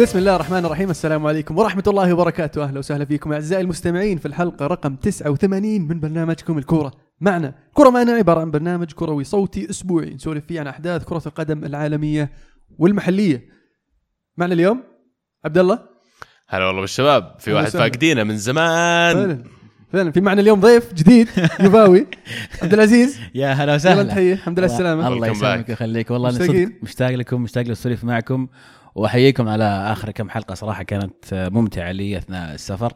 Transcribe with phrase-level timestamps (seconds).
[0.00, 0.90] بسم الله الرحمن الرحيم.
[0.90, 2.64] السلام عليكم ورحمة الله وبركاته.
[2.64, 6.92] أهلا وسهلا فيكم أعزائي المستمعين في الحلقة رقم 89 من برنامجكم الكورة.
[7.20, 10.14] معنا كرة معنا عبارة عن برنامج كروي صوتي أسبوعي.
[10.14, 12.30] نسولف فيه عن أحداث كرة القدم العالمية
[12.78, 13.44] والمحلية.
[14.36, 14.82] معنا اليوم
[15.44, 15.78] عبد الله
[16.48, 17.34] هلا والله بالشباب.
[17.38, 17.84] في واحد وسهلا.
[17.84, 19.14] فاقدينه من زمان.
[19.14, 19.44] فعلا
[19.92, 20.10] فعلا.
[20.10, 21.28] في معنا اليوم ضيف جديد
[21.60, 22.06] يباوي
[22.62, 23.18] عبد العزيز.
[23.34, 24.32] يا هلا وسهلا.
[24.32, 25.08] الحمد لله السلامة.
[25.08, 25.68] الله يسلمك.
[25.68, 26.10] ويخليك.
[26.10, 26.30] والله
[26.82, 28.48] مشتاق لكم مشتاق للسولف معكم.
[28.94, 32.92] وأحييكم على آخر كم حلقة صراحة كانت ممتعة لي أثناء السفر.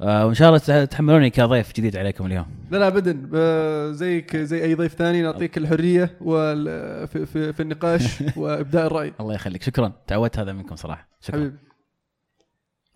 [0.00, 2.46] آه، وإن شاء الله تحملوني كضيف جديد عليكم اليوم.
[2.70, 3.92] لا لا ابدا.
[3.92, 6.64] زيك زي أي ضيف ثاني نعطيك الحرية وال
[7.08, 9.12] في, في, في النقاش وإبداء الرأي.
[9.20, 9.62] الله يخليك.
[9.62, 9.92] شكرا.
[10.06, 11.08] تعودت هذا منكم صراحة.
[11.20, 11.40] شكرا.
[11.40, 11.56] حبيبي.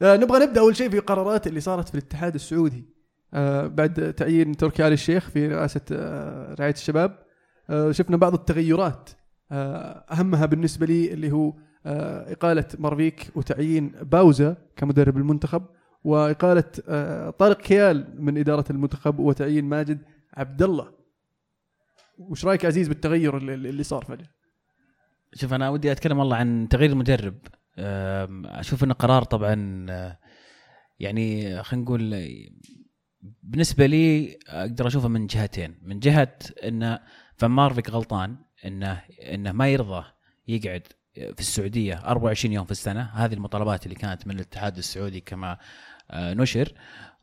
[0.03, 2.85] آه نبغى نبدأ أول شيء في قرارات اللي صارت في الاتحاد السعودي.
[3.35, 5.81] آه بعد تعيين تركي آل الشيخ في رئاسة
[6.61, 7.19] رعاية الشباب.
[7.91, 9.11] شفنا بعض التغيرات.
[9.53, 11.53] أهمها بالنسبة لي اللي هو
[11.87, 15.63] إقالة مارفيك وتعيين باوزا كمدرب المنتخب
[16.05, 19.99] وإقالة آه طارق كيال من إدارة المنتخب وتعيين ماجد
[20.35, 20.93] عبد الله
[22.19, 24.29] وش رأيك عزيز بالتغير اللي, صار فجأة؟
[25.35, 27.39] شوف أنا ودي أتكلم والله عن تغيير المدرب.
[28.47, 30.19] أشوف إنه قرار طبعا آه،
[31.01, 32.29] يعني خلينا نقول آه،
[33.43, 35.79] بالنسبة لي أقدر أشوفه من جهتين.
[35.83, 36.99] من جهة ان
[37.37, 40.05] فان مارفيك غلطان انه إنه ما يرضى
[40.49, 40.83] يقعد
[41.15, 43.11] في السعودية 24 يوم في السنة.
[43.15, 45.59] هذه المطالبات اللي كانت من الاتحاد السعودي كما
[46.11, 46.73] آه، نشر.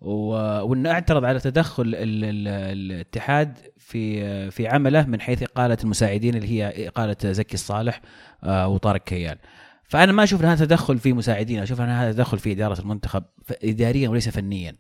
[0.02, 6.36] وانه اعترض على تدخل ال- ال- الاتحاد في آه، في عمله من حيث إقالة المساعدين
[6.36, 8.02] اللي هي إقالة زكي الصالح
[8.44, 9.38] آه، وطارق كيال.
[9.83, 13.23] فأنا ما أشوف إن هذا تدخل في مساعدين أشوف إن هذا تدخل في إدارة المنتخب
[13.64, 14.76] اداريا وليس فنيا.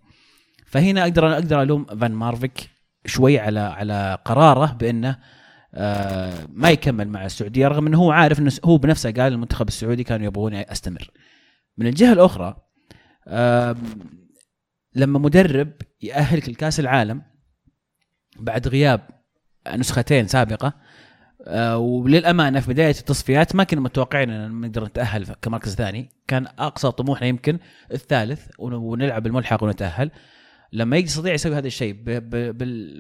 [0.65, 2.69] فهنا أقدر أقدر ألوم فان مارفيك
[3.05, 5.17] شوي على على قراره بأنه
[6.53, 10.25] ما يكمل مع السعودية رغم إنه هو عارف إنه هو بنفسه قال المنتخب السعودي كانوا
[10.25, 11.11] يبغوني استمر.
[11.77, 12.57] من الجهة الأخرى
[13.27, 13.75] آه
[14.95, 15.71] لما مدرب
[16.01, 17.21] يأهلك لكأس العالم
[18.39, 19.01] بعد غياب
[19.75, 20.73] نسختين سابقة
[21.47, 26.91] آه وللأمانة في بداية التصفيات ما كنا متوقعين إن نقدر نتأهل كمركز ثاني كان أقصى
[26.91, 27.59] طموحنا يمكن
[27.91, 30.11] الثالث ون- ونلعب الملحق ونتأهل
[30.73, 31.95] لما يستطيع يسوي هذا الشيء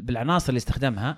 [0.01, 1.17] بالعناصر اللي استخدمها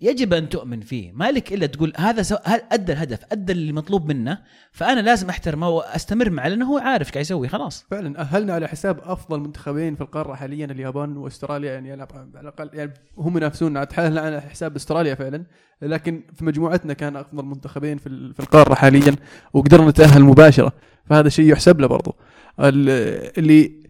[0.00, 1.12] يجب أن تؤمن فيه.
[1.12, 2.36] ما لك إلا تقول هذا سو...
[2.72, 4.38] أدى الهدف أدى اللي مطلوب منه
[4.72, 7.86] فأنا لازم احترمه واستمر معه لأنه هو عارف إيش قاعد يسوي خلاص.
[7.90, 12.06] فعلا أهلنا على حساب أفضل منتخبين في القارة حاليا اليابان وأستراليا يعني على
[12.40, 15.44] الأقل يعني هم ينافسون تحالنا على حساب أستراليا فعلا
[15.82, 19.16] لكن في مجموعتنا كان أفضل منتخبين في ال- في القارة حاليا
[19.52, 20.72] وقدرنا نتأهل مباشرة.
[21.06, 22.14] فهذا شيء يحسب له برضو.
[22.60, 23.82] ال- اللي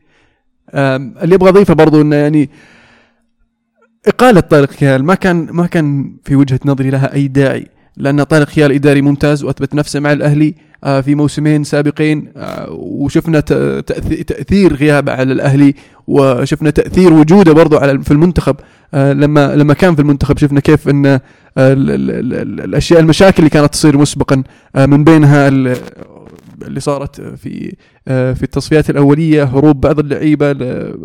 [1.22, 2.50] اللي أبغى اضيفه برضو إنه يعني
[4.06, 8.46] إقالة طارق كيال ما كان ما كان في وجهة نظري لها أي داعي لأن طارق
[8.48, 10.54] كيال إداري ممتاز وأثبت نفسه مع الأهلي
[10.84, 13.52] آه، في موسمين سابقين آه، وشفنا ت-
[13.92, 15.74] تأث- تأثير غيابه على الأهلي
[16.06, 18.56] وشفنا تأثير وجوده برضو على في المنتخب.
[18.94, 21.20] آه، لما لما كان في المنتخب شفنا كيف إن آه،
[21.58, 24.42] ال- ال- ال- ال- الاشياء المشاكل اللي كانت تصير مسبقا
[24.76, 25.48] من بينها
[26.66, 27.76] اللي صارت في
[28.08, 30.50] آه، في التصفيات الأولية هروب بعض اللعيبة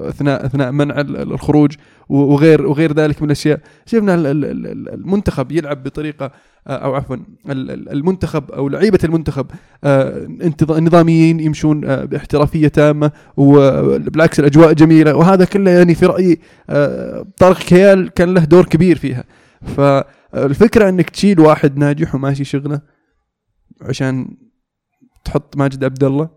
[0.10, 1.72] أثناء أثناء منع ال- ال- الخروج
[2.10, 3.60] وغير وغير ذلك من الأشياء.
[3.86, 6.32] شفنا ال- ال- ال- المنتخب يلعب بطريقة
[6.68, 9.46] آه، أو عفوا ال- ال- المنتخب أو لعيبة المنتخب
[9.84, 10.28] آه،
[10.70, 15.16] نظاميين يمشون باحترافية تامة وبالعكس الأجواء جميلة.
[15.16, 16.40] وهذا كله يعني في رأيي
[17.38, 19.24] طارق كيال كان له دور كبير فيها.
[19.76, 22.82] فالفكرة إنك تشيل واحد ناجح وماشي شغلة
[23.82, 24.28] عشان
[25.26, 26.30] تحط ماجد عبد الله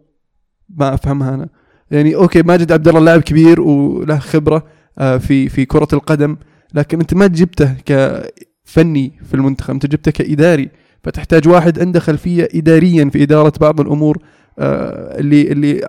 [0.69, 1.49] ما أفهمها أنا.
[1.91, 4.67] يعني أوكي ماجد عبد الله لاعب كبير وله خبرة
[4.99, 6.37] آه، في في كرة القدم
[6.75, 10.71] لكن أنت ما جبته كفني في المنتخب أنت جبته كإداري.
[11.05, 14.19] فتحتاج واحد عنده خلفية اداريا في إدارة بعض الأمور
[14.59, 15.88] آه، اللي اللي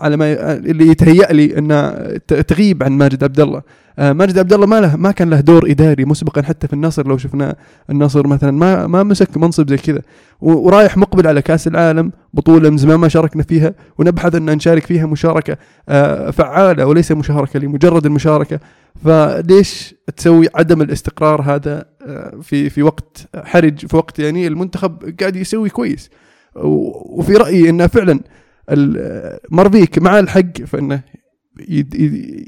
[0.00, 1.90] على ما اللي يتهيأ لي انه
[2.28, 3.62] ت- تغيب عن ماجد عبد الله
[3.98, 7.08] آه، ماجد عبد الله ما له ما كان له دور إداري مسبقا حتى في النصر
[7.08, 7.56] لو شفنا
[7.90, 8.50] النصر مثلا.
[8.50, 10.00] ما ما مسك منصب زي كذا.
[10.40, 15.06] ورايح مقبل على كأس العالم بطولة من زمان ما شاركنا فيها ونبحث أن نشارك فيها
[15.06, 15.56] مشاركة
[15.88, 18.60] آه، فعالة وليس مشاركة لمجرد المشاركة.
[19.04, 25.36] فليش تسوي عدم الاستقرار هذا آه، في في وقت حرج في وقت يعني المنتخب قاعد
[25.36, 26.10] يسوي كويس.
[26.54, 28.20] وفي رأيي انه فعلا
[29.50, 31.00] مارفيك مع الحق فإنه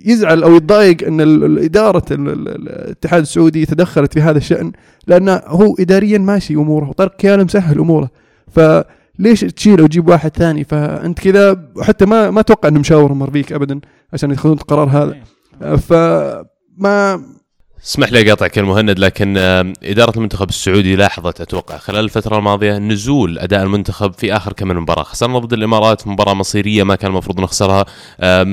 [0.04, 1.20] يزعل أو يتضايق إن
[1.58, 4.72] إدارة ال- ال- الاتحاد السعودي تدخلت في هذا الشأن
[5.06, 8.10] لأنه هو اداريا ماشي أموره وطارق كيال مسهل أموره.
[8.50, 13.80] فليش تشيله وتجيب واحد ثاني؟ فأنت كذا حتى ما ما أتوقع إنه مشاور مارفيك ابدا
[14.12, 15.16] عشان ياخذون القرار هذا.
[15.76, 17.22] فما
[17.84, 19.36] اسمح لي أقاطعك المهند لكن
[19.82, 24.76] إدارة المنتخب السعودي لاحظت أتوقع خلال الفترة الماضية نزول أداء المنتخب في آخر كم من
[24.76, 27.84] مباراة، خسرنا ضد الإمارات مباراة مصيرية ما كان المفروض نخسرها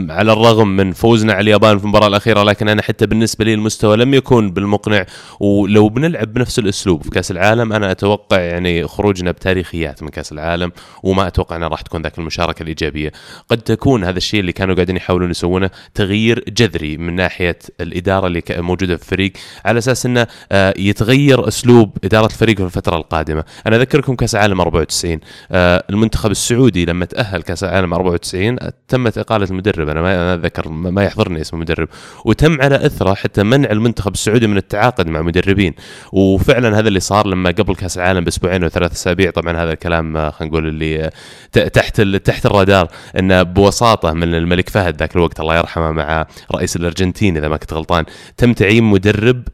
[0.10, 3.98] على الرغم من فوزنا على اليابان في المباراة الأخيرة لكن أنا حتى بالنسبة لي المستوى
[3.98, 5.06] لم يكن بالمقنع.
[5.40, 10.72] ولو بنلعب بنفس الأسلوب في كأس العالم أنا أتوقع يعني خروجنا بتاريخيات من كأس العالم
[11.04, 13.12] وما أتوقع انها راح تكون ذاك المشاركة الإيجابية،
[13.50, 18.44] قد تكون هذا الشيء اللي كانوا قاعدين يحاولون يسوونه تغيير جذري من ناحية الإدارة اللي
[18.50, 19.34] موجودة في الفريق
[19.66, 24.62] على أساس إنه آه، يتغير أسلوب إدارة الفريق في الفترة القادمة، أنا أذكركم كأس العالم
[24.62, 25.20] 94
[25.52, 29.90] آه، المنتخب السعودي لما تأهل كأس العالم 94 آه، تمت إقالة المدرب.
[29.90, 31.88] أنا ما أتذكر ما يحضرني اسم المدرب.
[32.26, 35.74] وتم على إثره حتى منع المنتخب السعودي من التعاقد مع مدربين.
[36.12, 40.32] وفعلا هذا اللي صار لما قبل كأس العالم بأسبوعين أو ثلاث أسابيع طبعا هذا الكلام
[40.32, 41.10] خلينا نقول اللي
[41.52, 42.88] تحت تحت الرادار
[43.20, 46.26] انه بوساطة من الملك فهد ذاك الوقت الله يرحمه مع
[46.56, 48.06] رئيس الأرجنتين إذا ما كنت غلطان.
[48.38, 49.48] تم تعيين مدرب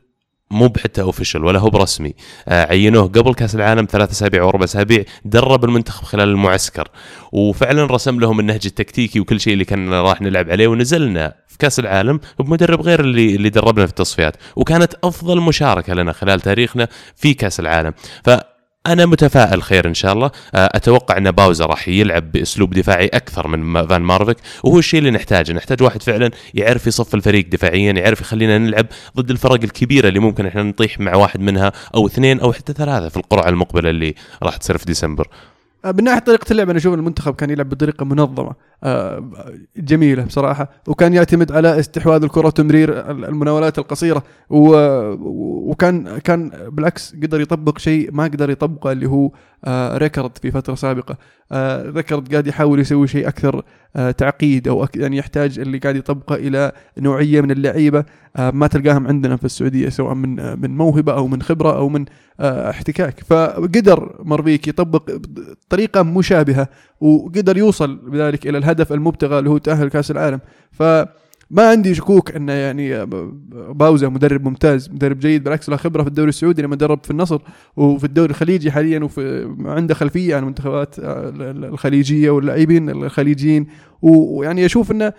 [0.52, 2.14] مو حتى official ولا هو برسمي.
[2.48, 6.88] آه عينوه قبل كأس العالم ثلاث اسابيع أو أربع اسابيع درب المنتخب خلال المعسكر.
[7.32, 11.80] وفعلا رسم لهم النهج التكتيكي وكل شيء اللي كان راح نلعب عليه ونزلنا في كأس
[11.80, 14.36] العالم بمدرب غير اللي اللي دربنا في التصفيات.
[14.56, 17.94] وكانت أفضل مشاركة لنا خلال تاريخنا في كأس العالم.
[18.24, 18.30] ف
[18.88, 20.32] أنا متفائل خير إن شاء الله.
[20.56, 24.38] آه، أتوقع إن باوزا راح يلعب بأسلوب دفاعي أكثر من فان مارفيك.
[24.64, 25.54] وهو الشيء اللي نحتاجه.
[25.54, 28.86] نحتاج واحد فعلا يعرف يصف الفريق دفاعيا يعرف يخلينا نلعب
[29.18, 33.10] ضد الفرق الكبيرة اللي ممكن إحنا نطيح مع واحد منها أو اثنين أو حتى ثلاثة
[33.10, 35.28] في القرعة المقبلة اللي راح تصير في ديسمبر.
[35.86, 38.69] آه، من ناحية طريقة اللعب أنا أشوف المنتخب كان يلعب بطريقة منظمة.
[39.78, 40.70] جميلة بصراحة.
[40.88, 44.24] وكان يعتمد على استحواذ الكرة وتمرير المناولات القصيرة.
[44.50, 50.76] وكان كان بالعكس قدر يطبق شيء ما قدر يطبقه اللي هو آه، ريكارد في فترة
[50.76, 51.18] سابقة.
[51.52, 53.64] آه، ريكارد قاعد يحاول يسوي شيء أكثر
[53.96, 58.06] آه، تعقيد أو يعني يحتاج اللي قاعد يطبقه إلى نوعية من اللعيبة
[58.38, 61.90] آه، ما تلقاهم عندنا في السعودية سواء من آه، من موهبة أو من خبرة أو
[61.90, 62.06] من
[62.40, 63.20] آه، احتكاك.
[63.20, 65.12] فقدر مرفيك يطبق
[65.70, 66.68] طريقه مشابهة
[67.02, 70.40] وقدر يوصل بذلك إلى الهدف المبتغى اللي هو تأهل كأس العالم.
[71.52, 73.06] فما عندي شكوك انه يعني
[73.74, 77.42] باوزا مدرب ممتاز مدرب جيد بالعكس له خبرة في الدوري السعودي لما درب في النصر
[77.78, 83.68] وفي الدوري الخليجي حاليا وفي عنده خلفية عن المنتخبات الخليجية واللاعبين الخليجيين
[84.02, 85.14] ويعني أشوف إنه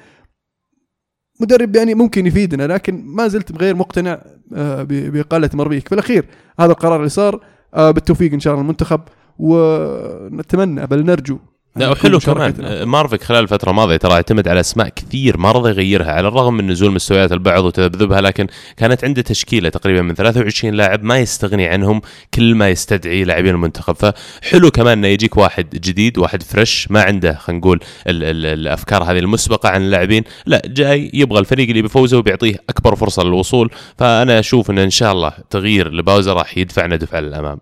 [1.40, 4.22] مدرب يعني ممكن يفيدنا لكن ما زلت غير مقتنع
[4.54, 6.24] آه، ب- بإقالة مربيك في الأخير
[6.60, 7.40] هذا القرار اللي صار
[7.74, 9.00] آه، بالتوفيق إن شاء الله المنتخب
[9.38, 11.38] ونتمنى بل نرجو
[11.76, 12.82] لا وحلو كمان.
[12.82, 16.70] مارفيك خلال الفترة الماضية ترى اعتمد على أسماء كثير ما رضى يغيرها على الرغم من
[16.70, 18.46] نزول مستويات البعض وتذبذبها لكن
[18.76, 22.00] كانت عنده تشكيلة تقريبا من 23 لاعب ما يستغني عنهم
[22.34, 23.94] كل ما يستدعي لاعبين المنتخب.
[23.94, 29.02] فحلو كمان إنه يجيك واحد جديد واحد فريش ما عنده خلينا نقول ال ال الأفكار
[29.02, 30.24] هذه المسبقة عن اللاعبين.
[30.46, 33.70] لا جاي يبغى الفريق اللي بيفوزه وبيعطيه أكبر فرصة للوصول.
[33.98, 37.58] فأنا أشوف ان إن شاء الله تغيير لباوزر راح يدفعنا دفعه للأمام.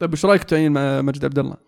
[0.00, 1.67] طيب إيش رأيك تعيين مجد عبد الله؟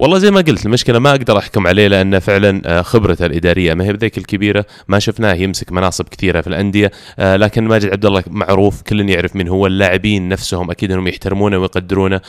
[0.00, 3.84] والله زي ما قلت المشكلة ما أقدر أحكم عليه لأن فعلا آه، خبرته الإدارية ما
[3.84, 8.22] هي بذيك الكبيرة ما شفناه يمسك مناصب كثيرة في الأندية آه، لكن ماجد عبد الله
[8.26, 12.20] معروف كل يعرف من هو اللاعبين نفسهم أكيد إنهم يحترمونه ويقدرونه.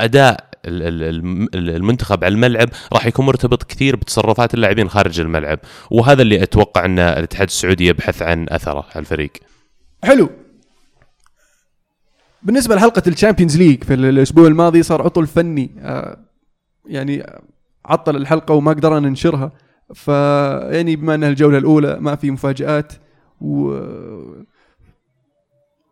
[0.00, 5.58] أداء ال- ال- الم- المنتخب على الملعب راح يكون مرتبط كثير بتصرفات اللاعبين خارج الملعب
[5.90, 9.30] وهذا اللي أتوقع أن الاتحاد السعودي يبحث عن أثره على الفريق.
[10.04, 10.30] حلو.
[12.42, 16.16] بالنسبة لحلقة ال Champions League في ال- الأسبوع الماضي صار عطل فني آه،
[16.86, 17.26] يعني
[17.84, 19.52] عطل الحلقة وما قدرنا ننشرها.
[19.94, 22.92] ف يعني بما أنها الجولة الأولى ما في مفاجآت
[23.40, 23.78] و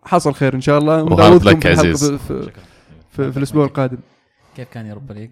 [0.04, 1.02] حصل خير إن شاء الله.
[1.02, 2.10] و hard luck عزيز.
[2.10, 2.50] في, في,
[3.10, 3.98] في, في الأسبوع القادم.
[4.56, 5.30] كيف كان يا رب ليك؟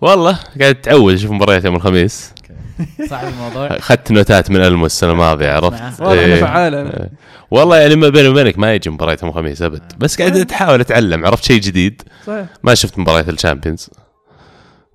[0.00, 2.32] والله قاعد تعود أشوف مباريات يوم الخميس.
[3.08, 3.66] صعب الموضوع.
[3.78, 6.00] اخذت نوتات من الم- السنة الماضية عرفت.
[6.00, 6.40] والله إيه.
[6.40, 7.00] فعال أنا.
[7.00, 7.10] إيه.
[7.50, 9.82] والله يعني ما بيني وبينك ما يجي مباريات يوم الخميس أبد.
[9.98, 12.02] بس قاعد احاول أتعلم عرفت؟ شيء جديد.
[12.26, 12.46] صحيح.
[12.62, 13.90] ما شفت مباريات ال Champions.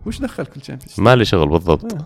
[0.06, 1.98] وش دخلك في ال Champions ما لي شغل بالضبط.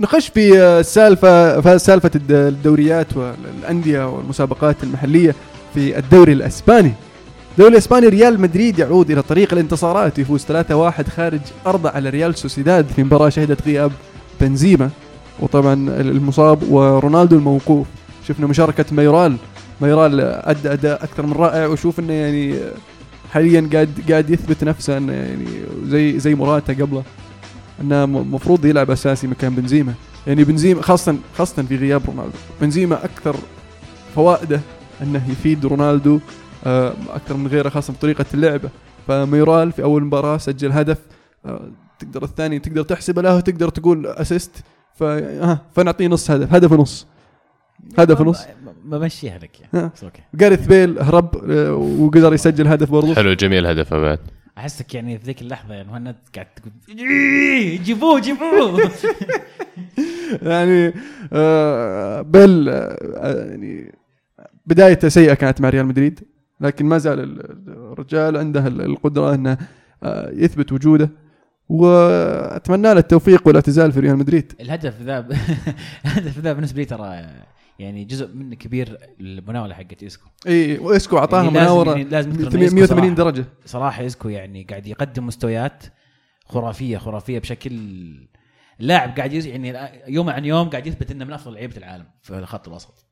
[0.00, 5.34] نخش في آه، سالفة في سالفة الد- الدوريات والأندية والمسابقات المحلية
[5.74, 6.92] في الدوري الإسباني.
[7.52, 10.18] الدوري الإسباني ريال مدريد يعود إلى طريق الانتصارات.
[10.18, 13.92] يفوز 3-1 خارج ارضه على ريال سوسيداد في مباراة شهدت غياب
[14.40, 14.90] بنزيما.
[15.40, 17.86] وطبعا المصاب ورونالدو الموقوف.
[18.28, 19.36] شفنا مشاركة مايورال.
[19.80, 21.66] مايورال أدى أداء أكثر من رائع.
[21.66, 22.54] وشوف إنه يعني
[23.30, 25.46] حاليا قاعد قاعد يثبت نفسه إنه يعني
[25.84, 27.02] زي زي موراتا قبله.
[27.80, 29.94] إنه المفروض يلعب أساسي مكان بنزيما.
[30.26, 32.38] يعني بنزيما خاصه خاصه في غياب رونالدو.
[32.60, 33.36] بنزيما أكثر
[34.14, 34.60] فوائده
[35.02, 36.20] إنه يفيد رونالدو
[36.66, 38.70] آه، أكثر من غيره خاصه بطريقة اللعبة.
[39.08, 40.98] فمايورال في أول مباراة سجل هدف
[41.46, 44.50] آه، تقدر الثاني تقدر تحسبه له وتقدر تقول assist
[45.02, 46.54] آه، فنعطيه نص هدف.
[46.54, 47.06] هدف ونص.
[47.98, 48.40] هدف ونص.
[48.90, 49.60] بمشيها لك.
[49.60, 49.90] يعني.
[49.94, 50.22] بس okay.
[50.34, 54.18] جاريث بيل هرب آه، وقدر يسجل هدف برضو حلو جميل هدفه بعد.
[54.58, 58.90] أحسك يعني في ذيك اللحظة يعني مهند قاعد تقول "إيه، جيبوه جيبوه.
[60.42, 60.92] يعني
[61.32, 63.92] آه، بيل آه، يعني
[64.66, 66.20] بدايته سيئة كانت مع ريال مدريد
[66.60, 69.58] لكن ما زال ال- الرجال عنده ال- القدرة إنه
[70.02, 71.10] آه، يثبت وجوده
[71.68, 74.52] وأتمنى له التوفيق والاعتزال في ريال مدريد.
[74.60, 75.18] الهدف ذا
[76.06, 77.26] الهدف ذا بالنسبة لي ترى
[77.80, 82.58] يعني جزء منه كبير المناولة حقت اسكو إي واسكو اعطاها يعني مناولة يعني لازم نذكر
[82.58, 83.44] إن إسكو 180 صراحة- درجة.
[83.64, 85.82] صراحة اسكو يعني قاعد يقدم مستويات
[86.44, 87.72] خرافية خرافية بشكل
[88.78, 89.32] لاعب قاعد.
[89.32, 89.74] يعني
[90.08, 93.06] يوم عن يوم قاعد يثبت إنه من أفضل لعيبة العالم في الخط الوسط.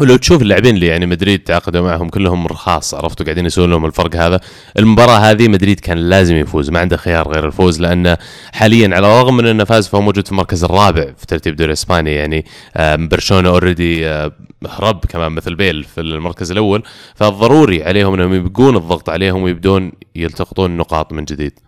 [0.00, 4.16] ولو تشوف اللاعبين اللي يعني مدريد تعاقدوا معهم كلهم رخاص عرفتوا قاعدين يسوون لهم الفرق
[4.16, 4.40] هذا.
[4.78, 8.18] المباراة هذه مدريد كان لازم يفوز ما عنده خيار غير الفوز لأنه
[8.52, 12.14] حاليا على الرغم من انه فاز فهو موجود في المركز الرابع في ترتيب الدوري الاسباني
[12.14, 12.44] يعني
[12.76, 14.06] آم، برشلونة already
[14.68, 16.82] هرب كمان مثل بيل في المركز الأول.
[17.14, 21.58] فالضروري عليهم إنهم يبقون الضغط عليهم ويبدون يلتقطون نقاط من جديد.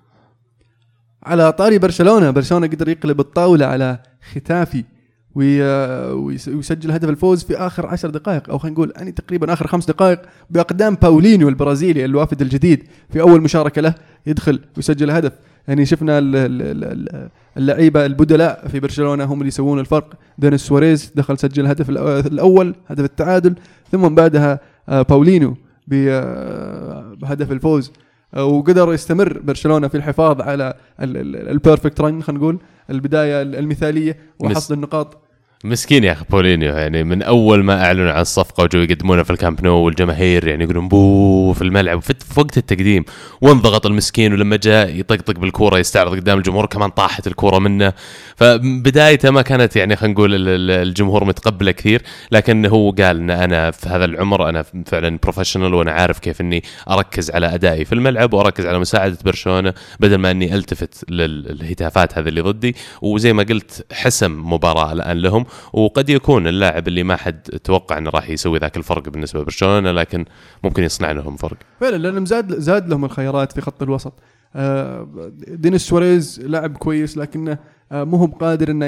[1.22, 3.98] على طاري برشلونة برشلونة قدر يقلب الطاولة على
[4.34, 4.84] ختافي
[5.34, 10.20] ويسجل هدف الفوز في آخر عشر دقائق أو خلينا نقول يعني تقريبا آخر خمس دقائق
[10.50, 13.94] بأقدام باولينيو البرازيلي الوافد الجديد في أول مشاركة له
[14.26, 15.32] يدخل ويسجل هدف.
[15.68, 20.14] يعني شفنا ال- ال- ال- اللعيبة البدلاء في برشلونة هم اللي يسوون الفرق.
[20.38, 21.90] دينيس سواريز دخل سجل الهدف
[22.26, 23.54] الأول هدف التعادل
[23.92, 25.56] ثم بعدها آه، باولينيو
[25.88, 27.92] ب- آه، بهدف الفوز.
[28.34, 32.58] آه، وقدر يستمر برشلونة في الحفاظ على ال perfect run خلينا نقول
[32.90, 35.23] البداية المثالية وحصد النقاط.
[35.64, 39.64] مسكين يا أخي باولينيو يعني من أول ما أعلنوا عن الصفقة وجو يقدمونه في الكامب
[39.64, 43.04] نو والجماهير يعني يقولون boo في الملعب في وقت التقديم.
[43.40, 47.92] وانضغط المسكين ولما جاء يطقطق بالكورة يستعرض قدام الجمهور كمان طاحت الكورة منه.
[48.36, 53.30] فبدايته ما كانت يعني خلينا نقول ال- ال- الجمهور متقبلة كثير لكن هو قال إن
[53.30, 57.92] أنا في هذا العمر أنا فعلا بروفيشنال وأنا عارف كيف إني أركز على أدائي في
[57.92, 62.76] الملعب وأركز على مساعدة برشلونة بدل ما إني ألتفت للهتافات هذه اللي ضدي.
[63.02, 68.10] وزي ما قلت حسم مباراة الآن لهم وقد يكون اللاعب اللي ما حد توقع إنه
[68.10, 70.24] راح يسوي ذاك الفرق بالنسبة لبرشلونة لكن
[70.64, 71.56] ممكن يصنع لهم فرق.
[71.80, 74.12] فعلا لانهم زاد زاد لهم الخيارات في خط الوسط.
[74.56, 75.08] آه،
[75.48, 77.58] دينيس سواريز لاعب كويس لكنه
[77.92, 78.86] آه، مو هو بقادر إنه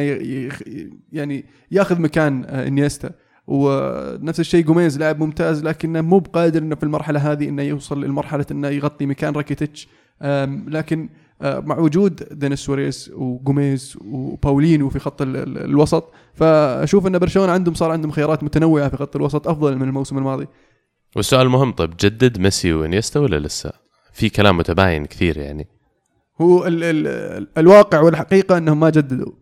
[1.13, 3.11] يعني ياخذ مكان آه، إنيستا.
[3.47, 8.47] ونفس الشيء جوميز لاعب ممتاز لكنه مو بقادر إنه في المرحلة هذه إنه يوصل لمرحلة
[8.51, 9.89] إنه يغطي مكان راكيتيتش.
[10.69, 11.09] لكن
[11.41, 16.13] مع وجود دينيس سواريز وجوميز وباولينيو في خط ال- ال- الوسط.
[16.35, 20.47] فأشوف أن برشلونة عندهم صار عندهم خيارات متنوعة في خط الوسط أفضل من الموسم الماضي.
[21.17, 23.73] والسؤال المهم طيب جدد ميسي وإنيستا ولا لسه؟
[24.13, 25.67] في كلام متباين كثير يعني.
[26.41, 29.33] هو ال ال الواقع والحقيقة أنهم ما جددوا.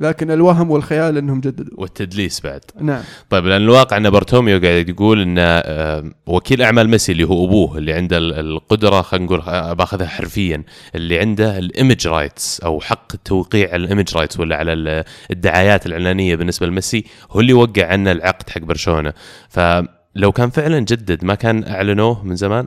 [0.00, 1.80] لكن الوهم والخيال إنهم جددوا.
[1.80, 2.60] والتدليس بعد.
[2.80, 3.02] نعم.
[3.30, 7.78] طيب لأن الواقع أن بارتوميو قاعد يقول إن آه، وكيل أعمال ميسي اللي هو أبوه
[7.78, 10.62] اللي عنده ال- القدرة خلينا نقول آه، بأخذها حرفيا
[10.94, 15.04] اللي عنده ال image rights أو حق التوقيع على ال image rights ولا على ال-
[15.30, 19.12] الدعايات الإعلانية بالنسبة لميسي هو اللي وقع عنا العقد حق برشلونه
[19.48, 22.66] فلو كان فعلا جدد ما كان أعلنوه من زمان؟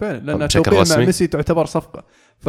[0.00, 2.04] فعلا لأن التوقيع مع؟ ميسي تعتبر صفقة.
[2.42, 2.48] ف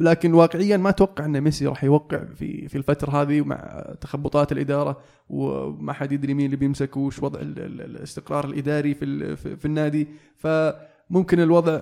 [0.00, 4.96] لكن واقعيا ما أتوقع إن ميسي راح يوقع في في الفترة هذه مع تخبطات الإدارة
[5.28, 10.06] وما حد يدري مين اللي بيمسك وش وضع ال- ال- الاستقرار الإداري في في, النادي.
[10.36, 11.80] فممكن الوضع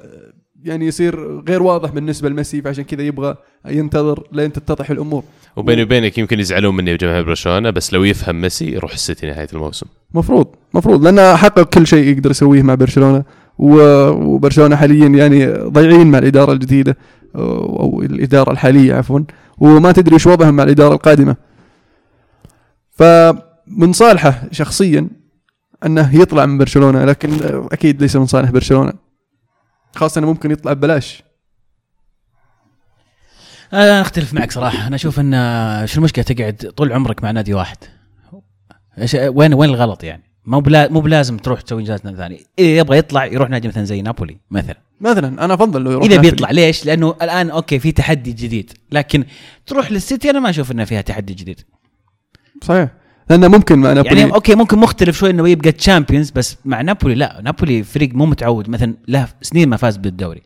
[0.65, 5.23] يعني يصير غير واضح بالنسبة لميسي فعشان كذا يبغى ينتظر لين تتضح الأمور.
[5.57, 9.87] وبيني وبينك يمكن يزعلون مني جماهير برشلونة بس لو يفهم ميسي يروح السيتي نهاية الموسم.
[10.15, 13.25] مفروض مفروض لأنه حقق كل شيء يقدر يسويه مع برشلونة.
[13.59, 16.97] وبرشلونة حاليا يعني ضايعين مع الإدارة الجديدة
[17.37, 19.21] أو الإدارة الحالية عفوا
[19.59, 21.37] وما تدري إيش وضعهم مع الإدارة القادمة.
[22.91, 25.09] فمن صالحه شخصيا
[25.87, 27.31] أنه يطلع من برشلونة لكن
[27.73, 28.93] أكيد ليس من صالح برشلونة.
[29.95, 31.23] خاصة إنه ممكن يطلع ببلاش.
[33.73, 34.87] أنا أختلف معك صراحة.
[34.87, 35.33] أنا أشوف إن
[35.87, 37.77] شو المشكلة؟ تقعد طول عمرك مع نادي واحد.
[39.15, 42.47] وين وين الغلط يعني؟ مو بلا مو بلازم تروح تسوي إنجاز ثاني.
[42.59, 44.77] إيه يبغى يطلع يروح نادي مثلا زي نابولي مثلا.
[45.01, 46.31] مثلا أنا أفضل لو يروح إذا نابولي.
[46.31, 48.73] بيطلع ليش؟ لأنه الآن okay في تحدي جديد.
[48.93, 49.25] لكن
[49.67, 51.61] تروح للسيتي أنا ما أشوف انها فيها تحدي جديد.
[52.63, 52.89] صحيح.
[53.31, 57.15] لأنه ممكن مع نابولي يعني أوكي ممكن مختلف شوي إنه يبقى Champions بس مع نابولي
[57.15, 57.41] لا.
[57.45, 58.71] نابولي فريق مو متعود.
[58.71, 60.43] مثلا له سنين ما فاز بالدوري.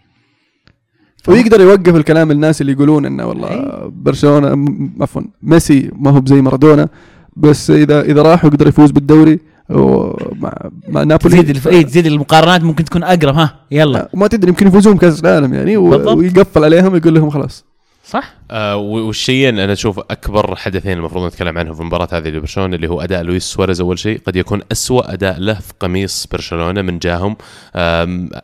[1.29, 3.91] ويقدر يوقف الكلام الناس اللي يقولون إنه والله أي.
[3.91, 4.69] برشلونة
[5.01, 6.89] عفوا ميسي ما هو بزي مارادونا
[7.37, 11.69] بس اذا إذا راح ويقدر يفوز بالدوري مع نابولي تزيد الف...
[11.69, 15.77] إيه تزيد المقارنات ممكن تكون أقرب ها يلا وما تدري يمكن يفوزون بكأس العالم يعني
[15.77, 16.17] و- بالضبط.
[16.17, 17.65] ويقفل عليهم ويقول لهم خلاص
[18.05, 22.89] صح؟ آه والشيئين أنا أشوف أكبر حدثين المفروض نتكلم عنهم في المباراه هذه لبرشلونة اللي
[22.89, 26.99] هو أداء لويس سواريز أول شيء قد يكون أسوأ أداء له في قميص برشلونة من
[26.99, 27.37] جاهم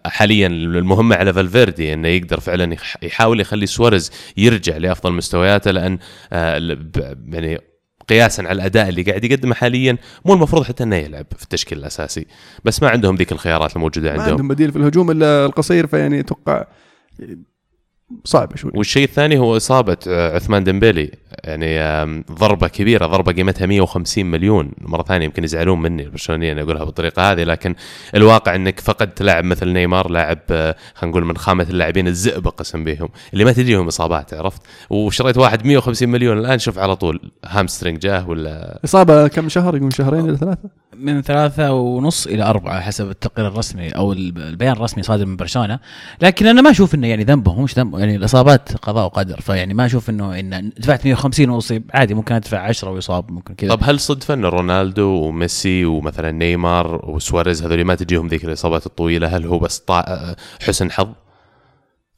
[0.07, 5.99] حاليا المهمه على فالفيردي إنه يقدر فعلا يح- يحاول يخلي سواريز يرجع لأفضل مستوياته لأن
[6.33, 6.77] آه
[7.33, 7.59] يعني
[8.09, 12.27] قياسا على الأداء اللي قاعد يقدمه حاليا مو المفروض حتى إنه يلعب في التشكيل الأساسي.
[12.65, 14.31] بس ما عندهم ذيك الخيارات الموجودة ما عندهم.
[14.31, 16.65] عندهم بديل في الهجوم إلا ألكاسير فيعني أتوقع
[18.25, 18.71] صعبة شوي.
[18.75, 21.11] والشيء الثاني هو إصابة آه، عثمان ديمبيلي.
[21.45, 24.71] يعني ضربة كبيرة ضربة قيمتها 150 مليون.
[24.81, 27.75] مرة ثانية يمكن يزعلون مني البرشلونيين أقولها بالطريقة هذه لكن
[28.15, 32.85] الواقع إنك فقدت لاعب مثل نيمار لاعب آه، خلينا نقول من خامة اللاعبين الزئبق قسم
[32.85, 37.99] بهم اللي ما تجيهم إصابات عرفت؟ وشريت واحد 150 مليون الآن شوف على طول hamstring
[37.99, 40.69] جاه ولا؟ إصابة كم شهر؟ يقول شهرين إلى ثلاثة.
[40.97, 45.79] من ثلاثة ونص إلى أربعة حسب التقرير الرسمي أو الب- البيان الرسمي صادر من برشلونة.
[46.23, 49.41] لكن أنا ما أشوف إنه يعني ذنبه مش ذنبه يعني الإصابات قضاء وقدر.
[49.41, 53.75] فيعني ما أشوف إنه إن دفعت 150 وأصيب عادي ممكن أدفع 10 ويصاب ممكن كذا.
[53.75, 59.37] طب هل صدفه ان رونالدو وميسي ومثلا نيمار وسواريز هذول ما تجيهم ذيك الإصابات الطويلة
[59.37, 60.35] هل هو بس طا...
[60.63, 61.09] حسن حظ؟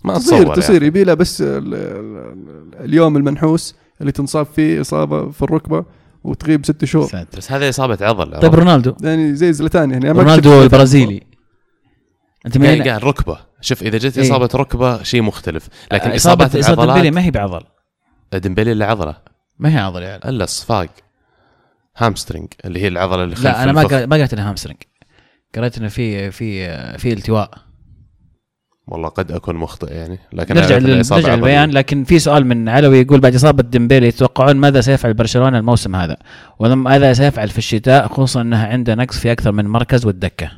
[0.05, 0.75] ما تصير اتصور تصير.
[0.75, 0.87] يعني.
[0.87, 5.85] يبي له بس ال- ال- ال- اليوم المنحوس اللي تنصاب فيه إصابة في الركبة
[6.25, 7.07] وتغيب ست شهور.
[7.09, 7.39] ساتر.
[7.39, 8.41] بس هذه إصابة عضل.
[8.41, 8.95] طيب رونالدو.
[9.03, 10.11] يعني زي زلتان يعني.
[10.11, 11.23] رونالدو البرازيلي.
[12.47, 13.39] أنت من قاعد ركبة.
[13.61, 14.25] شوف إذا جت إيه.
[14.25, 15.69] إصابة ركبة شيء مختلف.
[15.93, 17.61] لكن إصابة إصابات إصابة العضلات ما هي بعضل.
[18.35, 19.17] ديمبلي اللي عضله.
[19.59, 20.89] ما هي عضل يعني إلا الصفاق.
[21.97, 24.77] hamstring اللي هي العضله اللي خلف لا أنا ما ما قريت إنها hamstring
[25.55, 26.69] قريت إنه في في
[26.99, 27.51] في التواء.
[28.89, 31.35] والله قد أكون مخطئ يعني لكن نرجع نرجع.
[31.35, 31.71] للبيان.
[31.71, 36.17] لكن في سؤال من علوي يقول بعد إصابة ديمبيلي يتوقعون ماذا سيفعل برشلونة الموسم هذا؟
[36.59, 40.51] وماذا سيفعل في الشتاء خصوصا إنها عنده نقص في أكثر من مركز والدكة.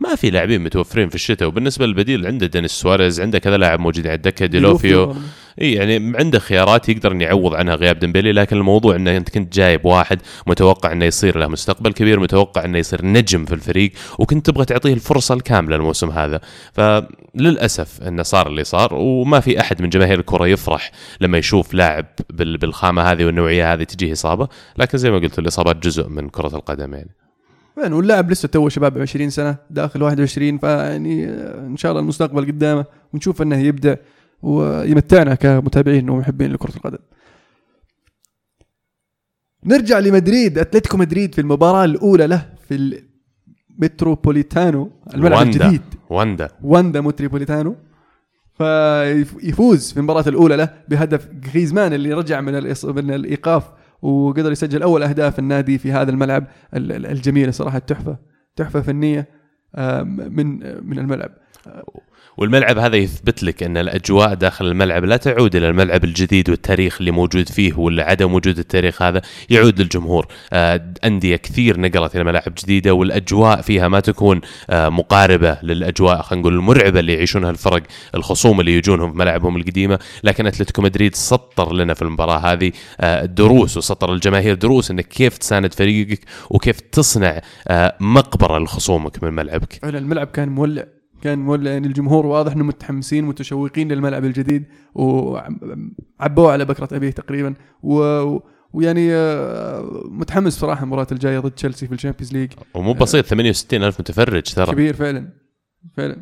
[0.00, 4.06] ما في لاعبين متوفرين في الشتاء وبالنسبة للبديل عنده دينيس سواريز عنده كذا لاعب موجودين
[4.06, 5.16] على الدكة ديلوفيو.
[5.60, 9.52] اي يعني عنده خيارات يقدر إنه يعوض عنها غياب ديمبلي لكن الموضوع إنه أنت كنت
[9.54, 14.46] جايب واحد متوقع إنه يصير له مستقبل كبير متوقع إنه يصير نجم في الفريق وكنت
[14.50, 16.40] تبغى تعطيه الفرصة الكاملة الموسم هذا.
[16.72, 20.90] فللأسف إنه صار اللي صار وما في أحد من جماهير الكره يفرح
[21.20, 25.76] لما يشوف لاعب بال- بالخامة هذه والنوعية هذه تجيه إصابة لكن زي ما قلت الاصابات
[25.76, 27.10] جزء من كرة القدم يعني.
[27.82, 31.24] يعني واللاعب لسه تو شباب 20 سنة داخل 21 فيعني
[31.66, 33.94] إن شاء الله المستقبل قدامه ونشوف إنه يبدع
[34.46, 36.98] ويمتعنا كمتابعين ومحبين لكرة القدم.
[39.64, 40.58] نرجع لمدريد.
[40.58, 43.02] أتلتيكو مدريد في المباراة الأولى له في
[43.78, 45.64] المتروبوليتانو الملعب واندا.
[45.66, 45.82] الجديد.
[46.10, 46.48] واندا.
[46.62, 47.76] واندا متروبوليتانو.
[48.54, 52.52] فيفوز في المباراة الأولى له بهدف غريزمان اللي رجع من
[52.84, 53.70] من الإيقاف
[54.02, 57.78] وقدر يسجل أول أهداف النادي في هذا الملعب ال- ال- الجميل صراحة.
[57.78, 58.18] تحفة
[58.56, 59.28] تحفة فنية
[59.76, 60.46] آم، من
[60.88, 61.30] من الملعب.
[62.36, 67.10] والملعب هذا يثبت لك أن الأجواء داخل الملعب لا تعود إلى الملعب الجديد والتاريخ اللي
[67.10, 70.26] موجود فيه ولا عدم وجود التاريخ هذا يعود للجمهور.
[70.52, 76.40] آه، أندية كثير نقلت إلى ملاعب جديدة والأجواء فيها ما تكون آه، مقاربة للأجواء خلينا
[76.40, 77.82] نقول المرعبة اللي يعيشونها الفرق
[78.14, 79.98] الخصوم اللي يجونهم في ملاعبهم القديمة.
[80.24, 82.72] لكن أتلتيكو مدريد سطر لنا في المباراة هذه.
[83.00, 86.20] آه، دروس وسطر الجماهير دروس إنك كيف تساند فريقك
[86.50, 87.40] وكيف تصنع
[88.00, 89.84] مقبرة لخصومك من ملعبك.
[89.84, 90.95] الملعب كان مولع.
[91.26, 97.54] كان مولع يعني الجمهور واضح انهم متحمسين متشوقين للملعب الجديد وعبوه على بكرة أبيه تقريبا.
[97.82, 98.00] و
[98.72, 102.52] ويعني آه، متحمس صراحة المباراة الجاية ضد تشيلسي في ال Champions League.
[102.74, 104.66] ومو بسيط 68 ألف متفرج ترى.
[104.72, 105.28] كبير فعلا
[105.96, 106.16] فعلا.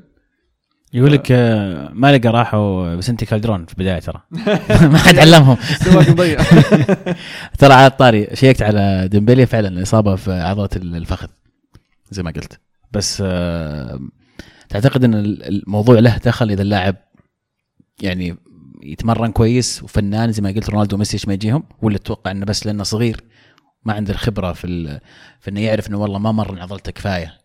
[0.93, 4.21] يقول لك آه، ما لقى راحوا فيسنتي كالديرون في البداية ترى.
[4.93, 5.57] ما حد علمهم.
[7.59, 11.29] ترى على الطاري شيكت على ديمبلي فعلا الإصابة في عضلة الفخذ
[12.11, 12.61] زي ما قلت.
[12.93, 14.01] بس آه،
[14.68, 16.96] تعتقد إن الموضوع له دخل إذا اللاعب
[18.03, 18.37] يعني
[18.83, 22.83] يتمرن كويس وفنان زي ما قلت رونالدو وميسي ما يجيهم؟ ولا تتوقع إنه بس لأنه
[22.83, 23.20] صغير
[23.85, 25.00] ما عنده الخبرة في
[25.40, 27.43] في إنه يعرف إنه والله ما مرن عضلته كفاية؟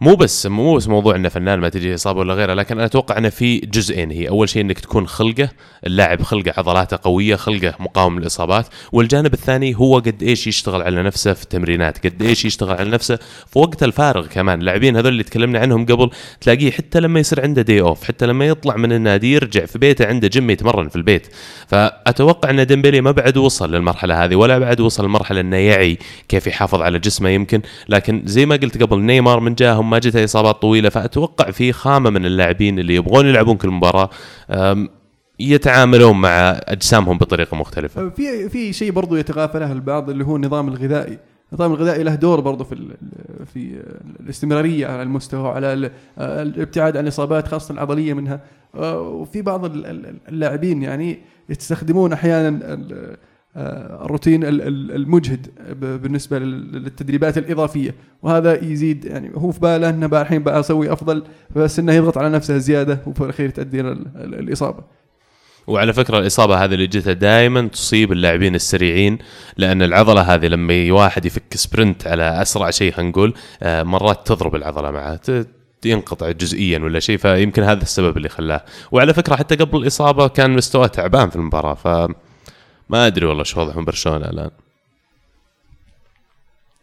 [0.00, 3.18] مو بس مو بس موضوع إنه فنان ما تجي إصابة ولا غيره لكن أنا أتوقع
[3.18, 4.10] إنه في جزئين.
[4.10, 5.48] هي أول شيء إنك تكون خلقه
[5.86, 8.66] اللاعب خلقه عضلاته قوية خلقه مقاوم للإصابات.
[8.92, 13.16] والجانب الثاني هو قد إيش يشتغل على نفسه في التمرينات قد إيش يشتغل على نفسه
[13.46, 14.60] في وقت الفارغ كمان.
[14.60, 18.46] اللاعبين هذول اللي تكلمنا عنهم قبل تلاقيه حتى لما يصير عنده day off حتى لما
[18.46, 21.26] يطلع من النادي يرجع في بيته عنده جيم يتمرن في البيت.
[21.66, 26.46] فأتوقع إن ديمبلي ما بعد وصل للمرحلة هذه ولا بعد وصل لمرحله إنه يعي كيف
[26.46, 27.62] يحافظ على جسمه يمكن.
[27.88, 32.10] لكن زي ما قلت قبل نيمار من جاهم ما جته إصابات طويلة فأتوقع في خامة
[32.10, 34.10] من اللاعبين اللي يبغون يلعبون كل مباراة
[35.40, 38.08] يتعاملون مع أجسامهم بطريقة مختلفة.
[38.08, 41.18] في في شيء برضو يتغافله البعض اللي هو النظام الغذائي.
[41.52, 42.88] النظام الغذائي له دور برضه في
[43.54, 43.82] في
[44.20, 48.40] الاستمرارية على المستوى على ال- الابتعاد عن الإصابات خاصة العضلية منها.
[48.74, 52.78] آه، وفي بعض ال- ال- اللاعبين يعني يستخدمون أحيانا
[54.04, 55.46] الروتين ال- ال- المجهد
[56.02, 57.94] بالنسبة لل- للتدريبات الإضافية.
[58.22, 61.22] وهذا يزيد يعني هو في باله إنه الحين بقى أسوي أفضل
[61.56, 64.82] بس إنه يضغط على نفسه زيادة وفي الأخير تؤدي إلى ال- ال- الإصابة.
[65.66, 69.18] وعلى فكرة الإصابة هذه اللي جتها دائما تصيب اللاعبين السريعين
[69.56, 74.54] لأن العضلة هذه لما واحد يفك سبرنت على أسرع شيء خلينا نقول آه، مرات تضرب
[74.54, 75.20] العضلة معه
[75.84, 78.64] ينقطع جزئيا ولا شيء فيمكن هذا السبب اللي خلاه.
[78.92, 82.12] وعلى فكرة حتى قبل الإصابة كان مستواه تعبان في المباراة ف
[82.88, 84.50] ما أدري والله شو وضعهم برشلونة الآن.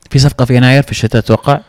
[0.10, 1.62] في صفقة في يناير في الشتاء أتوقع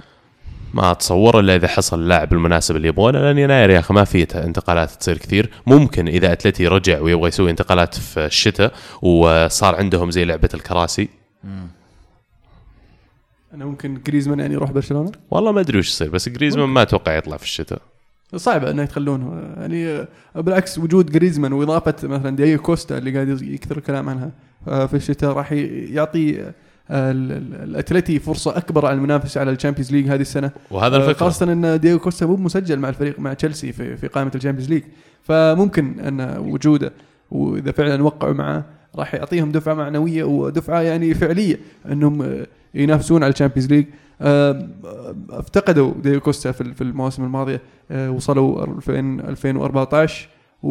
[0.75, 4.23] ما أتصور إلا إذا حصل اللاعب المناسب اللي يبغونه لأن يناير يا أخي ما في
[4.35, 5.51] انتقالات تصير كثير.
[5.67, 8.73] ممكن إذا أتلتي رجع ويبغى يسوي انتقالات في الشتاء
[9.03, 11.09] وصار عندهم زي لعبة الكراسي.
[13.55, 17.17] أنا ممكن جريزمان يعني يروح برشلونة؟ والله ما أدري وش يصير بس جريزمان ما أتوقع
[17.17, 17.83] يطلع في الشتاء.
[18.37, 23.77] صعبة إنه يتخلونه يعني آه، بالعكس وجود جريزمان وإضافة مثلا ديايو كوستا اللي قاعد يكثر
[23.79, 24.31] الكلام عنها
[24.69, 26.53] آه، في الشتاء راح يعطي آه،
[26.91, 30.51] ال- ال- الأتلتي فرصة أكبر على المنافسة على ال Champions League هذه السنة.
[30.71, 34.07] وهذا آه، الفكرة خاصة إن دياغو كوستا مو مسجل مع الفريق مع تشيلسي في في
[34.07, 34.83] قائمة ال Champions League.
[35.23, 36.93] فممكن إن وجوده
[37.31, 38.65] وإذا فعلا وقعوا معه
[38.97, 41.59] راح يعطيهم دفعة معنوية ودفعة يعني فعلية
[41.93, 43.85] إنهم آه، ينافسون على ال Champions League.
[43.87, 43.93] آه،
[45.31, 50.29] افتقدوا دياغو كوستا في المواسم الماضية آه، وصلوا 2000 2014
[50.65, 50.67] و2017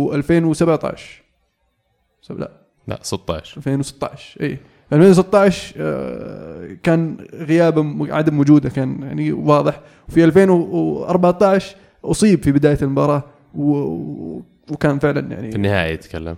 [2.29, 2.51] لا.
[2.87, 4.57] لا 16 2016 اي
[4.93, 9.81] 2016 آه، كان غيابه عدم وجوده كان يعني واضح.
[10.09, 13.23] وفي 2014 أصيب في بداية المباراة
[13.55, 16.35] وكان فعلا يعني في النهائي تتكلم.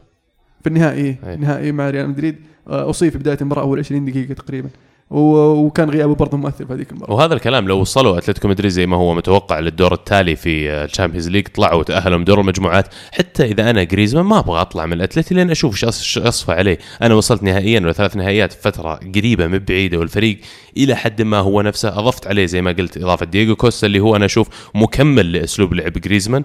[0.61, 1.35] في النهائي أي.
[1.35, 2.35] نهائي مع ريال مدريد
[2.67, 4.69] آه، أصيب في بداية المباراة أول 20 دقيقة تقريبا.
[5.09, 7.13] وكان غيابه برضه مؤثر في هذيك المباراة.
[7.13, 11.29] وهذا الكلام لو وصلوا أتلتيكو مدريد زي ما هو متوقع للدور التالي في ال Champions
[11.29, 12.87] League طلعوا وتأهلوا من دور المجموعات.
[13.11, 16.77] حتى إذا أنا جريزمان ما أبغى أطلع من الأتلتي لين أشوف إيش اصفى عليه.
[17.01, 20.39] أنا وصلت نهائيا ولا ثلاث نهائيات فترة قريبة من بعيدة والفريق
[20.77, 24.15] إلى حد ما هو نفسه أضفت عليه زي ما قلت إضافة دييغو كوستا اللي هو
[24.15, 26.43] أنا أشوف مكمل لأسلوب لعب جريزمان.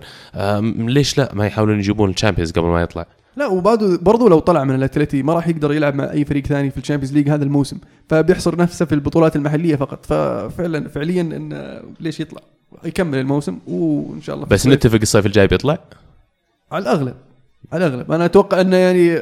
[0.78, 3.06] ليش لا؟ ما يحاولون يجيبون ال Champions قبل ما يطلع.
[3.36, 6.70] لا وبعده برضه لو طلع من الأتلتي ما راح يقدر يلعب مع أي فريق ثاني
[6.70, 7.78] في ال Champions League هذا الموسم.
[8.08, 10.06] فبيحصر نفسه في البطولات المحلية فقط.
[10.06, 12.40] ففعلا فعليا إن ليش يطلع؟
[12.84, 14.66] يكمل الموسم وإن شاء الله بس.
[14.66, 15.78] نتفق الصيف الجاي بيطلع؟
[16.72, 17.14] على الأغلب
[17.72, 18.12] على الأغلب.
[18.12, 19.16] أنا أتوقع إنه يعني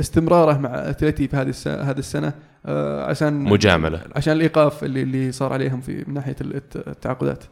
[0.00, 2.32] استمراره مع أتلتي في هذه هذه السنة
[2.66, 4.00] آه، عشان مجاملة.
[4.16, 7.44] عشان الإيقاف اللي اللي صار عليهم في من ناحية الت- التعاقدات.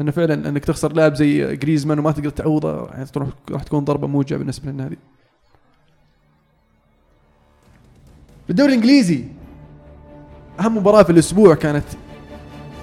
[0.00, 4.06] إنه فعلا إنك تخسر لاعب زي جريزمان وما تقدر تعوضه يعني تروح راح تكون ضربة
[4.06, 4.98] موجعه بالنسبة للنادي.
[8.48, 9.24] بالدوري الإنجليزي
[10.60, 11.84] أهم مباراة في الأسبوع كانت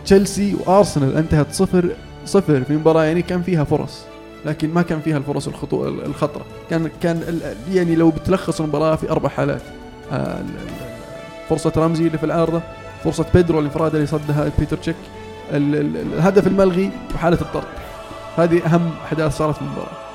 [0.05, 1.95] تشيلسي وأرسنال انتهت صفر
[2.25, 4.03] صفر في مباراة يعني كان فيها فرص
[4.45, 6.45] لكن ما كان فيها الفرص الخطو الخطرة.
[6.69, 7.39] كان كان
[7.71, 9.61] يعني لو بتلخص المباراة في أربع حالات
[10.11, 10.43] آه،
[11.49, 12.61] فرصة رمزي اللي في العارضة
[13.03, 14.95] فرصة بيدرو الانفراد اللي صدها بيتر تشيك
[15.51, 17.67] الهدف الملغي وحالة الطرد.
[18.37, 20.10] هذه أهم أحداث صارت في المباراة.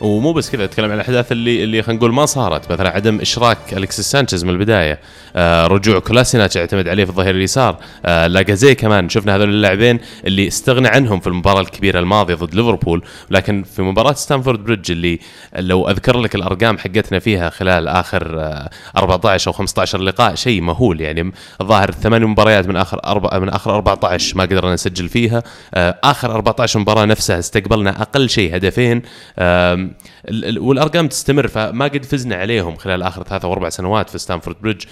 [0.00, 2.72] ومو بس كذا أتكلم عن الأحداث اللي اللي خلينا نقول ما صارت.
[2.72, 4.98] مثلا عدم إشراك الكسيس سانشيز من البداية.
[5.36, 7.76] آه رجوع كولاسيناتش اعتمد عليه في الظهير اليسار.
[8.04, 9.08] آه لاكازيت كمان.
[9.08, 13.02] شفنا هذول اللاعبين اللي استغنى عنهم في المباراة الكبيرة الماضية ضد ليفربول.
[13.30, 15.18] لكن في مباراة ستامفورد بريدج اللي
[15.58, 21.00] لو أذكر لك الأرقام حقتنا فيها خلال آخر آه 14 أو 15 لقاء شيء مهول.
[21.00, 25.42] يعني الظاهر ثمان مباريات من آخر أربع من آخر 14 ما قدرنا نسجل فيها.
[25.74, 29.02] آه آخر 14 مباراة نفسها استقبلنا أقل شيء هدفين.
[29.38, 29.87] ال-
[30.58, 34.84] والأرقام تستمر فما قد فزنا عليهم خلال آخر ثلاث أو أربع سنوات في ستامفورد بريدج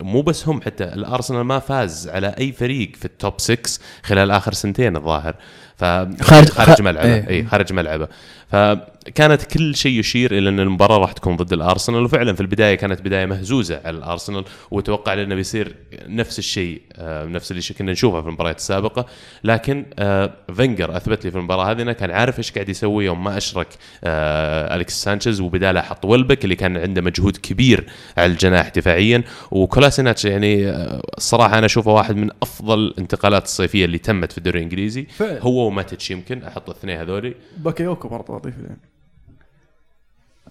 [0.00, 4.30] مو بس هم حتى الأرسنال ما فاز على أي فريق في ال top 6 خلال
[4.30, 5.34] آخر سنتين الظاهر.
[5.76, 5.84] ف
[6.22, 7.14] خارج- خارج ملعبه.
[7.14, 7.28] إيه.
[7.28, 8.08] اي خارج ملعبه.
[8.50, 13.00] فكانت كل شيء يشير إلى أن المباراة راح تكون ضد الأرسنال وفعلا في البداية كانت
[13.00, 15.74] بداية مهزوزة على الأرسنال وتوقع لنا بيصير
[16.06, 19.06] نفس الشيء آه، نفس اللي كنا نشوفه في المباريات السابقة.
[19.44, 23.24] لكن آه، فينجر أثبت لي في المباراة هذه إنه كان عارف إيش قاعد يسوي يوم
[23.24, 23.68] ما أشرك
[24.04, 27.86] آه، الكسيس سانشيز وبداله حط ويلبك اللي كان عنده مجهود كبير
[28.16, 29.22] على الجناح دفاعيا.
[29.50, 30.70] وكولاسيناتش يعني
[31.18, 35.02] الصراحه أنا أشوفه واحد من أفضل الانتقالات الصيفية اللي تمت في الدوري الإنجليزي.
[35.02, 35.42] فعلا.
[35.42, 37.34] هو وماتيتش يمكن أحط الاثنين هذولي.
[37.56, 38.39] باكيوكو برضه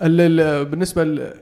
[0.01, 1.33] ال- ال- بالنسبة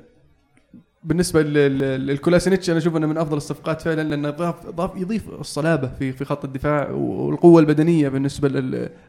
[1.04, 6.12] بالنسبة للكولاسينيتش أنا أشوف إنه من أفضل الصفقات فعلا لأنه ضاف ضاف يضيف الصلابة في
[6.12, 8.50] في خط الدفاع والقوة البدنية بالنسبة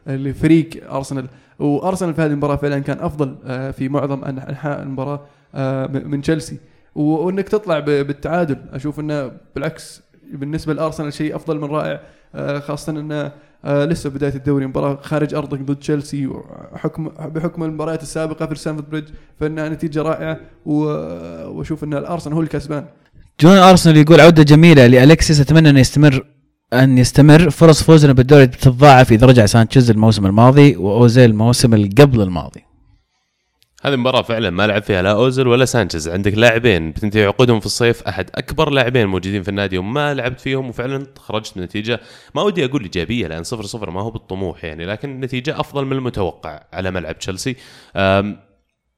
[0.07, 1.27] لفريق أرسنال.
[1.59, 5.21] وأرسنال في هذه المباراة فعلا كان أفضل آه، في معظم أنحاء المباراة
[5.55, 6.57] آه، من تشيلسي.
[6.95, 10.01] وإنك تطلع بالتعادل أشوف إنه بالعكس
[10.33, 12.01] بالنسبة لأرسنال شيء أفضل من رائع
[12.35, 13.31] آه، خاصة إنه
[13.65, 18.89] آه، لسه بداية الدوري مباراة خارج أرضك ضد تشيلسي وحكم بحكم المباريات السابقة في ستامفورد
[18.89, 19.07] بريدج
[19.39, 22.85] فإنها نتيجة رائعة وأشوف إن الأرسنال هو الكسبان.
[23.41, 26.25] جون أرسنال يقول عودة جميلة لالكسيس أتمنى انه يستمر
[26.73, 27.49] أن يستمر.
[27.49, 32.68] فرص فوزنا بالدوري بتتضاعف إذا رجع سانشيز الموسم الماضي وأوزيل الموسم اللي قبل الماضي.
[33.83, 37.65] هذه المباراة فعلا ما لعب فيها لا اوزل ولا سانشيز، عندك لاعبين بتنتهي عقودهم في
[37.65, 38.03] الصيف.
[38.03, 41.99] أحد أكبر لاعبين موجودين في النادي وما لعبت فيهم وفعلا خرجت بنتيجة
[42.35, 45.93] ما ودي أقول إيجابية لأن صفر صفر ما هو بالطموح يعني لكن نتيجة أفضل من
[45.93, 47.55] المتوقع على ملعب تشيلسي.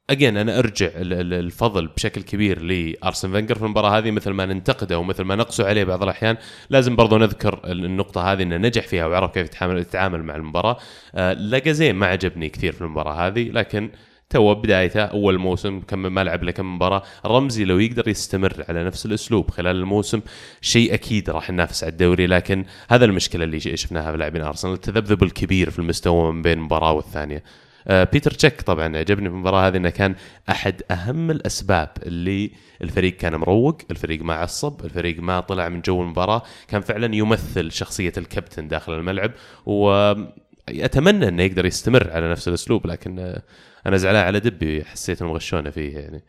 [0.10, 4.12] again أنا أرجع ال- ال- الفضل بشكل كبير لأرسن فينجر في المباراة هذه.
[4.12, 6.38] مثل ما ننتقده ومثل ما نقسو عليه بعض الأحيان
[6.70, 10.78] لازم برضو نذكر ال- النقطة هذه إنه نجح فيها وعرف كيف يتعامل يتعامل مع المباراة.
[11.15, 13.89] آه، لاكازيت ما عجبني كثير في المباراة هذه لكن
[14.32, 17.04] تو بدايته أول موسم كم ما لعب له كم مباراة.
[17.26, 20.22] رمزي لو يقدر يستمر على نفس الأسلوب خلال الموسم
[20.62, 22.28] شيء أكيد راح ننافس على الدوري.
[22.28, 26.91] لكن هذا المشكلة اللي شفناها في لاعبين أرسنال التذبذب الكبير في المستوى من بين مباراه
[26.91, 27.44] والثانية.
[27.88, 30.15] آه، بيتر تشيك طبعا عجبني في المباراة هذه إنه كان
[30.50, 36.02] أحد أهم الأسباب اللي الفريق كان مروق، الفريق ما عصب، الفريق ما طلع من جو
[36.02, 39.32] المباراة، كان فعلا يمثل شخصية الكابتن داخل الملعب
[39.65, 43.41] واتمنى إنه يقدر يستمر على نفس الأسلوب لكن آه،
[43.88, 46.24] أنا زعلان على دبي حسيت انهم غشونا فيه يعني.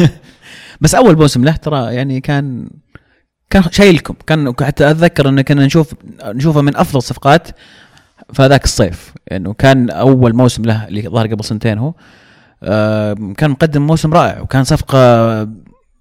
[0.80, 2.68] بس أول موسم له ترى يعني كان
[3.50, 4.14] كان شايلكم.
[4.26, 7.48] كان حتى أتذكر إن كنا نشوف نشوفه من أفضل الصفقات
[8.32, 9.14] في هذاك الصيف.
[9.26, 11.94] يعني كان أول موسم له اللي ظهر قبل سنتين هو.
[12.62, 15.48] آه، كان مقدم موسم رائع وكان صفقة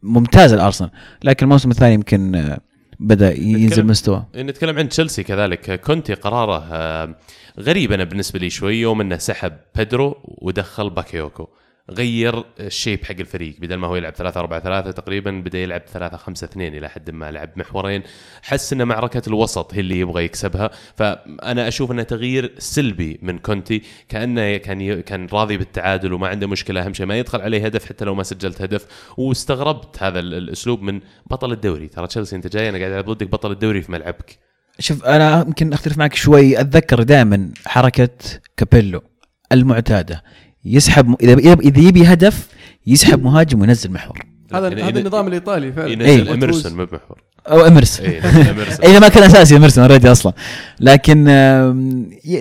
[0.03, 0.91] ممتازة لأرسنال.
[1.23, 2.59] لكن الموسم الثاني يمكن آه،
[3.03, 4.23] بدأ ينزل نتكلم- مستوى.
[4.35, 5.81] نتكلم عن تشيلسي كذلك.
[5.81, 7.15] كونتي قراره آه،
[7.59, 11.47] غريب أنا بالنسبة لي شوي يوم إنه سحب بيدرو ودخل باكيوكو.
[11.89, 13.55] غير ال shape حق الفريق.
[13.59, 17.11] بدل ما هو يلعب 3 4 3 تقريبا بدأ يلعب 3 5 2 إلى حد
[17.11, 18.03] ما لعب محورين.
[18.41, 20.69] حس إن معركة الوسط هي اللي يبغى يكسبها.
[20.95, 23.81] فأنا أشوف إنه تغيير سلبي من كونتي.
[24.09, 25.01] كأنه كان.
[25.01, 28.23] كان راضي بالتعادل وما عنده مشكلة أهم شيء ما يدخل عليه هدف حتى لو ما
[28.23, 28.85] سجلت هدف.
[29.17, 30.99] واستغربت هذا ال- الأسلوب من
[31.31, 31.87] بطل الدوري.
[31.87, 34.39] ترى تشيلسي أنت جاي أنا قاعد ألعب ضدك بطل الدوري في ملعبك.
[34.79, 36.59] شوف أنا يمكن أختلف معك شوي.
[36.59, 38.09] أتذكر دائما حركة
[38.57, 39.03] كابيلو
[39.51, 40.23] المعتادة.
[40.65, 42.47] يسحب إذا إذا يبي هدف
[42.87, 44.19] يسحب مهاجم وينزل محور.
[44.53, 45.91] هذا لكن هذا النظام الإيطالي فعلا.
[45.91, 46.33] ينزل إيه.
[46.33, 48.05] اميرسون بمحور أو إمرسون.
[48.83, 50.33] اي ما كان أساسي إمرسون already أصلا.
[50.79, 51.25] لكن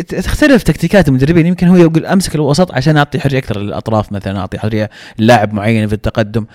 [0.09, 1.47] تختلف تكتيكات المدربين.
[1.47, 5.89] يمكن هو يقول أمسك الوسط عشان أعطي حرية أكثر للأطراف مثلا أعطي حرية لاعب معين
[5.89, 6.47] في التقدم.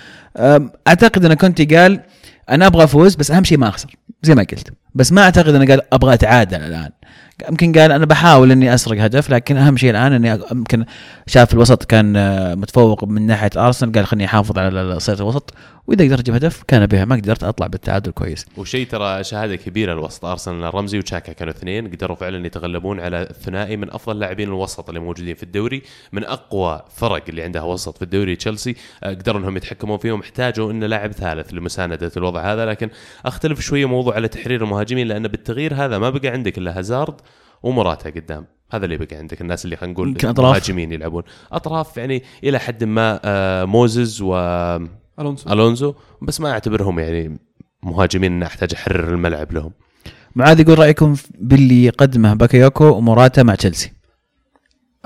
[0.87, 1.99] أعتقد إن كونتي قال
[2.49, 4.69] أنا أبغى أفوز بس أهم شيء ما أخسر زي ما قلت.
[4.95, 6.89] بس ما أعتقد إنه قال أبغى أتعادل الآن.
[7.49, 10.85] يمكن قال أنا بحاول إني أسرق هدف لكن أهم شيء الآن إني يمكن
[11.27, 15.53] شاف الوسط كان آه، متفوق من ناحية أرسنال قال خليني أحافظ على صيد الوسط.
[15.87, 18.45] وإذا قدرت أجيب هدف كان بها ما قدرت أطلع بالتعادل كويس.
[18.57, 23.77] وشيء ترى شهادة كبيرة لوسط أرسنال رمزي وتشاكا كانوا اثنين قدروا فعلا يتغلبون على الثنائي
[23.77, 28.01] من أفضل لاعبين الوسط اللي موجودين في الدوري من أقوى فرق اللي عندها وسط في
[28.01, 28.75] الدوري تشيلسي.
[29.03, 32.89] آه، قدروا إنهم يتحكمون فيهم احتاجوا ان لاعب ثالث لمساندة الوضع هذا لكن
[33.25, 37.15] أختلف شوية موضوع على تحرير المهاجمين لأن بالتغيير هذا ما بقى عندك إلا هازارد
[37.63, 38.45] ومراتا قدام.
[38.71, 40.17] هذا اللي بقى عندك الناس اللي خلينا نقول.
[40.37, 41.23] مهاجمين يلعبون.
[41.51, 44.35] أطراف يعني إلى حد ما آه، موزز و
[45.19, 45.49] ألونسو.
[45.53, 47.39] الونزو بس ما أعتبرهم يعني
[47.83, 49.71] مهاجمين ان أحتاج أحرر الملعب لهم.
[50.35, 53.96] معاذ يقول رأيكم باللي قدمه باكيوكو وموراتا مع تشيلسي.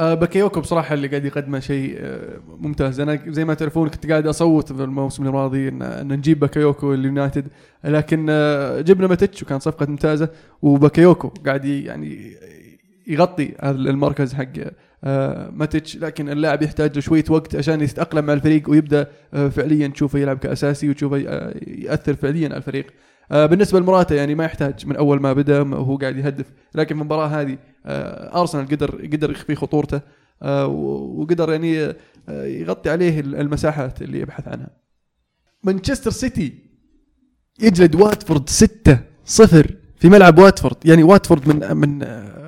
[0.02, 3.00] بكيوكو بصراحه اللي قاعد يقدمه شيء آه ممتاز.
[3.00, 7.48] أنا زي ما تعرفون كنت قاعد أصوت في الموسم الماضي ان, نجيب بكيوكو اليونايتد
[7.84, 10.30] لكن آه جبنا ماتيتش وكان صفقة ممتازة
[10.62, 12.32] وبكيوكو قاعد يعني
[13.08, 14.48] يغطي هذا المركز حق
[15.04, 15.98] آه ماتيتش.
[15.98, 20.38] لكن اللاعب يحتاج له شوية وقت عشان يتأقلم مع الفريق ويبدأ آه فعليا تشوفه يلعب
[20.38, 22.86] كأساسي وتشوفه آه يأثر فعليا على الفريق.
[22.86, 26.46] آه بالنسبة لمراتا يعني ما يحتاج من أول ما بدأ وهو قاعد يهدف.
[26.76, 30.02] لكن في المباراة هذه آه أرسنال قدر قدر يخفي خطورته
[30.42, 31.96] آه وقدر يعني آه
[32.46, 34.70] يغطي عليه المساحات اللي يبحث عنها.
[35.64, 36.54] مانشستر سيتي
[37.62, 39.68] يجلد واتفورد 6 0
[40.00, 40.76] في ملعب واتفورد.
[40.86, 42.41] يعني واتفورد من من آه،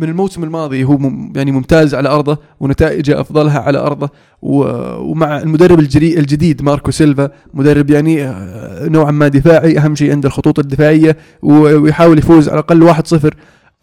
[0.00, 0.98] من الموسم الماضي هو
[1.36, 4.10] يعني ممتاز على أرضه ونتائجه أفضلها على أرضه
[4.42, 10.58] ومع المدرب الجديد ماركو سيلفا مدرب يعني آه، نوعا ما دفاعي أهم شيء عنده الخطوط
[10.58, 13.34] الدفاعية ويحاول يفوز على الأقل 1-0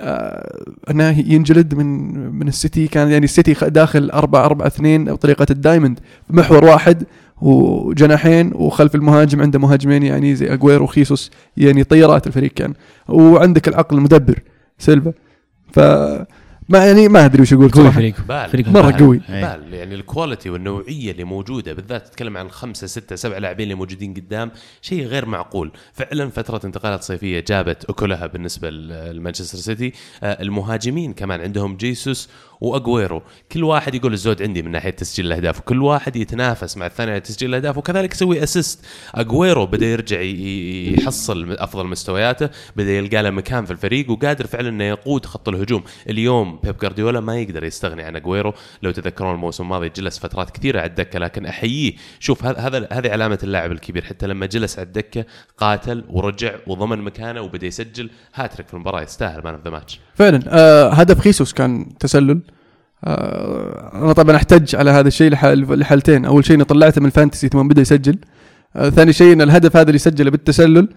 [0.02, 5.56] آه، أنه ينجلد من من السيتي كان يعني السيتي داخل 4 4 2 بطريقه ال
[5.56, 6.00] diamond
[6.30, 7.04] محور واحد
[7.42, 12.74] وجناحين وخلف المهاجم عنده مهاجمين يعني زي اجويرو وخيسوس يعني طيارات الفريق كان.
[13.08, 14.40] وعندك العقل المدبر
[14.80, 15.14] سيلفا.
[15.74, 15.80] ف
[16.70, 17.92] ما يعني ما أدري وش أقول قوي.
[17.92, 19.02] فريق بال فريق مرة ممتاز.
[19.02, 19.22] قوي.
[19.30, 19.56] إيه.
[19.56, 23.76] بال يعني ال quality والنوعية اللي موجودة بالذات تتكلم عن خمسة ستة سبع لاعبين اللي
[23.76, 24.52] موجودين قدام
[24.82, 31.42] شيء غير معقول فعلا فترة انتقالات صيفية جابت اكلها بالنسبة لمانشستر سيتي آه، المهاجمين كمان
[31.42, 32.30] عندهم جيسوس
[32.62, 37.12] واجويرو كل واحد يقول الزود عندي من ناحية تسجيل الأهداف وكل واحد يتنافس مع الثاني
[37.12, 43.30] على تسجيل الأهداف وكذلك يسوي assist اجويرو بدأ يرجع يحصل أفضل مستوياته بدأ يلقى له
[43.30, 48.04] مكان في الفريق وقادر فعلا إنه يقود خط الهجوم اليوم بيب جوارديولا ما يقدر يستغني
[48.04, 48.54] عن أجويرو.
[48.84, 51.94] لو تذكرون الموسم الماضي جلس فترات كثيرة على الدكة لكن أحييه.
[52.20, 54.04] شوف هذا هذه علامة اللاعب الكبير.
[54.04, 55.26] حتى لما جلس على الدكة
[55.58, 58.10] قاتل ورجع وضمن مكانه وبدأ يسجل.
[58.36, 60.40] هاتريك في المباراة يستاهل man of the match فعلا.
[60.48, 62.42] آه هدف خيسوس كان تسلل.
[63.04, 66.26] آه أنا طبعا أحتج على هذا الشيء لحال لحالتين.
[66.26, 68.18] أول شيء اني طلعته من ال fantasy ثم بدأ يسجل.
[68.76, 70.90] آه ثاني شيء إن الهدف هذا اللي سجله بالتسلل.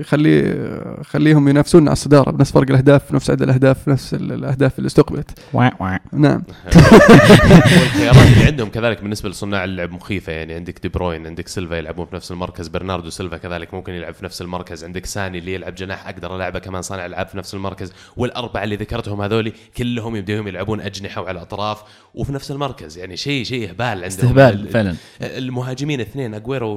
[0.00, 4.78] يخلي آه، يخليهم ينافسون على الصدارة بنفس فرق الأهداف نفس عدد الأهداف نفس ال- الأهداف
[4.78, 5.30] اللي استقبلت.
[6.12, 6.42] نعم
[7.80, 12.06] والخيارات اللي عندهم كذلك بالنسبة لصناع اللعب مخيفة يعني عندك دي بروين عندك سيلفا يلعبون
[12.06, 15.74] في نفس المركز برناردو سيلفا كذلك ممكن يلعب في نفس المركز عندك ساني اللي يلعب
[15.74, 20.48] جناح أقدر ألعبه كمان صانع ألعاب في نفس المركز والأربعة اللي ذكرتهم هذولي كلهم يبدون
[20.48, 21.82] يلعبون أجنحة وعلى الاطراف
[22.14, 24.04] وفي نفس المركز يعني شيء شيء هبال عندهم.
[24.04, 24.94] استهبال ال- فعلا.
[25.22, 26.74] المهاجمين اثنين اجويرو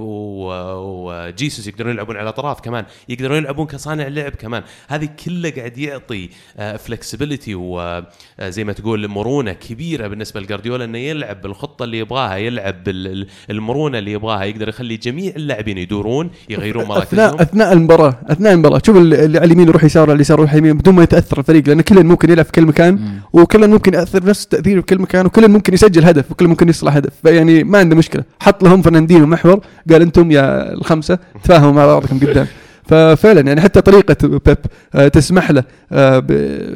[0.79, 4.63] وجيسوس يقدرون يلعبون على الاطراف كمان يقدرون يلعبون كصانع لعب كمان.
[4.87, 6.29] هذه كلها قاعد يعطي
[6.77, 13.97] فلكسبيتي وزي ما تقول مرونة كبيرة بالنسبة لجارديولا إنه يلعب بالخطة اللي يبغاها يلعب بالمرونه
[13.97, 17.39] اللي يبغاها يقدر يخلي جميع اللاعبين يدورون يغيرون اثناء مراكزهم.
[17.41, 18.81] اثناء المباراة أثناء المباراة.
[18.85, 21.67] شوف اللي اللي على اليمين يروح يسار على اليسار يروح يمين بدون ما يتأثر الفريق
[21.67, 23.21] لأن كل ممكن يلعب في كل مكان مم.
[23.33, 25.20] وكل ممكن يأثر نفس التاثير في كل مكان.
[25.25, 27.11] وكل ممكن يسجل هدف وكل ممكن يصلح هدف.
[27.25, 28.23] يعني ما عنده مشكلة.
[28.39, 29.59] حط لهم فرناندينو محور.
[29.91, 32.47] قال أنتم يا الخمسة تفاهموا مع بعضكم قدام.
[32.83, 34.57] ففعلا يعني حتى طريقة بيب
[34.95, 36.19] آه، تسمح له آه،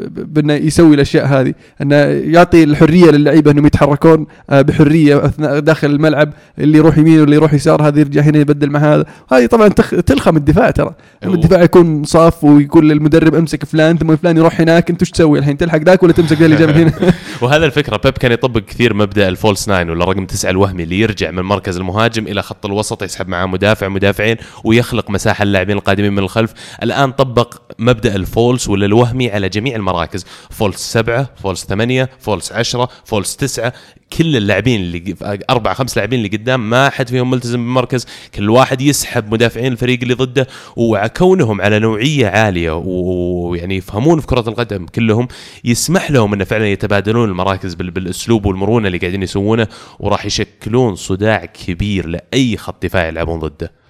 [0.07, 1.95] بأنه يسوي الأشياء هذه أنه
[2.35, 7.53] يعطي الحرية للعيبة أنهم يتحركون آه، بحرية أثناء داخل الملعب اللي يروح يمين واللي يروح
[7.53, 9.05] يسار هذا يرجع هنا يبدل مع هذا.
[9.31, 9.89] هذه طبعا تخ...
[9.89, 10.91] تلخم الدفاع ترى.
[11.23, 11.33] لما.
[11.33, 15.57] الدفاع يكون صاف ويقول للمدرب أمسك فلان ثم فلان يروح هناك أنت إيش تسوي؟ الحين
[15.57, 19.27] تلحق ذاك ولا تمسك ذا اللي من هنا؟ وهذا الفكرة بيب كان يطبق كثير مبدأ
[19.27, 23.03] ال false nine ولا رقم تسعة الوهمي اللي يرجع من مركز المهاجم إلى خط الوسط
[23.03, 26.53] يسحب معاه مدافع مدافعين ويخلق مساحة للاعبين القادمين من الخلف.
[26.83, 30.25] الآن طبق مبدأ ال false ولا الوهمي على جميع المراكز.
[30.49, 33.73] false سبعة false ثمانية false عشرة false تسعة.
[34.17, 35.15] كل اللاعبين اللي
[35.49, 38.05] أربع خمس لاعبين اللي قدام ما حد فيهم ملتزم بالمركز.
[38.35, 40.47] كل واحد يسحب مدافعين الفريق اللي ضده.
[40.75, 45.27] وكونهم على نوعية عالية و- ويعني يفهمون في كرة القدم كلهم
[45.63, 49.67] يسمح لهم انه فعلا يتبادلون المراكز بال- بالأسلوب والمرونة اللي قاعدين يسوونه.
[49.99, 53.84] وراح يشكلون صداع كبير لأي خط دفاع يلعبون ضده.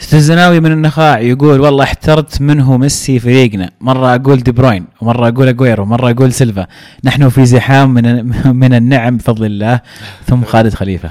[0.00, 5.28] أستاذ زناوي من النخاع يقول والله احترت منه ميسي فريقنا مرة أقول دي بروين ومرة
[5.28, 6.66] أقول أجويرو ومرة أقول سيلفا.
[7.04, 8.26] نحن في زحام من
[8.62, 9.80] من النعم بفضل الله.
[10.26, 11.10] ثم خالد خليفة.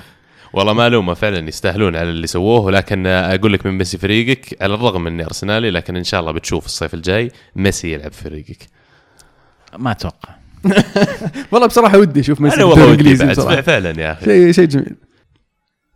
[0.53, 5.01] والله معلومة فعلا يستاهلون على اللي سووه ولكن أقول لك من ميسي فريقك على الرغم
[5.01, 8.57] من إني أرسنالي لكن إن شاء الله بتشوف الصيف الجاي ميسي يلعب في فريقك.
[9.77, 10.35] ما أتوقع.
[11.51, 13.61] والله بصراحة ودي أشوف ميسي أنا والله ودي بعد.
[13.61, 14.25] فعلا يا أخي.
[14.25, 14.95] شيء شيء جميل.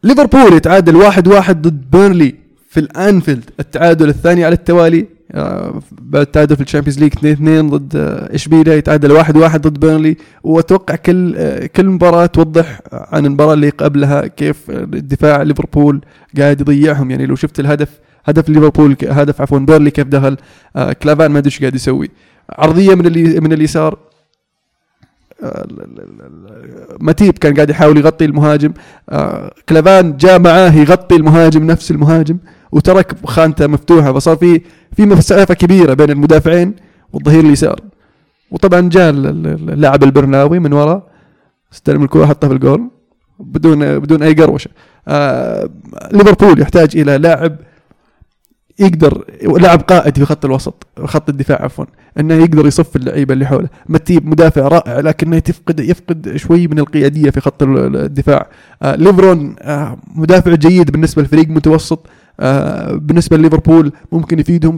[0.04, 2.41] ليفربول يتعادل واحد واحد ضد بيرنلي
[2.72, 7.70] في الأنفيلد التعادل الثاني على التوالي آه، بعد التعادل في ال Champions League 2 2
[7.70, 13.26] ضد آه، اشبيليا يتعادل واحد واحد ضد بيرنلي وأتوقع كل آه، كل مباراة توضح عن
[13.26, 16.02] المباراة اللي قبلها كيف آه، الدفاع ليفربول
[16.38, 17.12] قاعد يضيعهم.
[17.12, 17.90] يعني لو شفت الهدف
[18.26, 20.38] هدف ليفربول هدف عفوا بيرنلي كيف دخل
[20.76, 22.10] آه، كلافان ما ادري إيش قاعد يسوي.
[22.50, 23.98] عرضية من اللي من اليسار
[27.00, 28.74] ماتيب كان قاعد يحاول يغطي المهاجم.
[29.10, 32.38] آه، كلافان جاء معاه يغطي المهاجم نفس المهاجم
[32.72, 34.14] وترك خانته مفتوحة.
[34.14, 34.62] فصار في
[34.96, 36.76] في مسافة كبيرة بين المدافعين
[37.14, 37.80] والظهير اليسار.
[38.52, 41.08] وطبعا جاء ال- ال- اللاعب البرناوي من ورا
[41.74, 42.90] استلم الكرة حطها في الجول
[43.40, 44.70] بدون بدون أي قروشة.
[45.08, 45.70] آه
[46.12, 47.56] ليفربول يحتاج إلى لاعب
[48.82, 49.24] يقدر
[49.60, 51.86] لاعب قائد في خط الوسط خط الدفاع عفوا
[52.20, 53.70] إنه يقدر يصف اللعيبة اللي حوله.
[53.90, 58.48] متيب مدافع رائع لكنه تفقد يفقد شوي من القيادية في خط ال- الدفاع.
[58.82, 62.08] آه ليفرون آه مدافع جيد بالنسبة لفريق متوسط.
[62.40, 64.76] آه بالنسبة لليفربول ممكن يفيدهم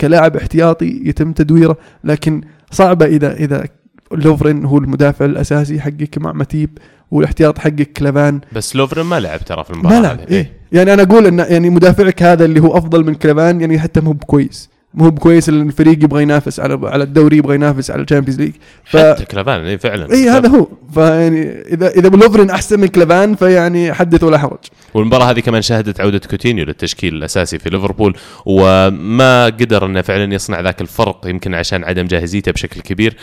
[0.00, 3.64] كلاعب احتياطي يتم تدويره لكن صعبة إذا إذا
[4.12, 6.78] لوفرين هو المدافع الأساسي حقك مع متيب
[7.10, 8.40] والاحتياط حقك كلافان.
[8.52, 10.28] بس لوفرن ما لعب ترى في المباراة ما لعب هذه.
[10.30, 14.00] إيه؟ يعني أنا أقول إن يعني مدافعك هذا اللي هو أفضل من كلافان يعني حتى
[14.00, 14.69] مو بكويس.
[14.94, 18.52] مو بكويس الفريق يبغى ينافس على على الدوري يبغى ينافس على ال Champions League
[18.84, 20.12] ف حتى كلافان اي فعلا.
[20.12, 20.68] اي هذا هو.
[20.94, 24.58] فيعني اذا إذا لوفرين أحسن من كلافان فيعني حدث ولا حرج.
[24.94, 28.16] والمباراة هذه كمان شهدت عودة كوتينيو للتشكيل الأساسي في ليفربول
[28.46, 33.16] وما قدر إنه فعلا يصنع ذاك الفرق يمكن عشان عدم جاهزيته بشكل كبير.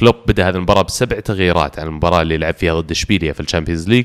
[0.00, 3.45] كلوب بدأ هذه المباراة بسبع تغييرات عن المباراة اللي لعب فيها ضد إشبيليا في ال
[3.45, 4.04] Champions League.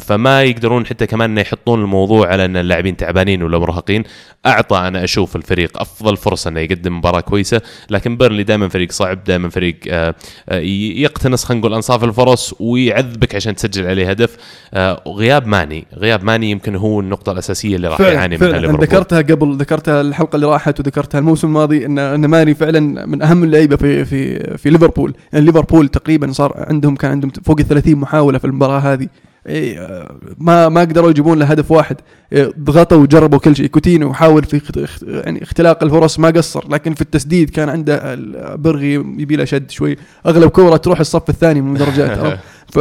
[0.00, 4.04] فما يقدرون حتى كمان إنه يحطون الموضوع على إن اللاعبين تعبانين ولا مرهقين.
[4.46, 9.24] أعطى أنا أشوف الفريق أفضل فرصة إنه يقدم مباراة كويسة لكن بيرنلي دائما فريق صعب
[9.24, 10.14] دائما فريق آه،
[10.48, 14.36] آه، يقتنص خلينا نقول أنصاف الفرص ويعذبك عشان تسجل عليه هدف.
[14.74, 18.86] آه، غياب ماني غياب ماني يمكن هو النقطة الأساسية اللي راح يعاني منها ليفربول.
[18.86, 23.44] ذكرتها قبل ذكرتها الحلقة اللي راحت وذكرتها الموسم الماضي إن إن ماني فعلا من أهم
[23.44, 25.14] اللعيبة في في في ليفربول.
[25.32, 29.08] يعني ليفربول تقريبا صار عندهم كان عندهم فوق ال 30 محاولة في المباراة هذه.
[29.46, 31.96] إيه، ما ما قدروا يجيبون له هدف واحد.
[32.32, 33.66] إيه، ضغطوا وجربوا كل شيء.
[33.66, 38.14] كوتينو حاول في اخت- يعني اختلاق الفرص ما قصر لكن في التسديد كان عنده
[38.56, 39.96] برغي يبي له شد شوي.
[40.26, 42.38] أغلب كورة تروح الصف الثاني من المدرجات؟
[42.74, 42.78] ف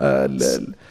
[0.00, 0.30] آه،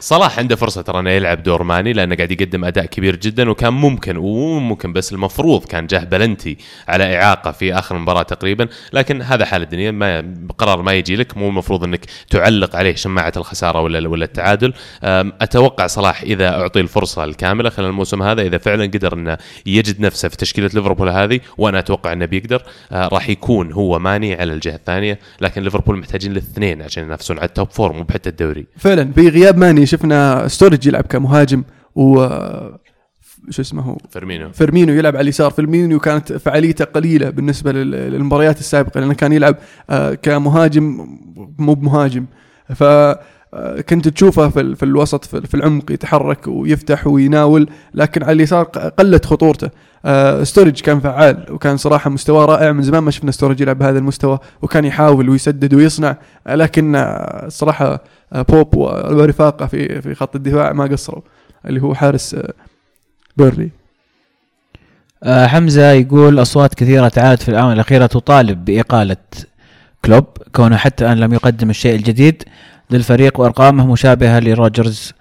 [0.00, 3.72] صلاح عنده فرصة ترى أنه يلعب دور ماني لأنه قاعد يقدم أداء كبير جدا وكان
[3.72, 6.56] ممكن ومو ممكن بس المفروض كان جاه بلنتي
[6.88, 8.68] على إعاقة في آخر المباراة تقريبا.
[8.92, 13.32] لكن هذا حال الدنيا ما قرار ما يجي لك مو المفروض إنك تعلق عليه شماعة
[13.36, 14.72] الخسارة ولا ولا التعادل.
[15.02, 20.28] أتوقع صلاح إذا أعطي الفرصة الكاملة خلال الموسم هذا إذا فعلا قدر إنه يجد نفسه
[20.28, 24.74] في تشكيلة ليفربول هذه وأنا أتوقع إنه بيقدر آه، راح يكون هو ماني على الجهة
[24.74, 25.18] الثانية.
[25.40, 28.66] لكن ليفربول محتاجين الاثنين عشان ينافسون على ال top four مو بحتى الدوري.
[28.76, 31.62] فعلا في غياب ماني شفنا ستورج يلعب كمهاجم
[31.94, 32.26] و
[33.50, 35.50] شو اسمه هو؟ فيرمينو فيرمينو يلعب على اليسار.
[35.50, 39.56] فيرمينو كانت فعاليته قليلة بالنسبة لل- للمباريات السابقة لأنه كان يلعب
[39.90, 41.06] آه، كمهاجم
[41.58, 42.24] مو بمهاجم.
[42.74, 43.20] ف آه،
[43.88, 49.26] كنت تشوفه في, في الوسط في, في العمق يتحرك ويفتح ويناول لكن على اليسار قلت
[49.26, 49.70] خطورته.
[50.04, 53.98] آه، ستورج كان فعال وكان صراحة مستواه رائع من زمان ما شفنا ستورج يلعب بهذا
[53.98, 57.48] المستوى وكان يحاول ويسدد ويصنع آه، لكن آه،
[58.32, 61.22] آه، بوب ورفاقه في في خط الدفاع ما قصروا
[61.66, 62.52] اللي هو حارس آه،
[63.36, 63.70] بيرنلي.
[65.22, 69.16] آه حمزة يقول أصوات كثيرة تعالت في الآونة الأخيرة تطالب بإقالة
[70.04, 70.24] كلوب
[70.54, 72.42] كونه حتى الآن لم يقدم الشيء الجديد.
[72.90, 75.12] للفريق وأرقامه مشابهة لروجرز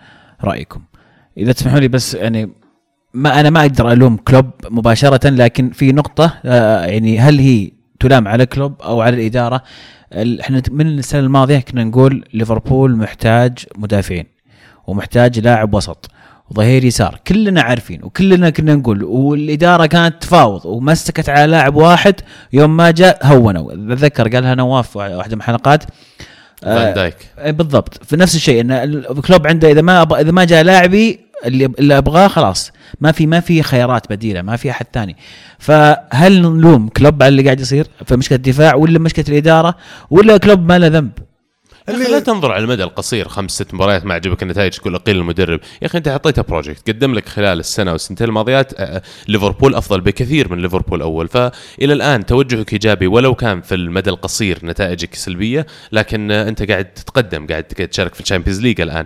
[0.44, 0.82] رأيكم.
[1.38, 2.50] إذا تسمحوا لي بس يعني
[3.14, 8.28] ما أنا ما أقدر ألوم كلوب مباشرة لكن في نقطة آه يعني هل هي تلام
[8.28, 9.64] على كلوب أو على الإدارة؟
[10.14, 14.26] ال- إحنا من السنة الماضية كنا نقول ليفربول محتاج مدافعين
[14.88, 16.10] ومحتاج لاعب وسط
[16.52, 17.20] وظهير يسار.
[17.28, 22.16] كلنا عارفين وكلنا كنا نقول والإدارة كانت تفاوض ومسكت على لاعب واحد
[22.54, 25.84] يوم ما جاء هونوا أتذكر قالها نواف واحدة من الحلقات
[26.62, 28.04] فان دايك إيه بالضبط.
[28.04, 32.28] في نفس الشيء إن كلوب عنده إذا ما إذا ما جاء لاعبي اللي اللي أبغاه
[32.28, 32.72] خلاص.
[33.02, 35.16] ما في ما في خيارات بديلة ما في أحد ثاني.
[35.60, 39.76] فهل نلوم كلوب على اللي قاعد يصير؟ في مشكله الدفاع ولا مشكلة الإدارة
[40.10, 41.12] ولا كلوب ما له ذنب؟
[41.96, 45.60] أخي لا تنظر على المدى القصير خمس ست مباريات ما عجبك النتائج تقول أقيل المدرب.
[45.82, 48.74] يا أخي أنت حطيته project قدم لك خلال السنة والسنتين الماضيات
[49.28, 51.28] ليفربول أفضل بكثير من ليفربول أول.
[51.28, 57.48] فإلى الآن توجهك إيجابي ولو كان في المدى القصير نتائجك سلبية لكن أنت قاعد تتقدم
[57.48, 59.06] قاعد تشارك في ال Champions League الآن.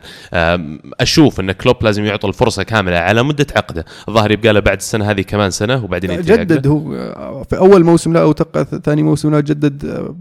[0.99, 3.86] أشوف إن كلوب لازم يعطي الفرصة كاملة على مدة عقده.
[4.07, 6.38] الظاهر يبقى له بعد السنة هذه كمان سنة وبعدين ينتهي.
[6.38, 8.34] جدد هو في أول موسم له أو
[8.84, 10.15] ثاني موسم له جدد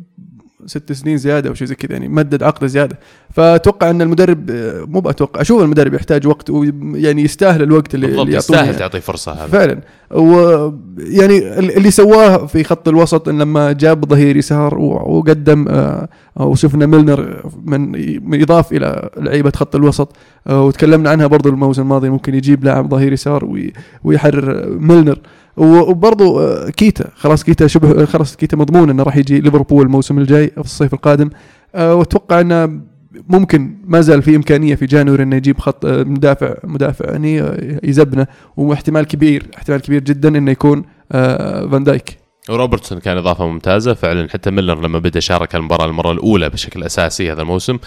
[0.67, 2.99] ست سنين زيادة أو شيء زي كذا يعني مدد عقده زيادة.
[3.35, 8.25] فأتوقع أن المدرب آه، مو بأتوقع أشوف المدرب يحتاج وقت ويعني يستاهل الوقت اللي, بالضبط
[8.27, 8.79] اللي يستاهل إياه.
[8.79, 9.47] تعطيه فرصة هذا.
[9.47, 9.81] فعلا.
[10.11, 17.51] ويعني اللي سواه في خط الوسط إن لما جاب ظهير يسار وقدم آه، وشفنا ميلنر
[17.65, 22.91] من يضاف إلى لعيبة خط الوسط آه، وتكلمنا عنها برضو الموسم الماضي ممكن يجيب لاعب
[22.91, 23.73] ظهير يسار وي-
[24.05, 25.19] ويحرر ميلنر.
[25.57, 27.05] وبرضو آه، كيتا.
[27.17, 31.31] خلاص كيتا شبه خلاص كيتا مضمون إنه راح يجي ليفربول الموسم الجاي في الصيف القادم.
[31.75, 32.81] آه، وأتوقع إنه
[33.29, 37.81] ممكن ما زال في إمكانية في January إنه يجيب خط آه، مدافع مدافع يعني آه،
[37.83, 38.27] يزبنه.
[38.57, 42.19] واحتمال كبير احتمال كبير جدا إنه يكون آه، فان دايك.
[42.51, 43.95] وروبرتسون كان إضافة ممتازة.
[43.95, 47.79] فعلا حتى ميلنر لما بدأ شارك المباراة المرة الأولى بشكل أساسي هذا الموسم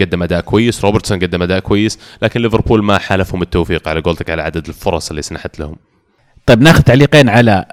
[0.00, 0.84] قدم أداء كويس.
[0.84, 5.22] روبرتسون قدم أداء كويس لكن ليفربول ما حالفهم التوفيق على قولتك على عدد الفرص اللي
[5.22, 5.76] سنحت لهم.
[6.46, 7.64] طيب ناخذ تعليقين على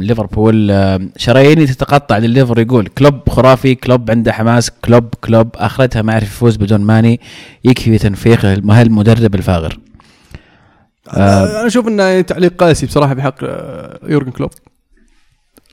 [0.00, 0.72] ليفربول.
[1.16, 6.56] شراييني تتقطع لليفر يقول كلوب خرافي كلوب عنده حماس كلوب كلوب اخرتها ما يعرف يفوز
[6.56, 7.20] بدون ماني
[7.64, 9.78] يكفي تنفيخ هالمدرب الفاقر.
[11.08, 14.50] آه أنا أشوف إنه تعليق قاسي بصراحة بحق آه، يورجن كلوب.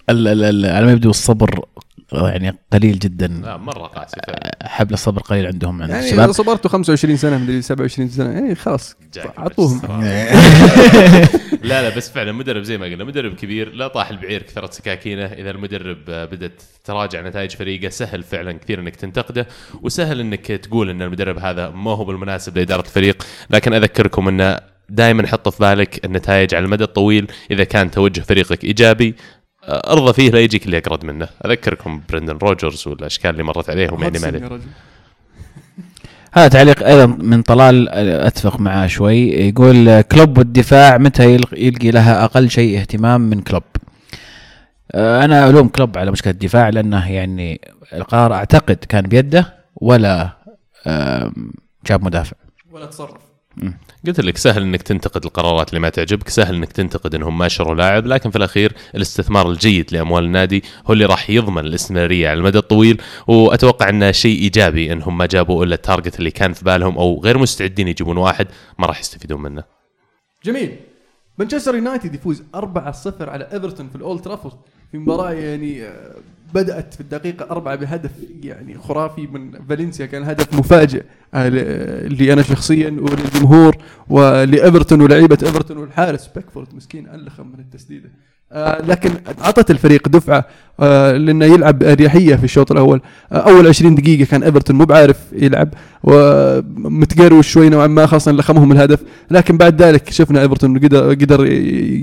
[0.10, 1.66] على ما يبدو الصبر
[2.14, 3.28] يعني قليل جدا.
[3.28, 4.58] لا مرة قاسي فعلا.
[4.64, 6.32] حبل الصبر قليل عندهم عند يعني الشباب.
[6.32, 8.96] صبرتوا 25 سنة مدري 27 سنة اي خلاص
[9.38, 9.82] أعطوهم.
[11.64, 15.26] لا لا بس فعلا مدرب زي ما قلنا مدرب كبير لا طاح البعير كثرت سكاكينه.
[15.26, 19.48] إذا المدرب بدأت تراجع نتائج فريقه سهل فعلا كثير إنك تنتقده
[19.82, 23.24] وسهل إنك تقول إن المدرب هذا ما هو بالمناسب لإدارة الفريق.
[23.50, 28.64] لكن أذكركم إنه دائما حط في بالك النتائج على المدى الطويل إذا كان توجه فريقك
[28.64, 29.16] إيجابي
[29.70, 31.28] أرضى فيه لا يجيك اللي اقرد منه.
[31.46, 34.68] أذكركم برندن رودجرز والأشكال اللي مرت عليهم يعني روي هودجسون عليه يا رجل.
[36.34, 39.30] هذا تعليق أيضا من طلال أتفق معاه شوي.
[39.50, 43.64] يقول كلوب والدفاع متى يلق- يلقي لها أقل شيء اهتمام من كلوب؟
[44.92, 47.62] آه، أنا ألوم كلوب على مشكلة الدفاع لأنه يعني
[47.94, 50.30] القرار أعتقد كان بيده ولا
[51.86, 52.36] جاب مدافع.
[52.72, 53.29] ولا تصرف.
[54.08, 57.76] قلت لك سهل إنك تنتقد القرارات اللي ما تعجبك سهل إنك تنتقد إنهم ما شروا
[57.76, 62.58] لاعب لكن في الأخير الاستثمار الجيد لأموال النادي هو اللي راح يضمن الاستمراريه على المدى
[62.58, 66.98] الطويل وأتوقع إنه شيء إيجابي إنهم ما جابوا إلا ال target اللي كان في بالهم
[66.98, 68.48] أو غير مستعدين يجيبون واحد
[68.80, 69.64] ما راح يستفيدون منه.
[70.44, 70.76] جميل.
[71.38, 72.60] مانشستر يونايتد يفوز 4-0
[73.22, 74.56] على إيفرتون في الأولد ترافورد.
[74.92, 76.16] في مباراة يعني آه،
[76.54, 78.12] بدأت في الدقيقة أربعة بهدف
[78.44, 80.06] يعني خرافي من فالنسيا.
[80.06, 83.78] كان هدف مفاجئ آه، ل- لي أنا شخصيا وللجمهور
[84.10, 86.68] ولإيفرتون ولاعيبه إيفرتون والحارس بيكفورد.
[86.76, 88.10] مسكين انلخم من التسديدة.
[88.52, 89.12] آه، لكن
[89.44, 90.46] اعطت الفريق دفعة
[90.80, 93.02] آه، لأنه يلعب باريحيه في الشوط الأول.
[93.32, 95.70] آه، أول 20 دقيقة كان إيفرتون مو بعارف يلعب
[96.04, 99.00] ومتقروش شوي نوعا ما خاصة لخمهم الهدف.
[99.32, 101.46] لكن بعد ذلك شفنا إيفرتون قدر قدر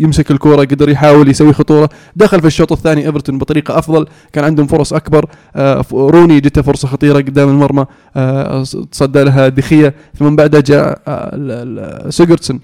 [0.02, 1.88] يمسك الكورة قدر يحاول يسوي خطورة.
[2.16, 5.26] دخل في الشوط الثاني إيفرتون بطريقة أفضل كان عندهم فرص أكبر.
[5.56, 7.86] آه، روني جته فرصة خطيرة قدام المرمى
[8.16, 12.60] آه، تصدى لها دخية ثم بعدها جاء آه، سيجرتسون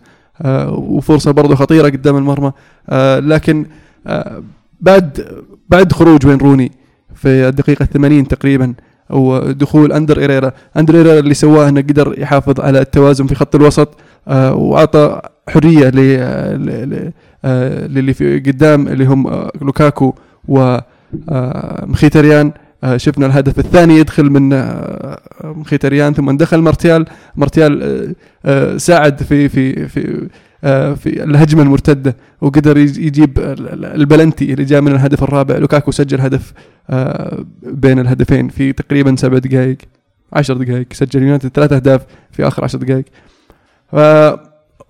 [0.71, 2.53] وفرصة برضه خطيرة قدام المرمى.
[2.91, 3.67] آه، لكن
[4.07, 4.43] آه،
[4.81, 5.27] بعد
[5.69, 6.73] بعد خروج وين روني
[7.15, 8.75] في الدقيقة 80 تقريبا
[9.11, 10.53] ودخول أندر إيريرا.
[10.77, 13.89] أندر إيريرا اللي سواه إنه قدر يحافظ على التوازن في خط الوسط
[14.29, 15.93] آه، وأعطى حرية
[17.45, 20.15] آه، للي في قدام اللي هم آه، لوكاكو
[20.49, 20.79] و
[21.29, 22.47] آه، مخيتريان.
[22.47, 22.53] آه،
[22.97, 27.05] شفنا الهدف الثاني يدخل من آه، مخيتريان ثم دخل مارتيال.
[27.37, 28.15] مارتيال آه،
[28.45, 30.29] آه، ساعد في في في
[30.65, 35.57] آه، في الهجمة المرتدة وقدر يج- يجيب ال- ال- البلنتي اللي جاء من الهدف الرابع.
[35.57, 36.53] لوكاكو سجل هدف
[36.91, 39.77] آه، بين الهدفين في تقريبا سبع دقائق
[40.33, 40.87] عشر دقائق.
[40.93, 43.05] سجل يونايتد ثلاث أهداف في آخر عشر دقائق.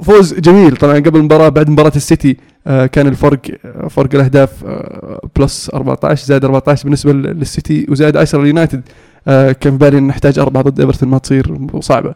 [0.02, 0.76] فوز جميل.
[0.76, 2.36] طبعا قبل المباراة بعد مباراة السيتي
[2.66, 8.16] آه، كان الفرق آه، فرق الأهداف آه، plus 14 زائد 14 بالنسبة لل- للسيتي وزائد
[8.16, 8.82] 10 لليونايتد
[9.28, 12.14] آه، كان في بالي إن نحتاج أربعة ضد إيفرتون ما تصير صعبة.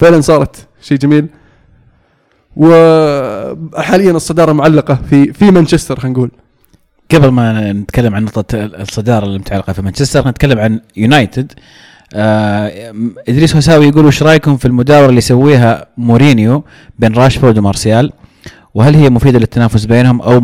[0.00, 1.26] فعلا صارت شيء جميل.
[2.56, 6.30] وحاليا الصدارة معلقة في في مانشستر خلينا نقول.
[7.14, 11.52] قبل ما نتكلم عن نقطة الصدارة المتعلقة في مانشستر نتكلم عن يونايتد.
[12.14, 12.92] آه
[13.28, 16.64] إدريس هساوي يقول وش رأيكم في المداورة اللي يسويها مورينيو
[16.98, 18.12] بين راشفورد ومارسيال
[18.74, 20.40] وهل هي مفيدة للتنافس بينهم أو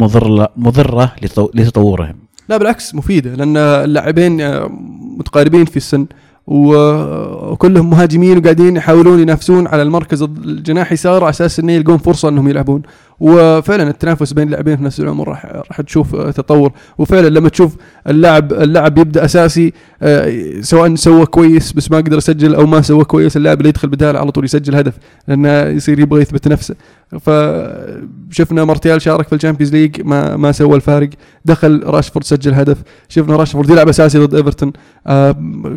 [0.56, 2.14] مضرة لتطو- لتطورهم؟
[2.48, 4.70] لا بالعكس مفيدة لأن اللاعبين آه،
[5.18, 6.06] متقاربين في السن
[6.46, 12.48] وكلهم مهاجمين وقاعدين يحاولون ينافسون على المركز الجناح يسار على أساس انه يلقون فرصة إنهم
[12.48, 12.82] يلعبون
[13.22, 16.72] وفعلا التنافس بين اللاعبين في نفس العمر راح راح تشوف آه، تطور.
[16.98, 17.76] وفعلا لما تشوف
[18.08, 23.04] اللاعب اللاعب يبدأ أساسي آه، سواء سوى كويس بس ما قدر يسجل أو ما سوى
[23.04, 24.94] كويس اللاعب اللي يدخل بداله على طول يسجل هدف
[25.28, 26.74] لأنه يصير يبغى يثبت نفسه.
[27.20, 31.10] فشفنا مارتيال شارك في الشامبيونز ليج ما ما سوى الفارق.
[31.44, 32.82] دخل راشفورد سجل هدف.
[33.08, 34.72] شفنا راشفورد يلعب أساسي ضد إيفرتون.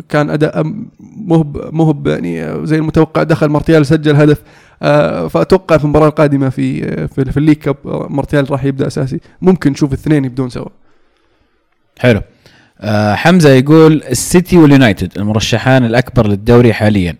[0.08, 0.72] كان أداء
[1.26, 4.42] مهوب مهوب يعني زي المتوقع دخل مارتيال سجل هدف.
[5.28, 9.20] فأتوقع في المباراة القادمة في في, في الليج كاب آه، مارتيال راح يبدأ أساسي.
[9.42, 10.68] ممكن نشوف الاثنين يبدون سوا.
[11.98, 12.20] حلو.
[12.80, 17.16] آه حمزة يقول السيتي واليونايتد المرشحان الأكبر للدوري حاليا.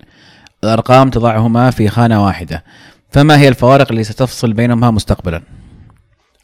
[0.65, 2.65] الأرقام تضعهما في خانة واحدة.
[3.11, 5.43] فما هي الفوارق اللي ستفصل بينهما مستقبلا؟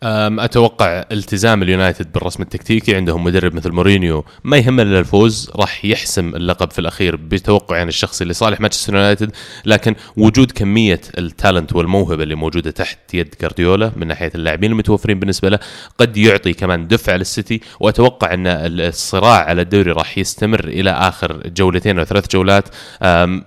[0.05, 6.34] أتوقع التزام اليونايتد بالرسم التكتيكي عندهم مدرب مثل مورينيو ما يهمه إلا الفوز راح يحسم
[6.34, 9.32] اللقب في الأخير بتوقعي يعني الشخصي لصالح مانشستر يونايتد
[9.64, 15.20] لكن وجود كمية ال talent والموهبة اللي موجودة تحت يد جارديولا من ناحية اللاعبين المتوفرين
[15.20, 15.59] بالنسبة له
[15.98, 21.98] قد يعطي كمان دفعه للسيتي وأتوقع أن الصراع على الدوري راح يستمر إلى آخر جولتين
[21.98, 22.68] أو ثلاث جولات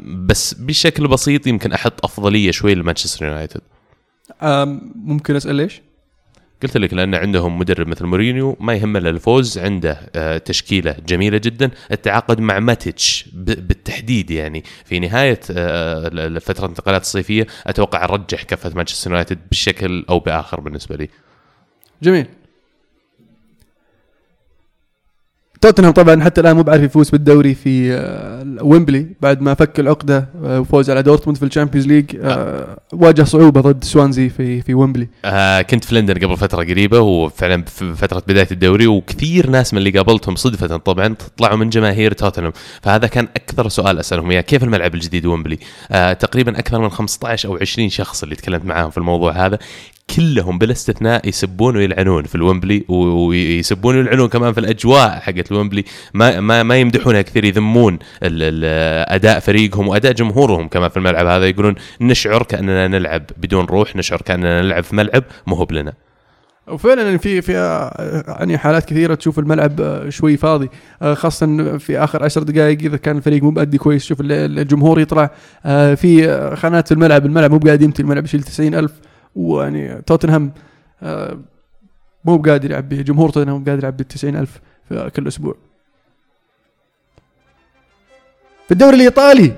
[0.05, 3.61] بس بشكل بسيط يمكن أحط أفضلية شوي لمانشستر يونايتد
[4.95, 5.81] ممكن أسأل ليش؟
[6.63, 11.37] قلت لك لأن عندهم مدرب مثل مورينيو ما يهمه إلا الفوز عنده آه، تشكيلة جميلة
[11.37, 11.71] جدا.
[11.91, 14.63] التعاقد مع ماتيتش بالتحديد يعني.
[14.85, 20.95] في نهاية آه، فترة الانتقالات الصيفية أتوقع رجح كفة مانشستر يونايتد بشكل أو بآخر بالنسبة
[20.95, 21.09] لي.
[22.03, 22.25] جميل.
[25.65, 30.29] توتنهام طبعا حتى الآن مو بعارف يفوز بالدوري في آه، ويمبلي بعد ما فك العقدة
[30.43, 35.07] آه، وفوز على دورتموند في الشامبيونز ليج آه، واجه صعوبة ضد سوانزي في في ويمبلي
[35.25, 39.79] آه كنت في لندن قبل فترة قريبة وفعلا في فترة بداية الدوري وكثير ناس من
[39.79, 44.41] اللي قابلتهم صدفة طبعا طلعوا من جماهير توتنهام فهذا كان أكثر سؤال أسألهم إياه.
[44.41, 45.59] كيف الملعب الجديد ويمبلي
[45.91, 49.59] آه تقريبا أكثر من 15 أو 20 شخص اللي تكلمت معاهم في الموضوع هذا.
[50.15, 55.83] كلهم بلا استثناء يسبون ويلعنون في الومبلي ويسبون ويلعنون كمان في الأجواء حقت الومبلي.
[56.13, 61.47] ما ما, ما يمدحونها كثير يذمون أداء فريقهم وأداء جمهورهم كمان في الملعب هذا.
[61.47, 65.93] يقولون نشعر كأننا نلعب بدون روح نشعر كأننا نلعب في ملعب مو هو بلنا.
[66.67, 67.51] وفعلا يعني في في
[68.39, 70.69] يعني حالات كثيرة تشوف الملعب شوي فاضي
[71.13, 75.29] خاصه في آخر عشر دقائق إذا كان الفريق مو مؤدي كويس شوف ال- الجمهور يطلع.
[75.65, 78.91] آه، في خانات في الملعب الملعب مو بقاعد يمتلي الملعب يشيل 90000
[79.35, 80.51] ويعني توتنهام
[81.03, 81.39] آه،
[82.25, 84.59] مو بقادر يعبي جمهور توتنهام مو قادر يعبي 90000
[84.89, 85.55] في كل أسبوع.
[88.65, 89.53] في الدوري الإيطالي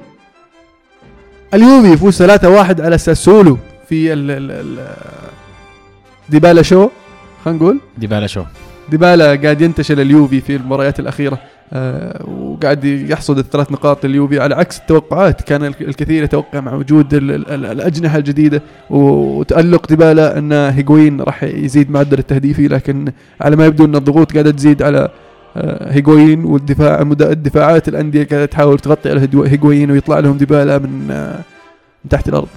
[1.54, 3.58] اليوفي يفوز 3-1 على ساسولو
[3.90, 4.96] في ال ال ال
[6.30, 6.90] ديبالا شو؟
[7.46, 8.44] خلينا نقول؟ ديبالا شو.
[8.90, 11.34] ديبالا قاعد ينتشل اليوفي في المباريات الأخيرة.
[11.36, 11.57] آه
[12.28, 15.42] وقاعد يحصد الثلاث نقاط لليوفي على عكس التوقعات.
[15.42, 21.22] كان الك- الكثير يتوقع مع وجود ال ال ال الأجنحة الجديدة وتألق ديبالا أن هيغوين
[21.22, 23.12] راح يزيد معدل التهديفي لكن
[23.42, 25.10] على ما يبدو أن الضغوط قاعدة تزيد على
[25.58, 31.40] آه هيغوين والدفاع الدفاعات الأندية قاعدة تحاول تغطي على هيغوين ويطلع لهم ديبالا من, آه
[32.04, 32.48] من تحت الأرض.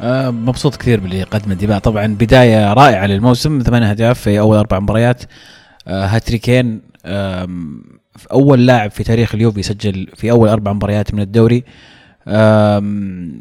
[0.00, 1.78] آه مبسوط كثير باللي قدمه ديبالا.
[1.78, 5.22] طبعا بداية رائعة للموسم ثمان أهداف في أول أربع مباريات.
[5.88, 6.80] آه هاتريكين
[8.32, 11.64] أول لاعب في تاريخ اليوفي يسجل في أول أربع مباريات من الدوري.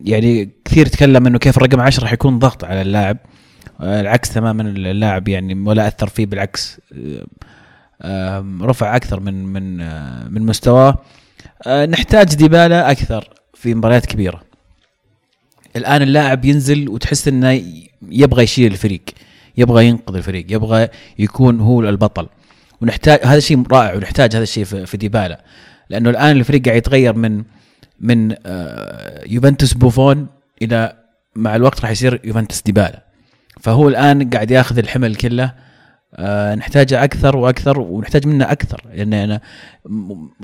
[0.06, 3.18] يعني كثير تكلم إنه كيف الرقم 10 راح يكون ضغط على اللاعب.
[3.82, 6.82] آه، العكس تماما اللاعب يعني ولا أثر فيه بالعكس
[8.62, 10.98] رفع أكثر من من آه، من مستواه.
[11.68, 14.42] آه، نحتاج ديبالا أكثر في مباريات كبيرة.
[15.76, 17.62] الآن اللاعب ينزل وتحس إنه
[18.10, 19.02] يبغى يشيل الفريق
[19.58, 20.88] يبغى ينقذ الفريق يبغى
[21.20, 22.28] يكون هو البطل.
[22.82, 25.44] ونحتاج هذا الشيء رائع ونحتاج هذا الشيء في, ديبالا.
[25.90, 27.44] لأنه الآن الفريق قاعد يتغير من
[28.00, 30.28] من آه، يوفنتوس بوفون
[30.62, 30.94] إلى
[31.36, 33.04] مع الوقت راح يصير يوفنتوس ديبالا.
[33.62, 35.54] فهو الآن قاعد ياخذ الحمل كله.
[36.16, 38.82] آه، نحتاجه أكثر وأكثر ونحتاج منه أكثر.
[38.94, 39.42] لأن أنا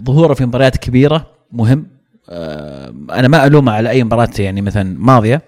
[0.03, 1.87] ظهوره في مباريات كبيرة مهم.
[2.29, 5.41] آه، أنا ما ألومه على أي مباراة يعني مثلا ماضية.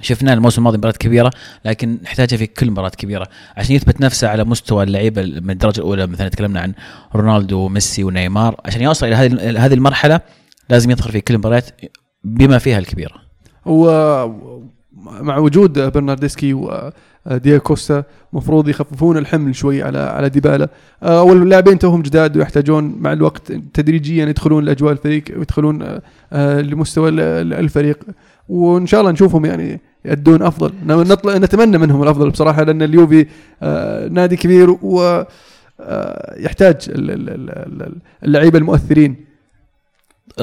[0.00, 1.30] شفناه الموسم الماضي مباريات كبيرة
[1.64, 3.26] لكن نحتاجها في كل مباراة كبيرة.
[3.56, 6.72] عشان يثبت نفسه على مستوى اللعيبة من الدرجة الأولى مثلا تكلمنا عن
[7.14, 10.20] رونالدو وميسي ونيمار عشان يوصل إلى هذه هذه المرحلة
[10.70, 11.70] لازم يظهر في كل المباريات
[12.24, 13.14] بما فيها الكبيرة.
[13.66, 20.68] ومع وجود برناردسكي وديا كوستا مفروض يخففون الحمل شوي على على ديبالا.
[21.02, 27.08] آه، واللاعبين توهم جداد ويحتاجون مع الوقت تدريجيا يدخلون لأجواء الفريق ويدخلون آه، آه، لمستوى
[27.08, 27.98] ال- ال- الفريق.
[28.48, 30.72] وإن شاء الله نشوفهم يعني يأدون أفضل.
[30.86, 33.26] نطلع نتمنى منهم الأفضل بصراحة لأن اليوفي
[33.62, 35.24] آه، نادي كبير و
[35.80, 39.26] آه، يحتاج ال- ال- ال- ال- اللعيبة المؤثرين.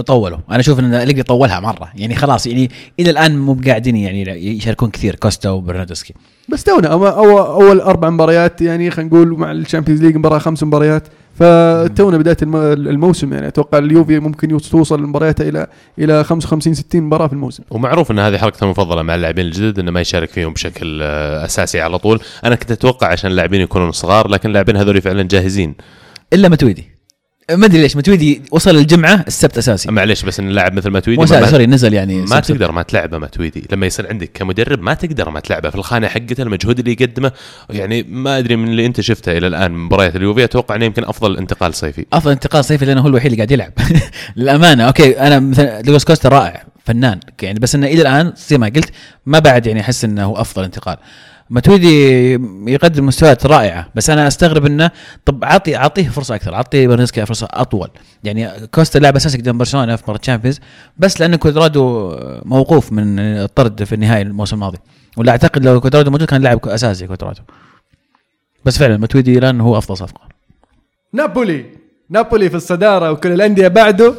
[0.06, 0.38] طولوا.
[0.50, 1.90] أنا أشوف إن أليجري طولها مرة.
[1.96, 4.22] يعني خلاص يعني إلى الآن مو قاعدين يعني
[4.58, 6.14] يشاركون كثير كوستا وبرنارديسكي
[6.50, 11.08] بس تونا أول أربع مباريات يعني خلينا نقول مع الشامبيونز ليج مباراة خمس مباريات
[11.40, 12.56] فتونا بداية الم-
[12.90, 13.48] الموسم يعني.
[13.48, 15.68] أتوقع اليوفي ممكن توصل مبارياتها إلى
[16.00, 17.64] إلى 55 60 مباراة في الموسم.
[17.72, 21.82] ومعروف إن هذه حركته المفضلة مع اللاعبين الجدد إنه ما يشارك فيهم بشكل آه، أساسي
[21.82, 22.20] على طول.
[22.46, 25.76] أنا كنت أتوقع عشان اللاعبين يكونون صغار لكن اللاعبين هذول فعلا جاهزين.
[26.34, 26.93] إلا ماتويدي.
[27.52, 29.92] ما أدري ليش ماتويدي وصل الجمعة السبت أساسي.
[29.92, 32.82] معليش بس إن اللاعب مثل ماتويدي مو ما, sorry نزل يعني ما سبت- تقدر ما
[32.84, 33.64] تلعبه ماتويدي.
[33.72, 35.70] لما يصير عندك كمدرب ما تقدر ما تلعبه.
[35.70, 37.32] في الخانة حقته المجهود اللي يقدمه
[37.70, 40.44] يعني ما أدري من اللي أنت شفته إلى الآن من مباريات اليوفي.
[40.44, 42.06] أتوقع إنه يمكن أفضل انتقال صيفي.
[42.14, 43.72] أفضل انتقال صيفي لأنه هو الوحيد اللي قاعد يلعب.
[44.38, 48.68] للأمانة okay أنا مثلا دوجلاس كوستا رائع فنان يعني بس إنه إلى الآن زي ما
[48.68, 48.90] قلت
[49.26, 50.98] ما بعد يعني أحس إنه هو أفضل انتقال.
[51.54, 52.32] ماتويدي
[52.72, 54.92] يقدم مستويات رائعة بس أنا أستغرب إنه
[55.26, 57.90] طب اعطي اعطيه فرصة أكثر اعطي برنارديسكي فرصة أطول.
[58.24, 60.60] يعني كوستا لاعب أساسي قدام برشلونة في مباراة تشامبيونز
[60.98, 64.78] بس لأن كوادرادو موقوف من الطرد في النهائي الموسم الماضي.
[65.18, 67.42] ولا أعتقد لو كوادرادو موجود كان لاعب أساسي كوادرادو.
[68.66, 70.22] بس فعلا ماتويدي الآن هو أفضل صفقة.
[71.14, 71.66] نابولي
[72.10, 74.14] نابولي في الصدارة وكل الأندية بعده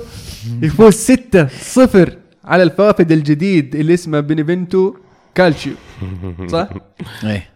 [0.63, 4.95] يفوز 6 0 على الوافد الجديد اللي اسمه بينيفنتو.
[5.35, 5.73] كالتشيو
[6.53, 6.69] صح؟
[7.25, 7.49] إيه.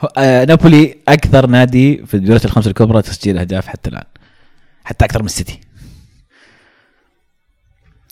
[0.00, 4.04] هو- آه نابولي أكثر نادي في الدوريات الخمس الكبرى تسجيل أهداف حتى الآن.
[4.84, 5.60] حتى أكثر من السيتي.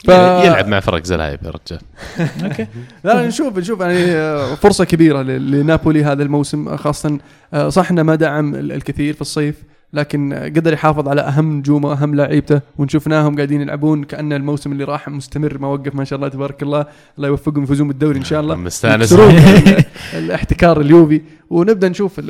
[0.05, 0.09] ف...
[0.09, 1.81] يلعب مع فرق زلايب يا رجال.
[2.45, 2.67] okay.
[3.05, 3.81] لا نشوف نشوف.
[3.81, 7.19] يعني آه، فرصة كبيرة ل- لنابولي هذا الموسم خاصة
[7.55, 9.55] آه، صح إنه ما دعم ال- الكثير في الصيف.
[9.93, 15.09] لكن قدر يحافظ على أهم نجومه وأهم لعيبته ونشوفناهم قاعدين يلعبون كأن الموسم اللي راح
[15.09, 16.87] مستمر ما وقف ما شاء الله تبارك الله.
[17.19, 18.55] الله يوفقهم يفوزون بالدوري إن شاء الله.
[18.55, 19.13] مستانس.
[20.15, 21.21] الاحتكار اليوفي.
[21.51, 22.21] ونبدأ نشوف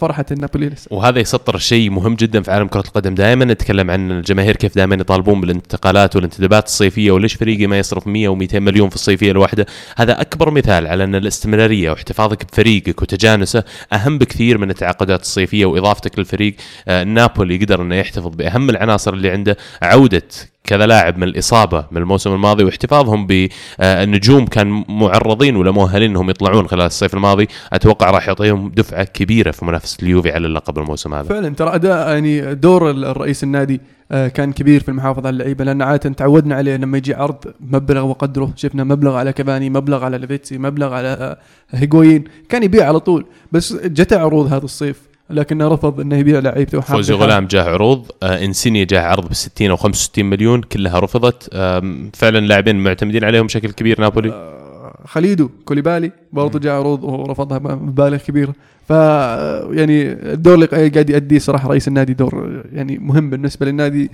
[0.00, 0.88] فرحة النابولي لسه.
[0.90, 3.14] وهذا يسطر شيء مهم جدا في عالم كرة القدم.
[3.14, 8.28] دائما نتكلم عن الجماهير كيف دائما يطالبون بالانتقالات والانتدابات الصيفية وليش فريقي ما يصرف 100
[8.28, 9.66] و200 مليون في الصيفية الواحدة.
[9.96, 16.18] هذا أكبر مثال على أن الاستمرارية واحتفاظك بفريقك وتجانسه أهم بكثير من التعاقدات الصيفية وإضافتك
[16.18, 16.54] للفريق.
[16.88, 20.22] آه، نابولي قدر أنه يحتفظ بأهم العناصر اللي عنده عودة
[20.64, 26.68] كذا لاعب من الإصابة من الموسم الماضي واحتفاظهم بالنجوم كان معرضين ولا مؤهلين أنهم يطلعون
[26.68, 27.48] خلال الصيف الماضي.
[27.72, 31.28] أتوقع راح يعطيهم دفعة كبيرة في منافسة اليوفي على اللقب الموسم هذا.
[31.28, 33.80] فعلا ترى أداء يعني دور ال- الرئيس النادي
[34.12, 38.04] آه، كان كبير في المحافظة على اللعيبة لأن عادة تعودنا عليه لما يجي عرض مبلغ
[38.04, 38.52] وقدره.
[38.56, 41.38] شفنا مبلغ على كافاني مبلغ على ليفيتسي مبلغ على آه،
[41.70, 43.26] هيغوين كان يبيع على طول.
[43.52, 45.00] بس جت عروض هذا الصيف.
[45.30, 47.14] لكنه رفض إنه يبيع لعيبته وحاب فوزي.
[47.14, 48.06] غلام جاه عروض.
[48.22, 50.60] آه إنسيني جاه عرض ب 60 أو 65 مليون.
[50.62, 51.48] كلها رفضت.
[51.52, 54.00] آم، فعلا لاعبين معتمدين عليهم بشكل كبير.
[54.00, 54.28] نابولي.
[54.30, 58.52] آه، خليدو كوليبالي برضه جاء عروض ورفضها بمبالغ كبيره
[58.88, 64.10] ف يعني الدور اللي قاعد يؤديه صراحة رئيس النادي دور يعني مهم بالنسبة للنادي.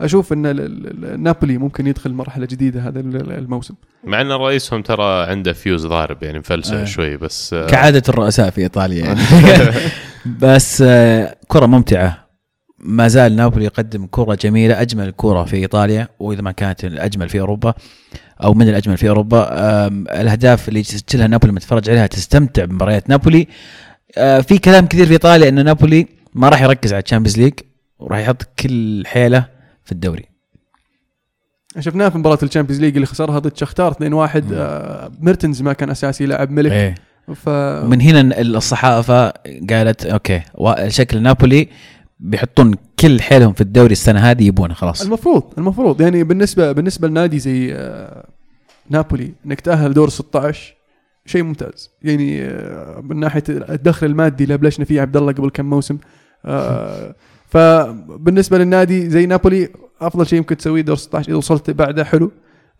[0.00, 3.74] واشوف إن ال- ال- ال- نابولي ممكن يدخل مرحلة جديدة هذا ال- الموسم.
[4.04, 6.84] مع إن رئيسهم ترى عنده فيوز ضارب يعني مفلسع آه.
[6.84, 9.20] شوي بس آه، كعادة الرؤساء في إيطاليا يعني.
[10.40, 12.30] بس آه، كرة ممتعة.
[12.78, 17.40] ما زال نابولي يقدم كرة جميلة أجمل كرة في إيطاليا وإذا ما كانت الأجمل في
[17.40, 17.74] أوروبا
[18.44, 19.48] أو من الأجمل في أوروبا
[20.20, 23.46] الأهداف اللي تسجلها نابولي لما تتفرج عليها تستمتع بمباريات نابولي.
[24.18, 27.52] آه، في كلام كثير في إيطاليا انه نابولي ما راح يركز على ال Champions League
[27.98, 30.24] وراح يحط كل حيله في الدوري.
[31.78, 35.90] شفناه في مباراة ال Champions League اللي خسرها ضد شختار 2-1 آه، ميرتنز ما كان
[35.90, 36.72] أساسي لاعب ملك.
[36.72, 36.94] إيه.
[37.34, 39.32] ف ومن هنا الصحافة
[39.70, 40.42] قالت okay
[40.88, 41.68] شكل نابولي
[42.20, 45.02] بيحطون كل حيلهم في الدوري السنة هذه يبونه خلاص.
[45.02, 46.00] المفروض المفروض.
[46.00, 48.26] يعني بالنسبة بالنسبة لنادي زي آه،
[48.90, 50.74] نابولي إنك تأهل دور 16
[51.26, 51.90] شيء ممتاز.
[52.02, 55.98] يعني آه، من ناحية الدخل المادي اللي بلشنا فيه عبد الله قبل كم موسم
[56.44, 57.14] آه،
[57.50, 59.68] فبالنسبة للنادي زي نابولي
[60.00, 62.32] أفضل شيء ممكن تسويه دور 16 إذا وصلت بعده حلو.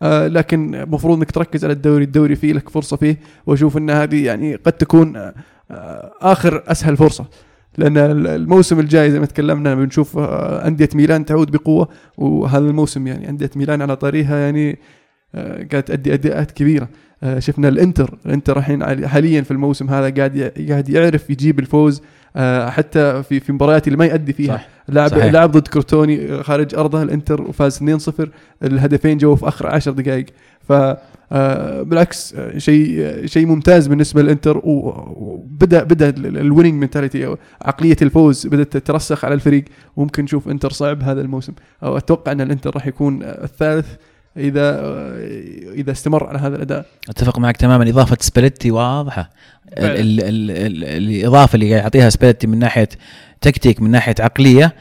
[0.03, 4.25] آه، لكن المفروض إنك تركز على الدوري الدوري فيه لك فرصة فيه وأشوف إن هذه
[4.25, 5.35] يعني قد تكون آه،
[5.71, 7.25] آه، آخر أسهل فرصة.
[7.79, 7.97] لأن
[8.27, 13.83] الموسم الجاي زي ما تكلمنا بنشوف أندية ميلان تعود بقوة وهذا الموسم يعني أندية ميلان
[13.83, 14.79] على طريقها يعني
[15.73, 16.89] قاعد تأدي أداءات كبيرة.
[17.39, 22.03] شفنا الإنتر الإنتر الحين حاليا في الموسم هذا قاعد قاعد يعرف يجيب الفوز.
[22.69, 24.57] حتى في في مباريات اللي ما يؤدي فيها.
[24.57, 24.69] صح.
[24.89, 25.25] لعب صحيح.
[25.25, 28.29] لعب ضد كروتوني آه، خارج أرضه الإنتر وفاز 2-0
[28.63, 30.27] الهدفين جو في آخر 10 دقائق.
[30.69, 30.73] ف
[31.33, 34.61] آه، بالعكس آه، شيء آه، شيء ممتاز بالنسبة للإنتر.
[34.65, 36.09] وبدا بدأ
[36.41, 39.65] ال winning mentality أو عقلية الفوز بدأت تترسخ على الفريق.
[39.97, 41.53] وممكن نشوف إنتر صعب هذا الموسم.
[41.83, 43.87] أو أتوقع أن الإنتر راح يكون آه، الثالث.
[44.37, 44.81] إذا
[45.75, 46.87] إذا استمر على هذا الأداء.
[47.09, 47.91] أتفق معك تماما.
[47.91, 49.31] إضافة سباليتي واضحة.
[49.79, 49.85] ال.
[49.85, 52.89] ال ال ال الإضافة اللي قاعد يعطيها سباليتي من ناحية
[53.41, 54.75] تكتيك من ناحية عقلية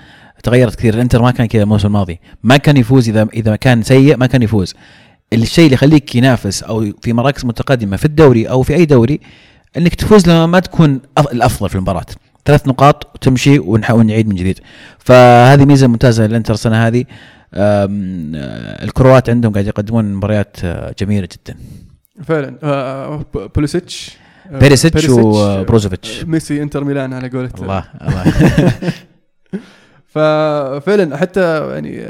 [0.44, 0.94] تغيرت كثير.
[0.94, 2.20] الإنتر ما كان كذا الموسم الماضي.
[2.44, 4.76] ما كان يفوز إذا إذا كان سيء ما كان يفوز.
[5.34, 9.20] الشيء اللي يخليك ينافس أو في مراكز متقدمة في الدوري أو في أي دوري
[9.78, 12.06] إنك تفوز لما ما تكون أف- الأفضل في المباراة.
[12.46, 14.60] ثلاث نقاط وتمشي ونحاول نعيد من جديد.
[15.00, 17.06] فهذه ميزة ممتازة للإنتر السنة هذه.
[17.54, 21.58] الكروات عندهم قاعد يقدمون مباريات آه، جميلة جدا.
[22.24, 22.56] فعلا.
[22.64, 23.26] آه،
[23.56, 24.18] بوليسيتش
[24.52, 26.24] آه، بيريسيتش آه، وبروزوفيتش.
[26.26, 28.34] ميسي إنتر ميلان على قولة الله الله.
[30.10, 32.02] ففعلا حتى يعني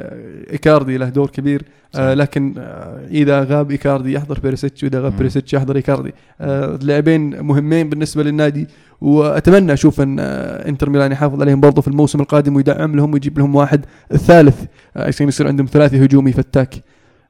[0.52, 1.64] إيكاردي له دور كبير.
[1.95, 5.18] آه لكن آه إذا غاب إيكاردي يحضر بيريسيتش وإذا غاب.
[5.18, 6.14] بيريسيتش يحضر إيكاردي.
[6.41, 8.68] آه لاعبين مهمين بالنسبة للنادي.
[9.02, 13.39] وأتمنى أشوف أن آه إنتر ميلان يحافظ عليهم برضه في الموسم القادم ويدعم لهم ويجيب
[13.39, 14.64] لهم واحد الثالث
[14.97, 16.76] آه عشان يصير عندهم ثلاثي هجومي فتاك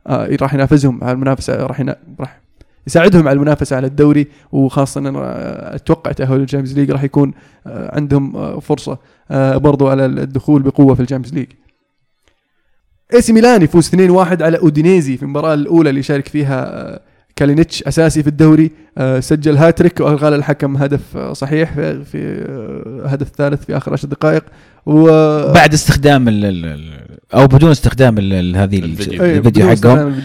[0.07, 1.03] آه راح ينافسهم.
[1.03, 1.84] على المنافسه راح.
[2.20, 2.41] راح
[2.88, 5.15] يساعدهم على المنافسة على الدوري وخاصة ان
[5.75, 7.34] أتوقع تأهل ال Champions League راح يكون
[7.67, 8.97] آه، عندهم آه، فرصة
[9.32, 11.47] آه، برضو على الدخول بقوة في ال Champions League
[13.13, 16.99] إي سي ميلان يفوز 2-1 على أودينيزي في المباراة الأولى اللي شارك فيها
[17.36, 18.71] كالينيتش أساسي في الدوري
[19.19, 22.43] سجل هاتريك وألغى الحكم هدف صحيح في,
[23.05, 24.43] هدف ثالث في آخر 10 دقائق
[24.86, 25.03] و
[25.53, 26.30] بعد استخدام
[27.34, 28.17] أو بدون استخدام
[28.55, 29.67] هذه ال- الفيديو.
[29.69, 30.21] حقهم.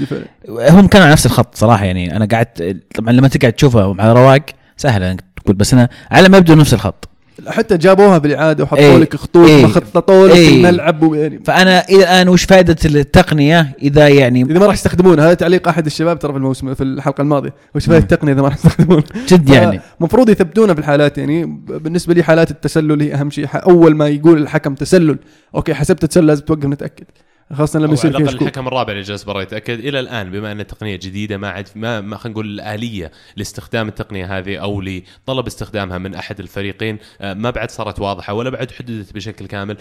[0.70, 4.42] هم كانوا على نفس الخط صراحة يعني أنا قعدت طبعا لما تقعد تشوفها على رواق
[4.76, 7.08] سهلة إنك تقول بس أنا على ما يبدو نفس الخط
[7.46, 8.96] حتى جابوها بالإعادة وحطوا إيه.
[8.96, 9.50] لك خطوط.
[9.50, 10.56] ما خططوا لك إيه.
[10.56, 15.34] الملعب ويعني فأنا إلى الآن وش فائدة التقنية إذا يعني إذا ما راح يستخدمونها هذا
[15.34, 18.02] تعليق أحد الشباب ترى في الموسم في الحلقة الماضية وش فائدة.
[18.02, 22.50] التقنية إذا ما راح يستخدمونها جد يعني المفروض يثبتونها في الحالات يعني بالنسبة لي حالات
[22.50, 25.18] التسلل هي أهم شيء أول ما يقول الحكم تسلل
[25.54, 27.04] okay حسبت تسلل لازم توقف نتأكد
[27.52, 28.42] خاصة لما يصير فيها شكوك.
[28.42, 29.78] الحكم الرابع اللي جلس برا يتأكد.
[29.78, 34.38] إلى الآن بما أن التقنية جديدة ما عاد ما, ما خلينا نقول الآلية لاستخدام التقنية
[34.38, 39.14] هذه أو لطلب استخدامها من أحد الفريقين آه، ما بعد صارت واضحة ولا بعد حددت
[39.14, 39.76] بشكل كامل.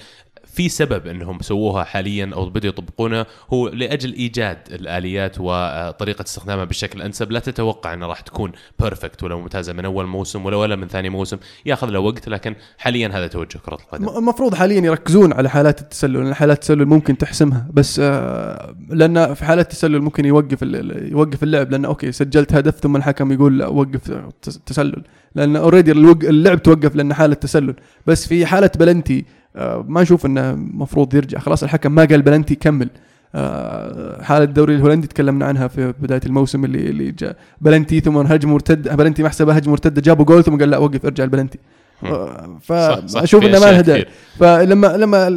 [0.45, 6.99] في سبب إنهم سووها حاليا أو بدأوا يطبقونها هو لأجل إيجاد الآليات وطريقة استخدامها بالشكل
[6.99, 10.87] الانسب لا تتوقع إنها راح تكون perfect ولا ممتازة من أول موسم ولا ولا من
[10.87, 11.37] ثاني موسم.
[11.65, 14.09] يأخذ له وقت لكن حاليا هذا توجه كرة القدم.
[14.09, 17.17] المفروض حاليا يركزون على حالات التسلل لأن حالات التسلل ممكن
[17.53, 20.61] تحسمها بس آه، لأن في حالات التسلل ممكن يوقف
[21.11, 21.71] يوقف اللعب.
[21.71, 25.03] لأن okay سجلت هدف ثم الحكم يقول لا وقف تس- تسلل.
[25.35, 27.75] لأن already اللعب توقف لأن حالة تسلل.
[28.07, 29.25] بس في حالة بلنتي
[29.55, 31.39] آه، ما أشوف إنه المفروض يرجع.
[31.39, 32.89] خلاص الحكم ما قال بلنتي كمل.
[33.35, 37.35] آه، حالة الدوري الهولندي تكلمنا عنها في بداية الموسم اللي اللي جاء.
[37.61, 41.23] بلنتي ثم هجمة مرتدة بلنتي محسبه هجمة مرتدة جابوا جول ثم قال لا وقف ارجع
[41.23, 41.59] البلنتي.
[42.61, 44.05] فاشوف في إنه ما لها داعي.
[44.39, 45.29] فلما لما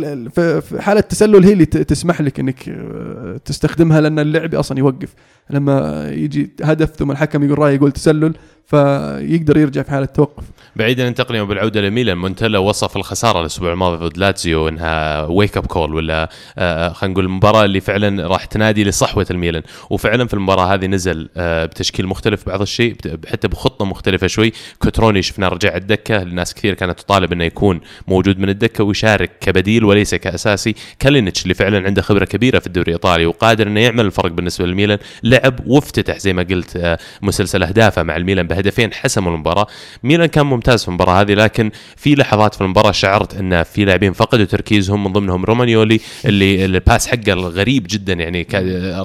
[0.78, 5.14] حالة التسلل هي اللي تسمح لك إنك آه، تستخدمها لأن اللعب أصلا يوقف.
[5.50, 8.34] لما يجي هدف ثم الحكم يقول رأي يقول تسلل
[8.66, 10.44] فيقدر يرجع في حاله توقف
[10.76, 15.66] بعيدا عن التقنيه وبالعوده لميلان مونتيلا وصف الخسارة الأسبوع الماضي ضد لاتسيو إنها wake up
[15.66, 16.28] call ولا
[16.58, 19.62] آه، خلينا نقول المباراة اللي فعلا راح تنادي لصحوة الميلان.
[19.90, 24.52] وفعلا في المباراة هذه نزل آه، بتشكيل مختلف بعض الشيء حتى بخطة مختلفة شوي.
[24.78, 29.84] كوتروني شفناه رجع الدكة الناس كثير كانت تطالب إنه يكون موجود من الدكة ويشارك كبديل
[29.84, 30.74] وليس كأساسي.
[30.98, 34.98] كالينيتش اللي فعلا عنده خبرة كبيرة في الدوري الإيطالي وقادر إنه يعمل الفرق بالنسبة للميلان
[35.36, 39.66] لعب وافتتح زي ما قلت آه، مسلسل أهدافه مع الميلان بهدفين حسموا المباراة.
[40.02, 44.12] ميلان كان ممتاز في المباراة هذه لكن في لحظات في المباراة شعرت إن في لاعبين
[44.12, 48.46] فقدوا تركيزهم من ضمنهم رومانيولي اللي ال pass حقه الغريب جدا يعني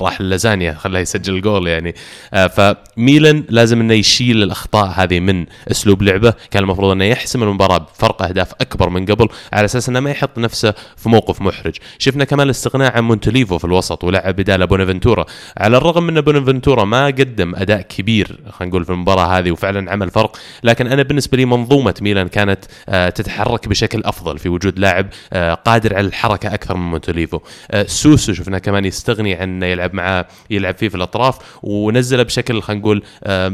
[0.01, 1.95] راح لازانيا خلاه يسجل الجول يعني.
[2.33, 6.33] آه، فميلان لازم إنه يشيل الأخطاء هذه من أسلوب لعبه.
[6.51, 10.37] كان المفروض إنه يحسم المباراة بفرق أهداف أكبر من قبل على أساس إنه ما يحط
[10.37, 11.75] نفسه في موقف محرج.
[11.97, 15.25] شفنا كمان الاستغناء عن مونتوليفو في الوسط ولعب بداله بونافنتورا.
[15.57, 20.09] على الرغم من بونافنتورا ما قدم أداء كبير خلينا نقول في المباراة هذه وفعلا عمل
[20.09, 25.07] فرق لكن أنا بالنسبة لي منظومة ميلان كانت آه، تتحرك بشكل أفضل في وجود لاعب
[25.33, 27.39] آه، قادر على الحركة أكثر من مونتوليفو
[27.71, 32.61] آه، سوسو شفنا كمان يستغني عن انه يلعب معاه يلعب فيه في الأطراف ونزله بشكل
[32.61, 33.03] خلينا نقول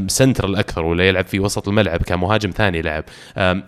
[0.09, 3.03] سنترال أكثر ولا يلعب في وسط الملعب كمهاجم ثاني لعب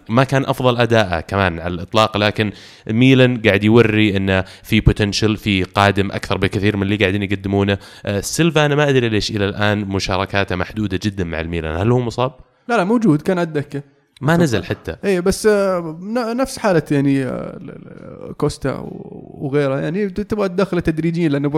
[0.10, 2.52] ما كان أفضل أداءه كمان على الإطلاق لكن
[2.88, 7.78] ميلان قاعد يوري إنه في potential في قادم أكثر بكثير من اللي قاعدين يقدمونه.
[8.20, 11.78] سيلفا أنا ما أدري ليش إلى الآن مشاركاته محدودة جدا مع الميلان.
[11.78, 12.32] هل هو مصاب؟
[12.68, 13.84] لا لا موجود كان على الدكه
[14.22, 14.96] ما نزل حتى.
[15.06, 16.00] اي بس آه،
[16.38, 18.90] نفس حالة يعني آه، كوستا
[19.22, 19.80] وغيره.
[19.80, 21.50] يعني تبغى تدخله تدريجيا لأنه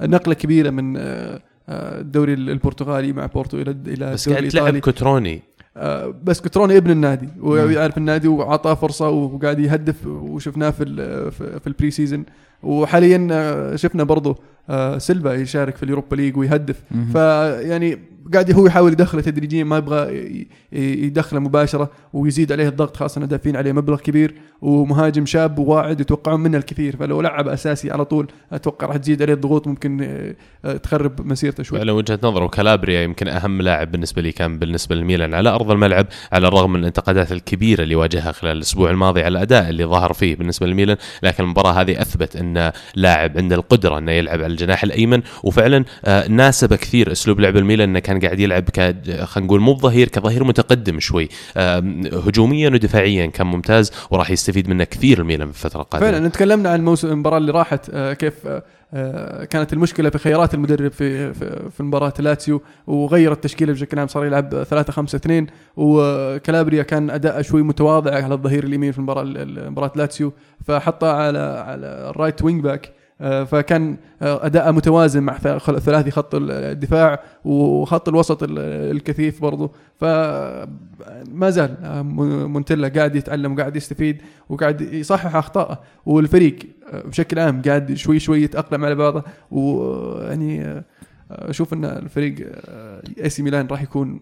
[0.00, 1.40] نقلة كبيرة من آه،
[2.00, 4.80] الدوري البرتغالي مع بورتو إلى إلى بس قاعد تلعب
[5.76, 10.84] آه، بس كوتروني ابن النادي ويعرف النادي وعطاه فرصة وقاعد يهدف وشفناه في
[11.60, 12.24] في ال pre-season
[12.62, 14.36] وحاليا آه، شفنا برضه
[14.70, 16.82] آه، سيلفا يشارك في ال Europa League ويهدف.
[17.12, 17.98] فيعني
[18.32, 23.56] قاعد هو يحاول يدخله تدريجيا ما يبغى يدخله مباشرة ويزيد عليه الضغط خاصة انه دافعين
[23.56, 26.96] عليه مبلغ كبير ومهاجم شاب وواعد يتوقعون منه الكثير.
[26.96, 30.24] فلو لعب أساسي على طول أتوقع راح تزيد عليه الضغوط ممكن
[30.64, 31.80] آه، تخرب مسيرته شوي.
[31.80, 36.06] على وجهة نظر وكالابريا يمكن أهم لاعب بالنسبة لي كان بالنسبة للميلان على أرض الملعب
[36.32, 40.36] على الرغم من الانتقادات الكبيرة اللي واجهها خلال الأسبوع الماضي على الأداء اللي ظهر فيه
[40.36, 42.51] بالنسبة للميلان لكن المباراة هذه أثبت أن
[42.94, 45.22] لاعب عنده القدرة إنه يلعب على الجناح الأيمن.
[45.42, 48.80] وفعلا آه، ناسب كثير أسلوب لعب الميلان إنه كان قاعد يلعب ك
[49.24, 51.28] خلينا نقول مو ظهير كظهير متقدم شوي.
[52.26, 56.10] هجوميا ودفاعيا كان ممتاز وراح يستفيد منه كثير الميلان في الفترة القادمة.
[56.10, 58.62] فعلا تكلمنا عن الموسم المباراة اللي راحت آه، كيف آه،
[59.50, 64.24] كانت المشكلة في خيارات المدرب في في, في مباراة لاتسيو وغير التشكيله بشكل عام صار
[64.24, 69.24] يلعب 3 5 2 وكالابريا كان اداءه شوي متواضع على الظهير اليمين في المباراة
[69.70, 70.32] مباراه لاتسيو
[70.64, 72.86] فحطه على على ال right wing back.
[72.86, 75.38] آه، فكان آه، اداءه متوازن مع
[75.78, 78.58] ثلاثي خط الدفاع وخط الوسط ال-
[78.96, 79.72] الكثيف برضو.
[80.00, 85.80] فما زال آه، مونتيلا قاعد يتعلم وقاعد يستفيد وقاعد يصحح أخطائه.
[86.06, 86.58] والفريق
[86.92, 89.22] آه، بشكل عام قاعد شوي شوي يتأقلم على بعضه.
[89.50, 90.84] ويعني آه،
[91.30, 92.34] أشوف إن الفريق
[93.24, 94.20] إي سي ميلان راح يكون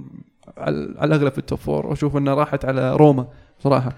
[0.59, 3.27] على الأغلب في ال top four واشوف إنه راحت على روما
[3.59, 3.93] صراحة.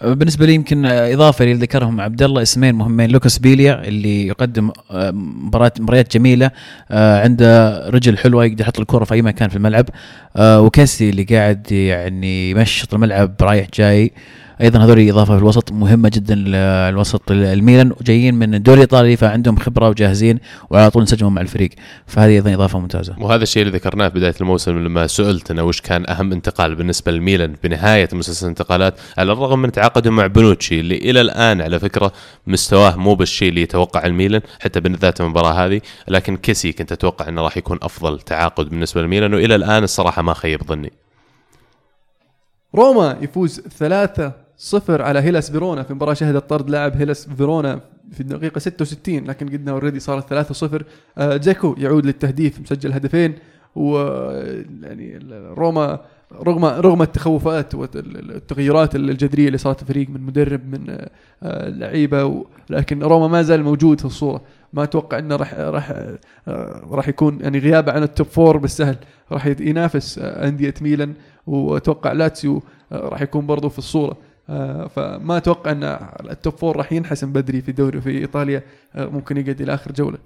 [0.00, 5.10] بالنسبة لي يمكن إضافة اللي ذكرهم عبد الله اسمين مهمين لوكاس بيليا اللي يقدم آه،
[5.10, 6.50] مباريات مباريات جميلة
[6.90, 9.88] آه، عنده رجل حلوة يقدر يحط الكرة في أي مكان في الملعب
[10.36, 14.12] آه، وكاسي اللي قاعد يعني يمشط الملعب رايح جاي
[14.60, 19.88] أيضا هذول إضافة في الوسط مهمة جدا للوسط الميلان وجايين من الدوري الإيطالي فعندهم خبرة
[19.88, 20.38] وجاهزين
[20.70, 21.70] وعلى طول انسجموا مع الفريق.
[22.06, 23.14] فهذه أيضا إضافة ممتازة.
[23.18, 27.12] وهذا الشيء اللي ذكرناه في بداية الموسم لما سئلت أنا وش كان أهم انتقال بالنسبة
[27.12, 32.12] للميلان بنهاية مسلسل الانتقالات على الرغم من تعاقده مع بنوتشي اللي إلى الآن على فكرة
[32.46, 35.80] مستواه مو بالشيء اللي يتوقع الميلان حتى بالذات المباراة هذه.
[36.08, 40.34] لكن كيسي كنت أتوقع إنه راح يكون أفضل تعاقد بالنسبة للميلان وإلى الآن الصراحة ما
[40.34, 40.92] خيب ظني.
[42.74, 47.80] روما يفوز 3 0 على هيلاس فيرونا في مباراة شهدت طرد لاعب هيلاس فيرونا
[48.12, 50.84] في الدقيقة 66 لكن قدها already صارت 3 0
[51.18, 53.34] آه جاكو يعود للتهديف مسجل هدفين
[53.76, 53.98] و
[54.82, 55.18] يعني
[55.56, 56.00] روما
[56.32, 60.96] رغم رغم التخوفات والتغيرات الجذرية اللي صارت الفريق من مدرب من
[61.42, 64.40] آه، لعيبة لكن روما ما زال موجود في الصورة.
[64.72, 65.90] ما أتوقع إنه راح راح
[66.48, 68.96] آه، راح يكون يعني غيابه عن ال top four بالسهل.
[69.32, 71.14] راح ينافس آه، أندية ميلان
[71.46, 74.16] وأتوقع لاتسيو راح يكون برضو في الصورة.
[74.96, 75.98] فما أتوقع أن
[76.30, 78.62] ال top four راح ينحسم بدري في دوري في إيطاليا
[78.94, 80.18] ممكن يقعد إلى آخر جولة.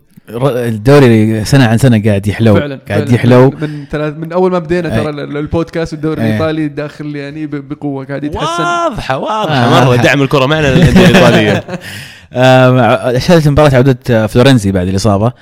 [0.69, 3.15] الدوري سنة عن سنة قاعد يحلو فعلا قاعد فعلا.
[3.15, 3.51] يحلو.
[3.51, 8.63] من ثلاث من أول ما بدينا ترى البودكاست والدوري الإيطالي داخل يعني بقوة قاعد يتحسن.
[8.63, 9.55] واضحة واضحة.
[9.55, 9.85] آه.
[9.85, 11.65] مرة دعم الكرة معنا للانديه الايطاليه
[13.19, 15.33] شهدت مباراة عودة فلورنزي بعد الإصابة.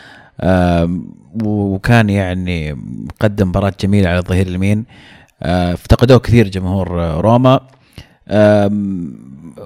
[1.44, 2.76] وكان يعني
[3.20, 4.84] قدم مباراة جميلة على الظهير اليمين.
[5.42, 6.88] آه، افتقدوه كثير جمهور
[7.20, 7.60] روما.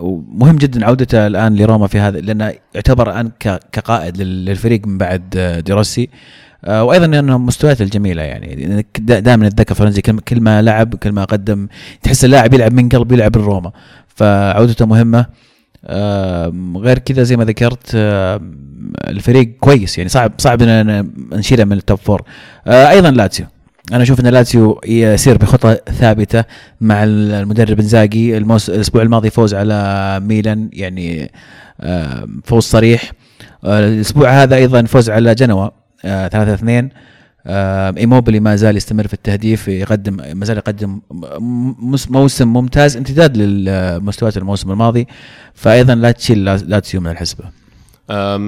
[0.01, 3.31] ومهم جدا عودته الآن لروما في هذا لأنه يعتبر الآن
[3.73, 6.09] كقائد للفريق من بعد ديروسي
[6.65, 8.87] آه، وأيضا انه مستوياته الجميلة يعني.
[8.99, 11.69] دائما نتذكر فلورنزي كل ما لعب كل ما قدم
[12.03, 13.73] تحس اللاعب يلعب من قلب يلعب لروما
[14.07, 15.27] فعودته مهمة.
[16.77, 17.91] غير كذا زي ما ذكرت
[19.09, 22.23] الفريق كويس يعني صعب صعب ان نشيله من ال top four
[22.67, 23.47] آه، أيضا لاتسيو.
[23.93, 26.45] أنا أشوف أن لاتسيو يسير بخطة ثابتة
[26.81, 28.37] مع المدرب إنزاجي.
[28.37, 28.71] الموس...
[28.71, 31.33] الأسبوع الماضي فوز على ميلان يعني
[32.45, 33.13] فوز صريح.
[33.65, 35.69] آه، الأسبوع هذا أيضا فوز على جنوا
[36.03, 36.91] 3 آه، 2
[37.99, 41.01] ايموبلي ما زال يستمر في التهديف يقدم ما زال يقدم
[42.11, 45.07] موسم ممتاز امتداد للمستويات الموسم الماضي.
[45.55, 47.64] فايضا لا تشيل لاتسيو من الحسبة.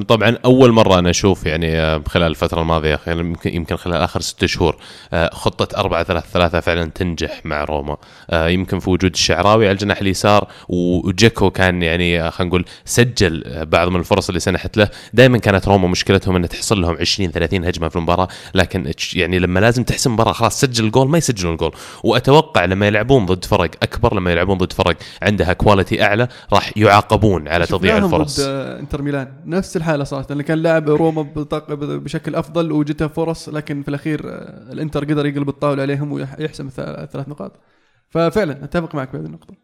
[0.09, 3.01] طبعا أول مرة أنا أشوف يعني خلال الفترة الماضية
[3.47, 4.77] يمكن خلال آخر ست شهور
[5.13, 7.97] أه، خطة 4 3 3 فعلا تنجح مع روما.
[8.31, 13.67] أه، يمكن في وجود الشعراوي على الجناح اليسار وجيكو كان يعني أه، خلينا نقول سجل
[13.67, 14.89] بعض من الفرص اللي سنحت له.
[15.15, 19.61] دائما كانت روما مشكلتهم انه تحصل لهم 20 30 هجمة في المباراة لكن يعني لما
[19.61, 21.73] لازم تحسم مباراة خلاص سجل الجول ما يسجلون الجول.
[22.05, 27.49] وأتوقع لما يلعبون ضد فرق أكبر لما يلعبون ضد فرق عندها quality أعلى راح يعاقبون
[27.49, 28.41] على تضييع الفرص.
[28.41, 28.47] ضد
[28.81, 29.29] إنتر ميلان.
[29.47, 31.23] نفس الحالة صارت لأن كان لاعب روما
[31.71, 37.29] بشكل أفضل وجته فرص لكن في الأخير آه، الإنتر قدر يقلب الطاولة عليهم ويحسم ثلاث
[37.29, 37.53] نقاط.
[38.09, 39.55] ففعلا أتفق معك في هذه النقطة.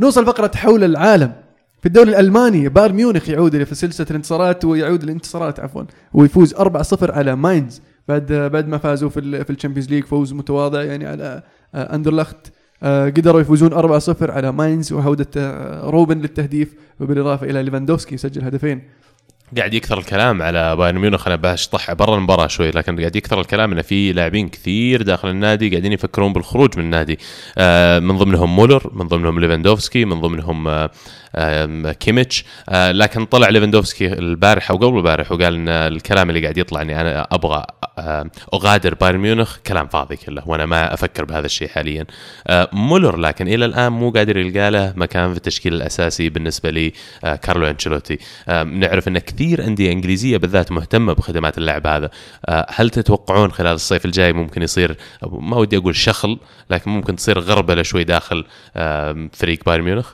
[0.00, 1.32] نوصل فقرة حول العالم.
[1.80, 5.82] في الدوري الألماني بايرن ميونخ يعود في سلسلة الانتصارات ويعود الانتصارات عفوا
[6.14, 7.82] ويفوز 4-0 على ماينز.
[8.08, 11.42] بعد بعد ما فازوا في في ال Champions League فوز متواضع يعني على
[11.74, 12.52] آه، أندرلخت.
[12.84, 18.82] قدروا يفوزون 4-0 على ماينز وعودة آه، روبن للتهديف وبالإضافة إلى ليفاندوفسكي سجل هدفين.
[19.56, 21.26] قاعد يكثر الكلام على بايرن ميونخ.
[21.26, 25.70] أنا بشطح برا المباراة شوي لكن قاعد يكثر الكلام انه في لاعبين كثير داخل النادي
[25.70, 27.18] قاعدين يفكرون بالخروج من النادي.
[27.58, 30.90] آه من ضمنهم مولر من ضمنهم ليفاندوفسكي من ضمنهم آه
[32.00, 32.44] كيميتش.
[32.68, 37.26] آه لكن طلع ليفاندوفسكي البارحة وقبل البارح وقال إن الكلام اللي قاعد يطلع إني أنا
[37.32, 37.64] أبغى
[38.54, 42.06] أغادر بايرن ميونخ كلام فاضي كله وأنا ما أفكر بهذا الشيء حاليا.
[42.46, 46.92] آه مولر لكن إلى الآن مو قادر يلقى له مكان في التشكيل الأساسي بالنسبة لي
[47.24, 48.18] آه كارلو أنشيلوتي.
[48.66, 52.10] نعرف إن كثير أندية إنجليزية بالذات مهتمة بخدمات اللاعب هذا.
[52.68, 56.38] هل تتوقعون خلال الصيف الجاي ممكن يصير ما ودي أقول شخل
[56.70, 58.44] لكن ممكن تصير غربلة شوي داخل
[59.32, 60.12] فريق بايرن ميونخ؟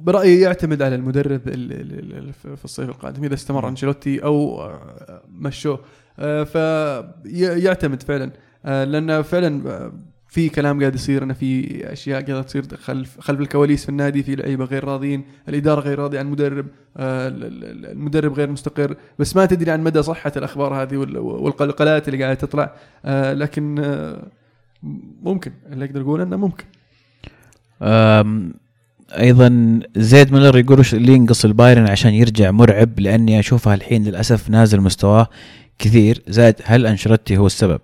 [0.00, 1.40] برأيي يعتمد على المدرب
[2.56, 5.80] في الصيف القادم إذا استمر أنشيلوتي أو آه، مشوه.
[6.18, 8.30] آه فيعتمد فعلا.
[8.64, 9.92] آه لأن فعلا آه،
[10.28, 14.34] في كلام قاعد يصير انه في أشياء قاعدة تصير خلف خلف الكواليس في النادي في
[14.34, 16.66] لعيبة غير راضيين، الإدارة غير راضية عن المدرب،
[16.96, 17.28] آه،
[17.92, 22.74] المدرب غير مستقر، بس ما تدري عن مدى صحة الأخبار هذه والقلقلات اللي قاعدة تطلع،
[23.32, 23.74] لكن
[25.22, 26.64] ممكن اللي أقدر أقول إنه ممكن.
[29.10, 34.80] أيضا زيد ميلر يقول لي ينقص البايرن عشان يرجع مرعب؟ لأني أشوفها الحين للأسف نازل
[34.80, 35.28] مستواه
[35.78, 36.22] كثير.
[36.28, 37.80] زائد هل أنشيلوتي هو السبب؟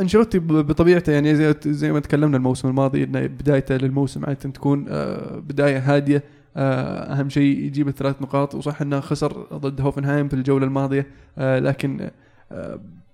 [0.00, 5.38] أنشيلوتي بطبيعته يعني زي, زي ما تكلمنا الموسم الماضي ان بدايته للموسم عادة تكون آه،
[5.38, 6.24] بداية هادية
[6.56, 8.54] آه، أهم شيء يجيب الثلاث نقاط.
[8.54, 11.06] وصح إنه خسر ضد هوفنهايم في الجولة الماضية
[11.38, 12.10] آه، لكن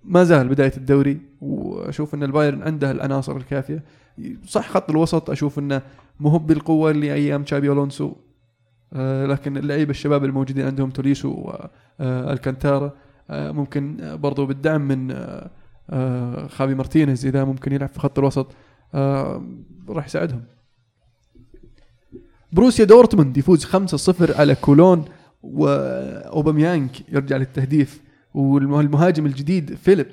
[0.04, 1.18] ما زال بداية الدوري.
[1.40, 3.82] وأشوف إن البايرن عنده العناصر الكافية.
[4.46, 5.82] صح خط الوسط أشوف إنه
[6.20, 8.12] مو هو بالقوة اللي أيام تشابي ألونسو.
[8.92, 11.52] آه، لكن اللعيبة الشباب الموجودين عندهم توليسو
[11.98, 12.92] والكانتارا
[13.30, 15.14] آه، ممكن آه، برضو بالدعم من
[16.48, 18.46] خابي مارتينيز إذا ممكن يلعب في خط الوسط.
[19.88, 20.42] راح يساعدهم.
[22.52, 25.04] بروسيا دورتموند يفوز 5-0 على كولون
[25.42, 28.02] واوباميانج يرجع للتهديف.
[28.34, 30.06] والمهاجم الجديد فيليب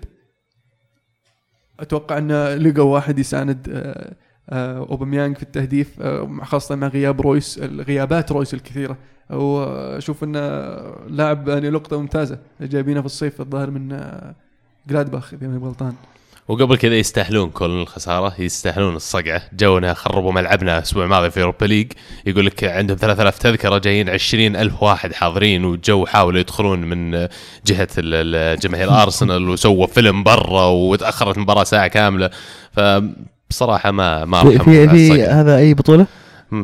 [1.82, 4.13] أتوقع انه لقوا واحد يساند آه،
[4.49, 8.97] آه، اوباميانج في التهديف آه، خاصة مع غياب رويس غيابات رويس الكثيرة.
[9.29, 10.39] واشوف انه
[11.07, 13.99] لاعب يعني لقطة ممتازة جايبينه في الصيف الظاهر من
[14.88, 15.93] جلادباخ إذا ماني غلطان.
[16.52, 21.91] وقبل كذا يستاهلون كل الخسارة يستاهلون الصقعة جونا خربوا ملعبنا الأسبوع الماضي في Europa League
[22.26, 27.28] يقول لك عندهم 3000 تذكرة جايين 20000 واحد حاضرين والجو حاولوا يدخلون من
[27.66, 27.88] جهة
[28.56, 32.30] جماهير ارسنال وسووا فيلم برا وتأخرت المباراة ساعة كاملة
[32.72, 35.24] فبصراحة ما ما في في.
[35.24, 36.06] هذا أي بطولة؟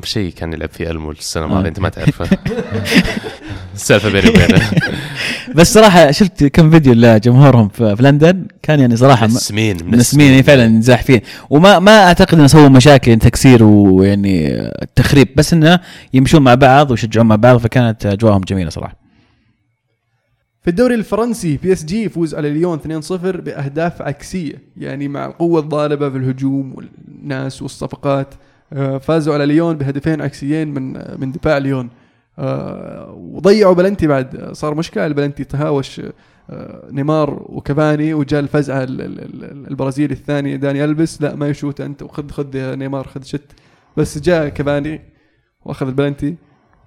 [0.04, 1.48] شيء كان يلعب فيه المول السنة آه.
[1.48, 2.28] الماضيه أنت ما تعرفه.
[3.76, 4.62] السالفة بيني وبينه.
[5.56, 10.82] بس صراحة شفت كم فيديو لجمهورهم في لندن كان يعني صراحة منسمين منسمين يعني فعلا
[10.82, 15.80] زاحفين وما ما أعتقد إنه سووا مشاكل يعني تكسير ويعني تخريب بس إنه
[16.14, 18.96] يمشون مع بعض ويشجعون مع بعض فكانت أجواءهم جميلة صراحة.
[20.62, 26.18] في الدوري الفرنسي PSG يفوز على ليون 2-0 بأهداف عكسية يعني مع القوة الضاربه في
[26.18, 28.34] الهجوم والناس والصفقات.
[28.34, 28.38] آه،
[29.00, 31.90] فازوا على ليون بهدفين عكسيين من آه، من دفاع ليون.
[32.40, 34.36] آه، وضيعوا بلنتي بعد.
[34.36, 36.02] آه، صار مشكلة البلنتي تهاوش
[36.50, 41.82] آه، نيمار وكافاني وجاء الفزعه ال- ال- ال- البرازيلي الثاني داني البس لا ما يشوت
[41.82, 43.52] أنت وخذ خذ نيمار خذ شوت.
[43.98, 45.02] بس جاء كافاني
[45.66, 46.36] وأخذ البلنتي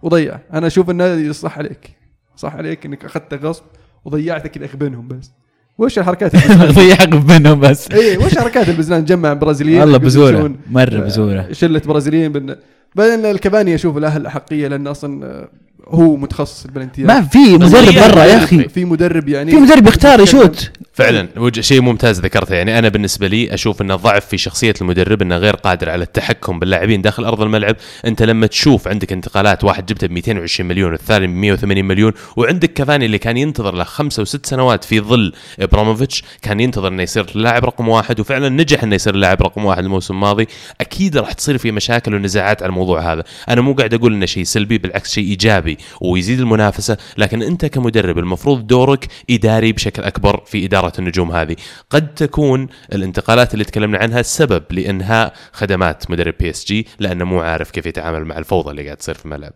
[0.02, 0.38] وضيع.
[0.52, 1.90] أنا أشوف إنه صح عليك.
[2.36, 3.64] صح عليك إنك اخذته غصب
[4.04, 5.32] وضيعته كذا بينهم بس.
[5.80, 6.36] وش الحركات؟
[6.78, 7.90] ضيع عقب منهم بس.
[7.90, 11.46] اي وش حركات البزنان جمع برازيليين والله بزورة مرة آه، بزورة.
[11.52, 12.56] شلة برازيليين بن...
[12.94, 15.48] بعدين الكباني أشوف له الاحقيه لأن أصلا آه،
[15.88, 18.44] هو متخصص البلنتيات ما في مدرب برا يا.
[18.44, 18.68] أخي.
[18.68, 20.70] في مدرب يعني في مدرب يختار يشوت.
[21.01, 21.28] فعلا
[21.61, 22.55] شيء ممتاز ذكرته.
[22.55, 26.59] يعني أنا بالنسبة لي أشوف إنه ضعف في شخصية المدرب إنه غير قادر على التحكم
[26.59, 27.76] باللاعبين داخل أرض الملعب.
[28.05, 32.72] أنت لما تشوف عندك انتقالات واحد جبته ب 220 مليون والثاني ب 180 مليون وعندك
[32.72, 37.26] كافاني اللي كان ينتظر له خمسة وست سنوات في ظل إبراهيموفيتش كان ينتظر إنه يصير
[37.36, 40.46] اللاعب رقم واحد وفعلا نجح إنه يصير اللاعب رقم واحد الموسم الماضي.
[40.80, 43.24] أكيد راح تصير في مشاكل ونزاعات على الموضوع هذا.
[43.48, 48.18] أنا مو قاعد أقول إنه شيء سلبي بالعكس شيء إيجابي ويزيد المنافسة لكن أنت كمدرب
[48.18, 51.57] المفروض دورك إداري بشكل أكبر في إدارة النجوم هذه.
[51.91, 57.86] قد تكون الانتقالات اللي تكلمنا عنها سبب لإنهاء خدمات مدرب PSG لأنه مو عارف كيف
[57.86, 59.53] يتعامل مع الفوضى اللي قاعد تصير في الملعب.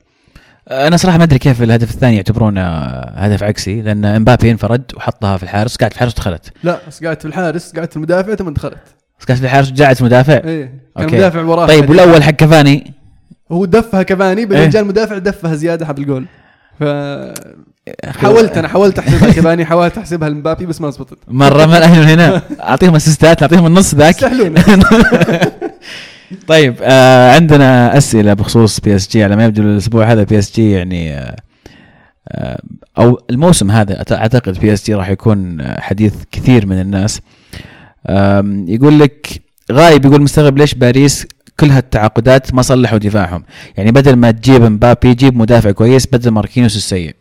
[0.71, 2.63] أنا صراحة ما أدري كيف الهدف الثاني يعتبرونه
[3.07, 5.77] هدف عكسي لأن إمبابي انفرد وحطها في الحارس.
[5.77, 6.53] قاعد في الحارس ودخلت.
[6.63, 8.79] لا بس قعدت في الحارس قعدت في المدافع ثم دخلت.
[9.21, 11.17] بس قاعد في الحارس رجعت مدافع إيه كان أوكي.
[11.17, 12.95] المدافع وراه طيب والأول حق كفاني
[13.53, 14.47] هو دفها كفاني إيه.
[14.47, 16.27] بعدين جاء المدافع دفها زيادة حب الجول.
[16.81, 16.85] ف
[18.07, 21.19] حاولت أنا حاولت احسبها كفاني حاولت أحسبها لمبابي بس ما زبطت.
[21.29, 22.43] مرة من هنا وهنا.
[22.61, 24.25] أعطيهم أسيستات أعطيهم النص ذاك.
[26.47, 31.37] طيب آه عندنا أسئلة بخصوص PSG على ما يبدو الأسبوع هذا PSG يعني آه
[32.29, 32.63] آه
[32.99, 37.21] أو الموسم هذا أعتقد PSG راح يكون آه، حديث كثير من الناس.
[38.09, 41.27] آم، يقول لك غايب يقول مستغرب ليش باريس
[41.61, 43.45] كل هالتعاقدات ما صلحوا دفاعهم.
[43.77, 47.17] يعني بدل ما تجيب مبابي جيب مدافع كويس بدل ماركينيوس السيء.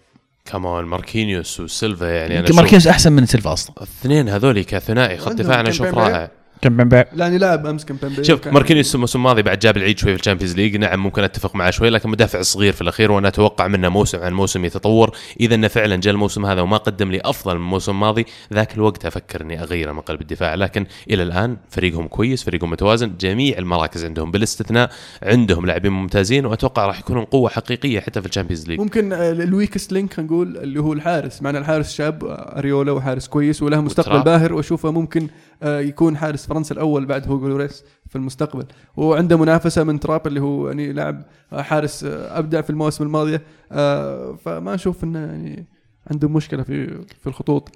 [0.45, 3.75] كمان ماركينيوس وسيلفا يعني أنا ماركينيوس أحسن من سيلفا أصلا.
[3.77, 5.88] الاثنين هذول كثنائي خط دفاع أنا أشوف.
[5.88, 6.31] رائع.
[6.64, 10.20] كم بنبيع لاني لاعب أمس كيمبيمبي شوف ماركينيوس الموسم الماضي بعد جاب العيد شوي في
[10.19, 10.77] ال Champions League.
[10.78, 14.34] نعم ممكن أتفق معه شوي لكن مدافع صغير في الأخير وأنا أتوقع منه موسم عن
[14.34, 15.11] موسم يتطور.
[15.39, 19.05] إذا إنه فعلا جاء الموسم هذا وما قدم لي أفضل من الموسم الماضي ذاك الوقت
[19.05, 20.55] أفكر اني أغيره من قلب الدفاع.
[20.55, 23.14] لكن إلى الآن فريقهم كويس فريقهم متوازن.
[23.20, 24.89] جميع المراكز عندهم بالاستثناء
[25.24, 28.80] عندهم لاعبين ممتازين وأتوقع راح يكونون قوة حقيقية حتى في الشامبيونز ليج.
[28.80, 31.41] ممكن آه، ال weakest link خلينا نقول اللي هو الحارس.
[31.41, 34.26] معنا الحارس شاب آه، أريولا وحارس كويس وله مستقبل وتراب.
[34.26, 34.53] باهر.
[34.53, 35.28] وأشوفه ممكن آه،
[35.64, 38.66] يكون حارس فرنسا الأول بعد هوجو لوريس في المستقبل.
[38.97, 43.41] وعنده منافسة من تراب اللي هو يعني لاعب آه، حارس آه، أبدع في المواسم الماضية.
[43.72, 45.68] آه، فما أشوف إنه يعني
[46.11, 46.88] عنده مشكلة في
[47.22, 47.69] في الخطوط.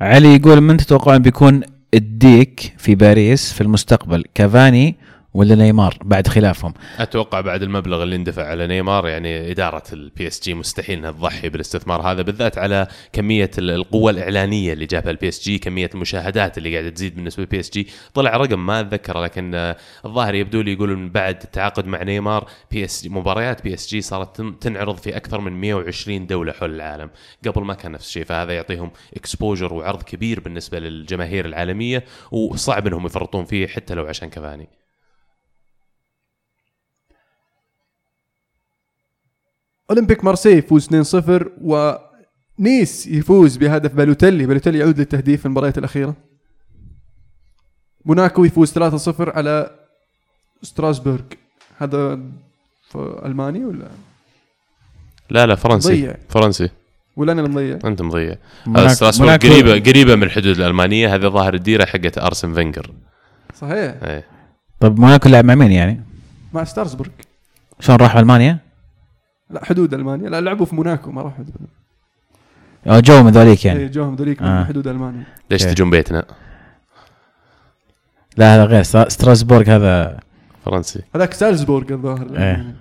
[0.00, 1.62] علي يقول من تتوقعون بيكون
[1.94, 4.96] الديك في باريس في المستقبل؟ كافاني
[5.34, 10.54] ولا نيمار بعد خلافهم؟ أتوقع بعد المبلغ اللي اندفع على نيمار يعني إدارة ال PSG
[10.54, 15.58] مستحيل إنها تضحي بالاستثمار هذا بالذات على كمية ال- القوة الإعلانية اللي جابها ال PSG
[15.58, 19.74] كمية المشاهدات اللي قاعدة تزيد بالنسبة لل PSG طلع رقم ما اتذكره لكن
[20.04, 24.00] الظاهر يبدو لي يقولون بعد التعاقد مع نيمار بي اس جي مباريات بي اس جي
[24.00, 27.10] صارت تن- تنعرض في أكثر من 120 دولة حول العالم.
[27.46, 33.06] قبل ما كان نفس الشيء فهذا يعطيهم exposure وعرض كبير بالنسبة للجماهير العالمية وصعب إنهم
[33.06, 34.68] يفرطون فيه حتى لو عشان كفاني.
[39.90, 46.14] أولمبيك مارسي يفوز 2-0 ونيس يفوز بهدف بالوتيلي بالوتيلي يعود للتهديف في المباريات الأخيرة.
[48.04, 49.70] موناكو يفوز 3-0 على
[50.62, 51.20] ستراسبورغ.
[51.78, 52.20] هذا
[52.90, 53.88] في ألماني ولا؟
[55.30, 55.88] لا لا فرنسي.
[55.92, 56.70] ضيع فرنسي.
[57.16, 58.34] ولا أنا اللي مضيع؟ أنت مضيع.
[58.66, 61.14] موناكو- ستراسبورغ قريبه قريبة من الحدود الألمانية.
[61.14, 62.90] هذه ظاهر الديرة حقت أرسن فينجر.
[63.54, 63.94] صحيح.
[64.02, 64.24] إيه.
[64.80, 66.00] طب موناكو لعب مع مين يعني؟
[66.52, 67.10] مع ستراسبورغ
[67.80, 68.58] شلون راح ألمانيا؟
[69.50, 70.28] لا حدود ألمانيا.
[70.28, 71.44] لا لعبوا في موناكو ما راحوا.
[72.86, 73.80] أو جو من ذوليك يعني.
[73.80, 74.60] يعني جوهم ذوليك آه.
[74.60, 75.24] من حدود ألمانيا.
[75.50, 75.62] ليش.
[75.62, 76.24] تجون بيتنا؟
[78.36, 80.18] لا هذا غير سترا- ستراسبورغ هذا.
[80.64, 81.00] فرنسي.
[81.14, 82.26] هذاك سالزبورغ الظاهر.
[82.32, 82.38] إيه.
[82.38, 82.74] يعني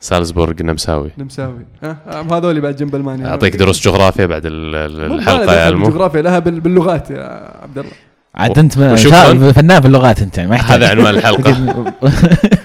[0.00, 1.10] سالزبورغ نمساوي.
[1.18, 1.66] نمساوي.
[1.82, 3.28] ها آه، هذول بعد جنب ألمانيا.
[3.28, 7.90] أعطيك دروس جغرافيا بعد الحلقة يا المو الجغرافيا لها بال- باللغات يا عبد الله.
[8.34, 10.76] عاد أنت فنان في اللغات أنت ما يحتاج.
[10.82, 11.94] هذا عنوان الحلقة.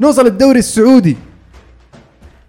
[0.00, 1.16] نوصل الدوري السعودي.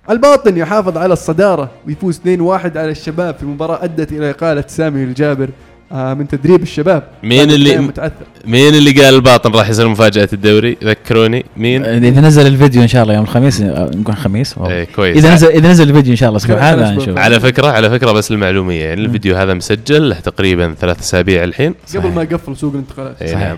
[0.10, 5.50] الباطن يحافظ على الصدارة ويفوز 2-1 على الشباب في مباراة أدت إلى إقالة سامي الجابر
[5.92, 7.04] آه، من تدريب الشباب.
[7.24, 8.14] مين كان اللي- متعثر
[8.46, 11.46] مين اللي قال الباطن راح يصير مفاجأة الدوري؟ ذكروني.
[11.58, 14.54] مين؟ اذا نزل الفيديو إن شاء الله يوم الخميس آه، نقول خميس.
[14.54, 15.18] أو- إيه كويس.
[15.18, 16.96] إذا نزل إذا نزل الفيديو إن شاء الله الأسبوع خلاص هذا.
[16.96, 17.18] نشوف.
[17.18, 21.74] على فكره على فكرة بس المعلوميه يعني الفيديو هذا مسجل له تقريبا ثلاث أسابيع الحين.
[21.96, 23.22] قبل ما يقفل سوق الانتقالات.
[23.22, 23.48] إيه صحيح.
[23.48, 23.58] نعم.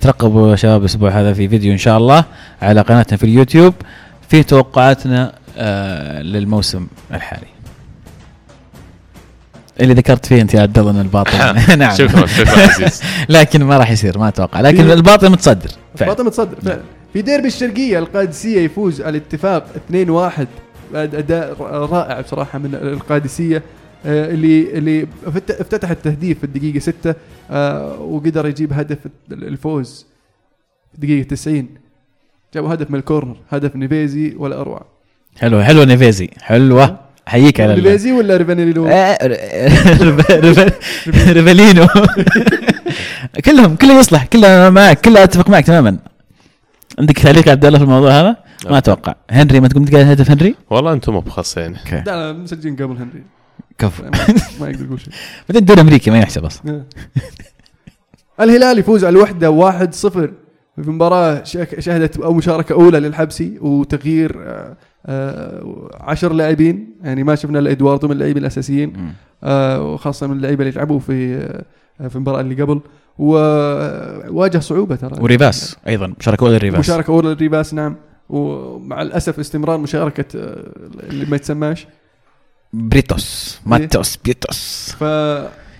[0.00, 2.24] ترقبوا يا شباب الأسبوع هذا في فيديو إن شاء الله
[2.62, 3.74] على قناتنا في اليوتيوب.
[4.28, 7.46] في توقعاتنا آه للموسم الحالي.
[9.80, 11.38] اللي ذكرت فيه أنت يا عبد الله إن الباطل
[11.78, 11.94] نعم.
[11.94, 13.02] شكرا شكرا عزيز.
[13.28, 14.60] لكن ما راح يصير ما أتوقع.
[14.60, 16.10] لكن الباطل متصدر فعلا.
[16.12, 16.80] الباطن متصدر فعلا.
[17.12, 19.92] في ديربي الشرقية القادسية يفوز على الاتفاق 2-1
[20.92, 23.56] بعد أداء رائع بصراحة من القادسية.
[23.56, 23.62] آه،
[24.06, 27.14] اللي اللي فت- افتتح التهديف في الدقيقة 6
[28.00, 28.98] وقدر يجيب هدف
[29.32, 30.06] الفوز
[30.90, 31.68] في الدقيقة 90
[32.54, 34.86] جابوا هدف من ال corner هدف نيفيزي ولا أروع.
[35.36, 36.98] حلوة حلوة نيفيزي حلوة.
[37.28, 41.86] احييك على نيفيزي ولا ريفانيلو آه، ريف- ريف- ريفالينو
[43.44, 45.98] كلهم كله يصلح كله معك كله أتفق معك تماما.
[46.98, 48.36] عندك تعليق عبد الله في الموضوع هذا؟
[48.70, 49.14] ما أتوقع.
[49.30, 51.96] هنري ما تقوم تقول هدف هنري؟ والله أنتم مو بخص يعني أوكي.
[52.06, 53.22] لا لا مسجلين قبل هنري.
[53.78, 54.02] كفو.
[54.60, 55.12] ما يقدر يقول شيء.
[55.48, 56.84] بعدين الدوري الامريكي ما يحسب أصلا.
[58.40, 59.90] الهلال يفوز على الوحدة 1-0
[60.82, 64.76] في مباراة شك- شهدت أو مشاركة أولى للحبسي وتغيير آه،
[65.06, 66.94] آه، عشر لاعبين.
[67.02, 69.12] يعني ما شفنا إلا إدواردو من اللاعبين الأساسيين
[69.44, 71.38] آه، وخاصة من اللعيبه اللي لعبوا في
[72.08, 72.80] في المباراة اللي قبل.
[73.18, 75.22] وواجه صعوبة ترى.
[75.22, 77.96] وريباس أيضا مشاركة أولى الريباس مشاركة أولى للريباس نعم.
[78.28, 80.24] ومع الأسف استمرار مشاركة
[81.02, 81.86] اللي ما يتسماش.
[82.74, 85.04] بريتوس ماتوس بريتوس ف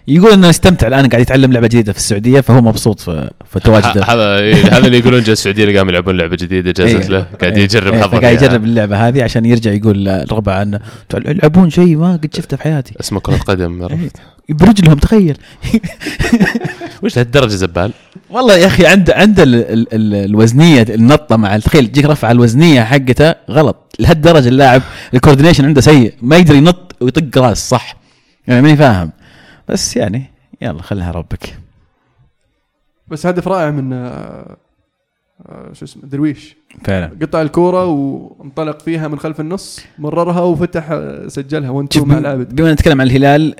[0.08, 4.02] يقول إنه يستمتع الآن قاعد يتعلم لعبة جديدة في السعودية فهو مبسوط في, في تواجده
[4.02, 7.08] ه- هذا إيه، هذا اللي يقولون جا السعودية اللي قاموا يلعبون لعبة جديدة جازت إيه.
[7.08, 7.64] له قاعد إيه.
[7.64, 8.34] يجرب حظه قاعد.
[8.42, 10.80] يجرب اللعبة هذه عشان يرجع يقول الربع عنه
[11.14, 13.82] يلعبون شيء ما قد شفته في حياتي اسمه كرة قدم.
[13.82, 14.16] عرفت؟
[14.48, 15.36] برجلهم تخيل
[17.02, 17.92] وش لهالدرجه زبال؟
[18.30, 22.82] والله يا أخي عنده عنده ال ال ال الوزنية النطة مع تخيل تجيك رفع الوزنية
[22.82, 24.82] حقته غلط لهالدرجة اللاعب
[25.14, 27.96] الكوردينيشن عنده سيء ما يقدر ينط ويطق راس صح
[28.48, 29.10] يعني ماني فاهم
[29.68, 30.24] بس يعني
[30.60, 31.58] يلا خليها ربك.
[33.08, 34.56] بس هدف رائع من آه،
[35.46, 36.56] آه، شو اسمه درويش.
[36.84, 37.10] فعلا.
[37.22, 42.56] قطع الكورة وانطلق فيها من خلف النص مررها وفتح آه، سجلها وانت شوف مع العابد.
[42.56, 43.54] بما نتكلم عن الهلال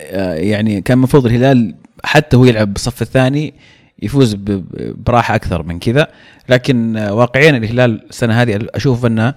[0.49, 1.75] يعني كان المفروض الهلال
[2.05, 3.55] حتى هو يلعب بالصف الثاني
[4.03, 4.37] يفوز
[5.07, 6.09] براحة أكثر من كذا.
[6.49, 9.35] لكن واقعيا الهلال السنة هذه أشوف أنه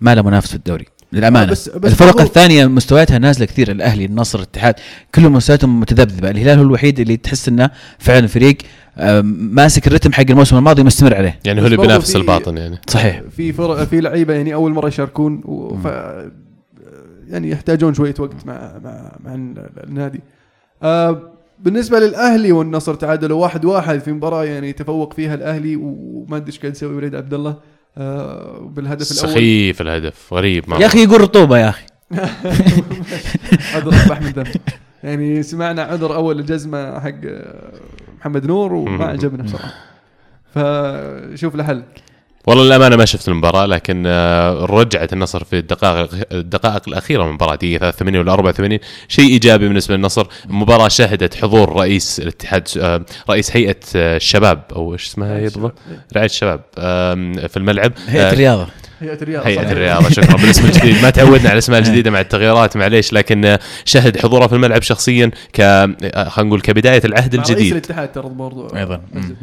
[0.00, 0.86] ما له منافس في الدوري.
[1.14, 1.50] للأمانة.
[1.52, 4.74] بس- بس الفرق الثانية مستوياتها نازلة كثير الأهلي النصر الاتحاد
[5.14, 6.30] كلهم مستوياتهم متذبذبة.
[6.30, 8.56] الهلال هو الوحيد اللي تحس إنه فعلا فريق
[8.98, 9.20] آه،
[9.50, 11.38] ماسك الرتم حق الموسم الماضي مستمر عليه.
[11.44, 12.78] يعني هو اللي بينافس في- الباطن يعني.
[12.88, 13.22] صحيح.
[13.36, 15.84] في فرق في لعيبة يعني أول مرة يشاركون و- ف
[17.28, 20.20] يعني يحتاجون شوية وقت مع مع مع ال- النادي.
[20.82, 21.22] آه
[21.60, 26.58] بالنسبة للأهلي والنصر تعادلوا واحد واحد في مباراة يعني تفوق فيها الأهلي وما أدري إيش
[26.60, 27.50] قاعد يسوي وليد عبد الله.
[27.50, 27.58] آه
[27.96, 29.30] بالهدف الأول.
[29.30, 30.64] سخيف الهدف غريب.
[30.68, 31.84] يا أخي يقول رطوبة يا أخي.
[33.74, 34.44] عذر أصبح من دم
[35.04, 37.72] يعني سمعنا عذر أول الجزمة حق آه،
[38.18, 39.74] محمد نور وما عجبنا بصراحة.
[40.54, 41.82] فشوف له حل
[42.46, 47.54] والله للأمانة ما شفت المباراة لكن آه، رجعت النصر في الدقائق الدقائق الأخيرة من المباراة
[47.54, 53.56] دقيقة 83 ولا 84 شيء إيجابي بالنسبة للنصر المباراه شهدت حضور رئيس الاتحاد آه، رئيس
[53.56, 55.74] هيئة آه، الشباب أو إيش اسمها هي بالضبط؟
[56.14, 56.60] رعايه الشباب.
[57.48, 57.92] في الملعب.
[58.08, 58.66] هيئة الرياضة.
[59.04, 59.70] هيئة الرياضة هيئة صحيح.
[59.70, 61.02] الرياضه شكرا بالاسم الجديد.
[61.02, 65.62] ما تعودنا على الاسماء الجديدة مع التغييرات معليش لكن شهد حضوره في الملعب شخصيا ك
[66.28, 67.72] خلينا نقول كبداية العهد مع رئيس الجديد.
[67.72, 68.76] الاتحاد ترى برضو.
[68.76, 69.00] أيضا.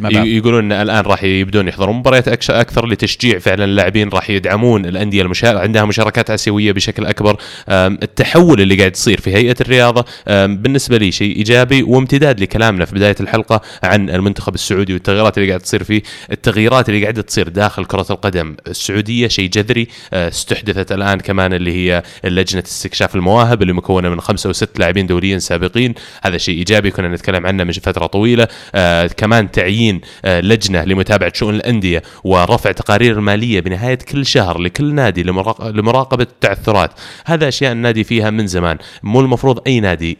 [0.09, 5.59] يقولون ان الآن راح يبدون يحضرون مباريات أكثر لتشجيع فعلا اللاعبين راح يدعمون الأندية المشا...
[5.59, 7.37] عندها مشاركات اسيويه بشكل أكبر.
[7.69, 13.15] التحول اللي قاعد يصير في هيئة الرياضة بالنسبة لي شيء إيجابي وامتداد لكلامنا في بداية
[13.19, 16.01] الحلقة عن المنتخب السعودي والتغييرات اللي قاعد تصير فيه.
[16.31, 21.73] التغييرات اللي قاعدة تصير داخل كرة القدم السعودية شيء جذري أه، استحدثت الآن كمان اللي
[21.73, 25.93] هي لجنة استكشاف المواهب اللي مكونة من خمسة وست لاعبين دوليين سابقين.
[26.23, 28.47] هذا شيء إيجابي كنا نتكلم عنه من فترة طويلة.
[28.75, 34.93] آه كمان تعيين آه لجنة لمتابعة شؤون الأندية ورفع تقارير الماليه بنهاية كل شهر لكل
[34.93, 36.91] نادي لمراق- لمراقبة التعثرات.
[37.25, 38.77] هذا أشياء النادي فيها من زمان.
[39.03, 40.17] مو المفروض أي نادي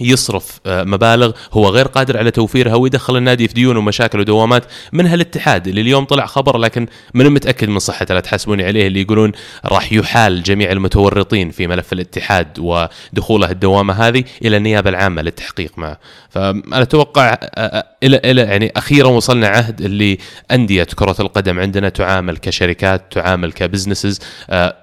[0.00, 1.32] يصرف آه، مبالغ.
[1.52, 6.04] هو غير قادر على توفيرها ويدخل النادي في ديون ومشاكل ودوامات منها الاتحاد اللي اليوم
[6.04, 9.32] طلع خبر لكن من متأكد من صحته؟ لا تحسبوني عليه اللي يقولون
[9.64, 15.98] راح يحال جميع المتورطين في ملف الاتحاد ودخوله الدوامة هذه إلى النيابة العامة للتحقيق معه.
[16.30, 20.18] فأنا أتوقع آه، آه، إلى إلى يعني أخيرا وصلنا عهد اللي
[20.50, 24.20] أندية كرة القدم عندنا تعامل كشركات تعامل كبزنسز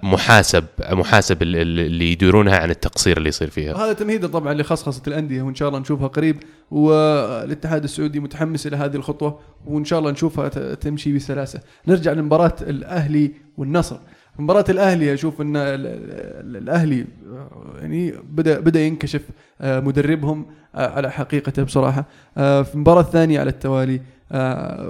[0.03, 3.85] محاسب محاسب ال- ال- اللي يديرونها عن التقصير اللي يصير فيها.
[3.85, 6.37] هذا تمهيدا طبعا لخصخصه الأندية وإن شاء الله نشوفها قريب.
[6.71, 11.59] والاتحاد السعودي متحمس إلى هذه الخطوة وإن شاء الله نشوفها تمشي بسلاسة.
[11.87, 13.97] نرجع لمباراة الأهلي والنصر.
[14.39, 17.05] مباراة الأهلي أشوف إن ال- ال- الأهلي
[17.81, 19.21] يعني بدأ بدأ ينكشف
[19.61, 22.05] آه، مدربهم آه، على حقيقته بصراحة.
[22.37, 24.01] آه، في المباراة الثانية على التوالي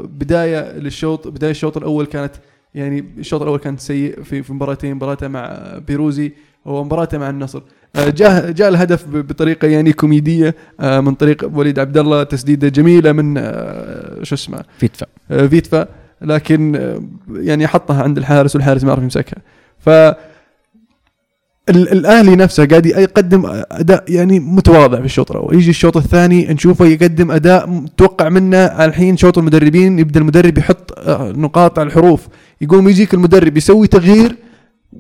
[0.03, 2.31] بداية للشوط بداية الشوط الأول كانت
[2.75, 6.31] يعني الشوط الأول كان سيء في مباراتين مباراته مع بيروزي
[6.65, 7.61] ومباراته مع النصر.
[7.97, 13.37] جاء جاء الهدف بطريقة يعني كوميدية آه، من طريق وليد عبد الله تسديدة جميلة من
[13.37, 15.87] آه، شو اسمه؟ في دفاع آه، فيتفا.
[16.21, 17.01] لكن آه،
[17.33, 19.37] يعني حطها عند الحارس والحارس ما عرف يمسكها.
[19.79, 19.89] ف
[21.69, 25.55] ال- الأهلي نفسه قاعد يقدم أداء يعني متواضع في الشوط الأول.
[25.55, 31.31] يجي الشوط الثاني نشوفه يقدم أداء متوقع منه الحين شوط المدربين يبدأ المدرب يحط آه،
[31.31, 32.27] نقاط على الحروف.
[32.61, 34.35] يقوم يجيك المدرب يسوي تغيير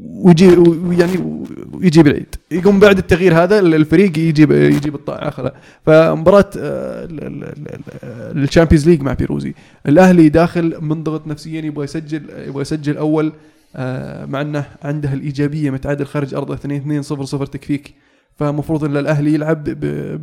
[0.01, 0.45] ويجي
[0.91, 1.43] يعني
[1.73, 2.35] ويجيب العيد.
[2.51, 5.53] يقوم بعد التغيير هذا الفريق يجيب يجيب الطاعة
[5.85, 9.53] فمباراة ال- ال- ال- Champions League مع بيروزي.
[9.87, 13.31] الأهلي داخل منضغط نفسيا يبغى يسجل يبغى يسجل أول
[13.75, 17.93] آه، مع أنه عنده الإيجابية متعادل خارج أرضه 2 2 0 0 تكفيك.
[18.35, 19.63] فمفروض إن الأهلي يلعب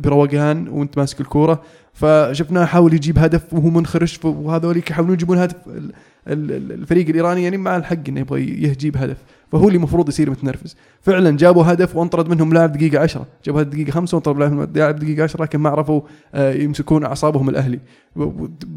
[0.01, 1.61] بروقان وأنت ماسك الكورة.
[1.93, 5.55] فشفناه حاول يجيب هدف وهو منخرش وهذوليك يحاولون يجيبون هدف.
[5.67, 5.91] ال-
[6.27, 9.17] ال- ال- الفريق الإيراني يعني مع الحق إنه يبغى يجيب هدف.
[9.51, 10.75] فهو اللي المفروض يصير متنرفز.
[11.01, 15.23] فعلا جابوا هدف وانطرد منهم لاعب دقيقة 10 جابوا هدف دقيقة 5 وانطرد لاعب دقيقة
[15.23, 16.01] 10 لكن ما عرفوا
[16.35, 17.79] آه، يمسكون أعصابهم الأهلي.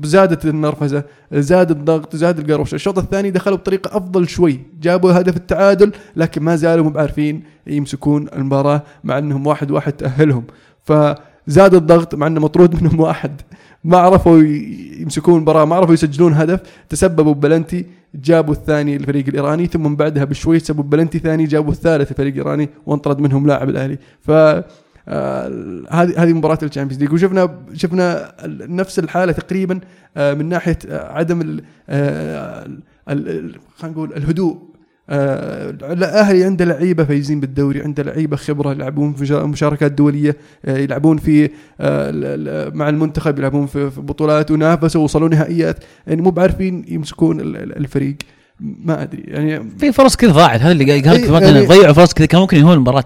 [0.03, 4.61] زادت النرفزة زاد الضغط زاد القروشه الشوط الثاني دخلوا بطريقة أفضل شوي.
[4.81, 10.45] جابوا هدف التعادل لكن ما زالوا مو بعارفين يمسكون المباراة مع أنهم واحد واحد تأهلهم.
[11.47, 13.41] فزاد الضغط مع إنه مطرود منهم واحد.
[13.85, 14.39] ما عرفوا
[15.01, 16.61] يمسكون المباراه ما عرفوا يسجلون هدف.
[16.89, 22.11] تسببوا ببلنتي جابوا الثاني الفريق الإيراني ثم من بعدها بشوي سبوا بلنتي ثاني جابوا الثالث
[22.11, 23.99] الفريق الإيراني وانطرد منهم لاعب الأهلي.
[24.21, 24.31] ف
[25.09, 25.49] آه،
[25.91, 27.13] هذه هذه مباراة ال Champions League.
[27.13, 28.33] وشفنا شفنا
[28.69, 29.81] نفس الحالة تقريبا
[30.17, 31.61] آه، من ناحية آه، عدم
[33.07, 34.74] خلينا نقول الهدوء.
[35.11, 41.51] الاهلي عنده لعيبة فايزين بالدوري عنده لعيبة خبرة يلعبون في مشاركات دولية آه، يلعبون في
[41.81, 45.85] آه، مع المنتخب يلعبون في بطولات ونافسوا ووصلوا نهائيات.
[46.07, 48.17] يعني مو ب عارفين يمسكون ال- ال- الفريق.
[48.61, 50.61] ما أدري يعني في فرص كذا ضاعت.
[50.61, 53.05] هذا اللي قال إيه، لك يعني- ضيعوا فرص كذا كان ممكن ينهون المباراة.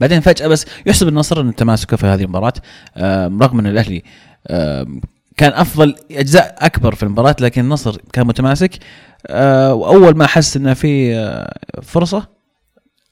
[0.00, 2.52] بعدين فجأة بس يحسب النصر ان تماسكه في هذه المباراة
[3.42, 4.02] رغم إن الأهلي
[5.36, 8.78] كان أفضل أجزاء أكبر في المباراة لكن النصر كان متماسك.
[9.26, 12.35] آه، وأول ما حس إنه في آه، فرصة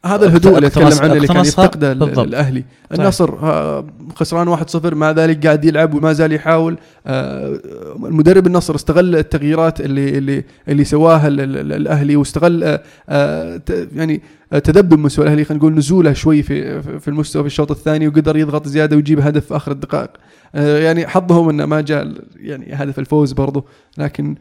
[0.05, 1.93] هذا الهدوء اللي اتكلم عنه اللي كان يفتقده.
[2.23, 2.65] الأهلي.
[2.93, 6.79] النصر آه، خسران 1-0 مع ذلك قاعد يلعب وما زال يحاول.
[7.07, 7.59] آه،
[8.05, 12.79] المدرب النصر استغل التغييرات اللي اللي اللي سواها ال- ال- الأهلي واستغل
[13.09, 13.61] آه،
[13.97, 14.23] يعني
[14.65, 18.69] تذبذب مستوى الأهلي خلينا نقول نزوله شوي في في المستوى في الشوط الثاني وقدر يضغط
[18.69, 20.11] زيادة ويجيب هدف في آخر الدقائق.
[20.55, 23.65] يعني حظهم إنه ما جاء يعني هدف الفوز برضه
[23.99, 24.35] لكن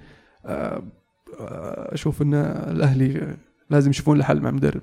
[1.94, 2.34] أشوف إن
[2.72, 3.36] الأهلي
[3.70, 4.82] لازم يشوفون له حل مع مدرب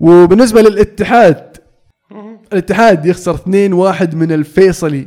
[0.00, 1.56] وبالنسبة للاتحاد
[2.52, 5.06] الاتحاد يخسر 2-1 من الفيصلي.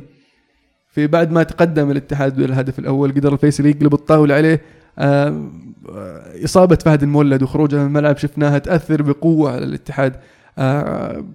[0.91, 4.61] في بعد ما تقدم الاتحاد بالهدف الأول قدر الفيصلي يقلب الطاولة عليه
[4.99, 5.49] آه،
[5.89, 10.15] آه، إصابة فهد المولد وخروجه من الملعب شفناها تأثر بقوة على الاتحاد.
[10.57, 11.25] آه،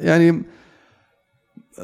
[0.00, 0.42] يعني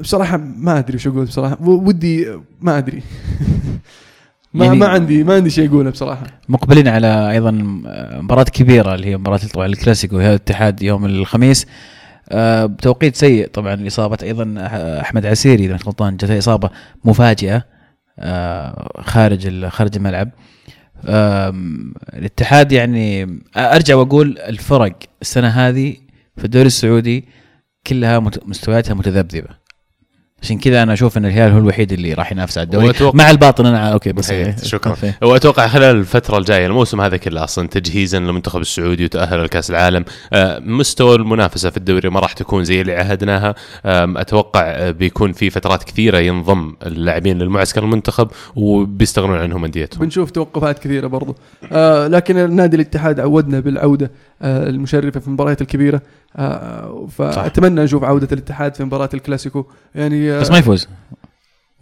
[0.01, 3.03] بصراحة ما أدري شو أقول بصراحة ودي ما أدري.
[4.55, 6.27] ما يعني- ما عندي ما عندي شيء أقوله بصراحة.
[6.48, 7.51] مقبلين على أيضا
[8.22, 11.66] مباراة كبيرة اللي هي مباراة طبعا الكلاسيكو وهي الاتحاد يوم الخميس.
[12.32, 14.55] آه، بتوقيت سيء طبعا اصابه أيضا
[15.01, 16.70] أحمد عسيري إذا مش غلطان جاته إصابة
[17.05, 17.64] مفاجئة
[18.18, 20.31] آه، خارج خارج الملعب.
[22.14, 25.97] الاتحاد يعني أرجع وأقول الفرق السنة هذه
[26.36, 27.24] في الدوري السعودي
[27.86, 29.60] كلها مستوياتها متذبذبة.
[30.43, 32.93] عشان كذا أنا أشوف إن الهلال هو الوحيد اللي راح ينافس على الدوري.
[32.93, 34.97] وأتوقع- مع الباطن أنا أوكي بس إيه، شكرا.
[35.23, 40.05] وأتوقع خلال الفترة الجاية الموسم هذا كله أصلا تجهيزا للمنتخب السعودي وتأهل لكأس العالم.
[40.33, 43.55] آه، مستوى المنافسة في الدوري ما راح تكون زي اللي عهدناها.
[43.85, 50.01] أتوقع آه، بيكون في فترات كثيرة ينضم اللاعبين للمعسكر المنتخب وبيستغنون عنهم أنديتهم.
[50.01, 51.37] بنشوف توقفات كثيرة برضو.
[51.73, 54.11] آه لكن نادي الاتحاد عودنا بالعودة
[54.43, 56.03] آه المشرفة في المباريات الكبيرة.
[56.36, 59.65] آه فأتمنى نشوف عودة الاتحاد في مباراة الكلاسيكو.
[59.94, 60.89] يعني آه بس ما يفوز.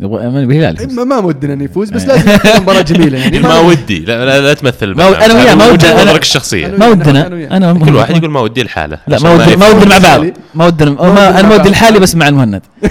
[0.00, 0.94] يبغى من الهلال يفوز.
[0.98, 3.38] ما ما ودنا إنه يفوز بس لازم تكون مباراة جميلة يعني.
[3.48, 3.98] ما ودي.
[3.98, 6.66] لا, لا, لا تمثل ما أنا وياه، ما ودي- نظرك الشخصية.
[6.66, 7.26] أنا- ما ودنا.
[7.56, 9.68] أنا كل واحد يقول ما ودي الحاله لا ما ودي ما.
[9.68, 10.26] ودنا مع بعض.
[10.54, 11.68] ما ودنا أنا ما ودي.
[11.68, 12.62] لحالي بس مع المهند.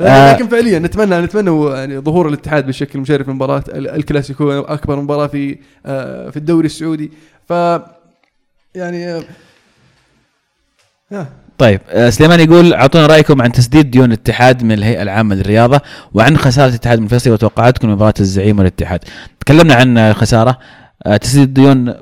[0.00, 0.32] آه.
[0.34, 5.58] لكن فعليا نتمنى نتمنى يعني ظهور الاتحاد بشكل مشرف لمباراه ال- الكلاسيكو أكبر مباراة في
[5.86, 7.10] آه، في الدوري السعودي.
[7.48, 7.52] ف
[8.74, 9.22] يعني آه، آه،
[11.58, 15.80] طيب آه، سليمان يقول أعطونا رأيكم عن تسديد ديون الاتحاد من الهيئة العامة للرياضة
[16.14, 19.00] وعن خسارة الاتحاد المنفصل وتوقعاتكم لمباراة الزعيم والاتحاد.
[19.40, 20.58] تكلمنا عن الخساره
[21.06, 21.94] آه، تسديد الديون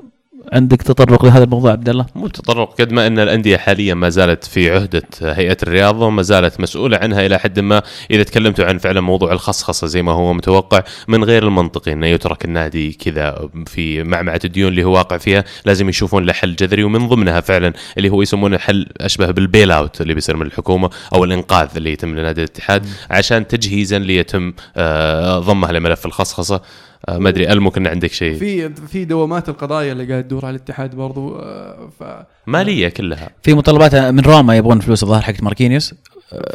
[0.53, 4.43] عندك تطرق لهذا الموضوع عبد الله؟ مو تطرق قد ما أن الأندية حاليا ما زالت
[4.43, 7.81] في عهدة هيئة الرياضة وما زالت مسؤولة عنها إلى حد ما.
[8.11, 12.45] إذا تكلمتوا عن فعلا موضوع الخصخصة زي ما هو متوقع من غير المنطقي انه يترك
[12.45, 16.83] النادي كذا في معمعة الديون اللي هو واقع فيها لازم يشوفون له حل جذري.
[16.83, 21.23] ومن ضمنها فعلا اللي هو يسمونه حل أشبه بالبيل أوت اللي بيصير من الحكومة أو
[21.23, 26.61] الإنقاذ اللي يتم لنادي الاتحاد عشان تجهيزا ليتم آه، ضمه لملف الخصخصة.
[27.09, 28.35] ما أدري المهند إن عندك شيء.
[28.37, 32.03] في في دوامات القضايا اللي قاعد تدور على الاتحاد برضو آه، ف
[32.47, 33.29] مالية كلها.
[33.43, 35.93] في مطالبات من روما يبغون فلوس الظاهر حقت ماركينيوس.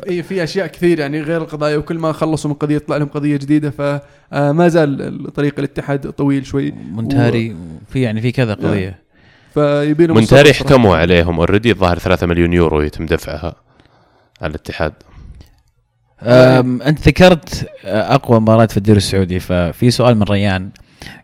[0.05, 3.37] في في أشياء كثير يعني غير القضايا وكل ما خلصوا من قضية يطلع لهم قضية
[3.37, 6.71] جديدة فما زال طريق الاتحاد طويل شوي.
[6.71, 7.57] مونتاري
[7.89, 8.99] في يعني في كذا قضية.
[9.55, 10.75] فيبي مونتاري الصبر صراحة.
[10.75, 13.55] حكموا عليهم already الظاهر 3 مليون يورو يتم دفعها
[14.43, 14.93] على الاتحاد.
[16.23, 20.71] أنت ذكرت آه، أقوى مباراة في الدوري السعودي ففي سؤال من ريان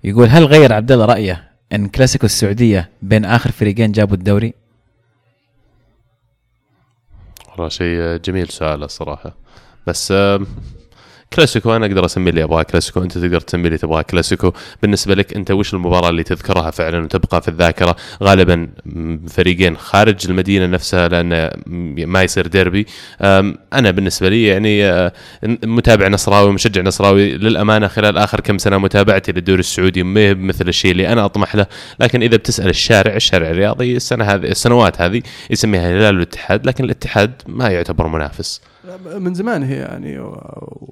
[0.04, 4.54] يقول هل غير عبد الله رأيه إن كلاسيكو السعودية بين آخر فريقين جابوا الدوري؟
[7.50, 9.34] والله شيء جميل سؤال الصراحة
[9.86, 10.12] بس
[11.32, 14.52] كلاسيكو أنا أقدر أسمي اللي أبغاه كلاسيكو أنت تقدر تسمي اللي تبغاه كلاسيكو.
[14.82, 18.68] بالنسبة لك أنت وش المباراة اللي تذكرها فعلا وتبقى في الذاكرة؟ غالبا
[19.28, 21.50] فريقين خارج المدينة نفسها لأن
[22.06, 22.86] ما يصير ديربي.
[23.72, 25.10] أنا بالنسبة لي يعني
[25.64, 30.68] متابع نصراوي مشجع نصراوي للأمانة خلال آخر كم سنة متابعتي للدوري السعودي ما هي مثل
[30.68, 31.66] الشيء اللي أنا أطمح له.
[32.00, 37.32] لكن إذا بتسأل الشارع الشارع الرياضي السنة هذه السنوات هذه يسميها الهلال والاتحاد لكن الاتحاد
[37.46, 38.60] ما يعتبر منافس.
[39.19, 40.19] من زمان هي يعني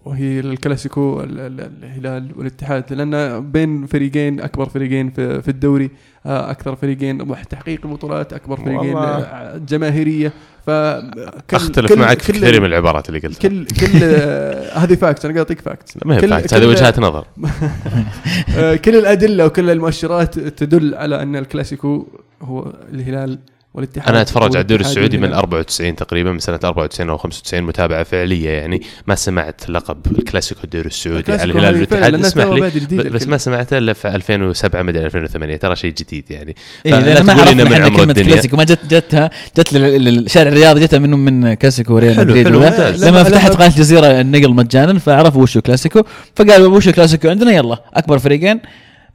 [0.04, 5.90] وهي الكلاسيكو ال- ال- الهلال والاتحاد لأن بين فريقين أكبر فريقين في, في الدوري
[6.26, 9.00] آه، أكثر فريقين تحقيق البطولات أكبر فريقين والله.
[9.20, 10.32] آه، جماهيرية.
[10.66, 13.48] ف أختلف معك في كثير من العبارات اللي قلتها.
[13.48, 16.66] كل كل آه، هذه fact أنا قاعد أعطيك fact ما هي كل- fact كل- هذه
[16.66, 17.26] وجهات نظر.
[18.84, 22.06] كل الأدلة وكل المؤشرات تدل على أن الكلاسيكو
[22.42, 23.38] هو الهلال
[23.76, 25.38] والاتحاد أنا أتفرج على الدوري السعودي من والهلال.
[25.40, 30.86] 94 تقريبا من سنة 94 أو 95 متابعة فعليه يعني ما سمعت لقب الكلاسيكو الدوري
[30.86, 33.26] السعودي على الهلال والاتحاد اسمح لي بس.
[33.26, 37.48] ما سمعته إلا في 2007 مدري 2008 ترى شيء جديد يعني إيه لأن ما تقول
[37.48, 38.32] إنه من عمر كلمة الدنيا.
[38.32, 42.46] كلاسيكو ما جت جتها جت لل- للشارع الرياضي جتها منهم من كلاسيكو ريال مدريد.
[42.48, 46.02] لما فتحت قناة الجزيرة النقل مجانا فعرفوا وشو كلاسيكو
[46.36, 48.60] فقالوا وشو كلاسيكو عندنا يلا أكبر فريقين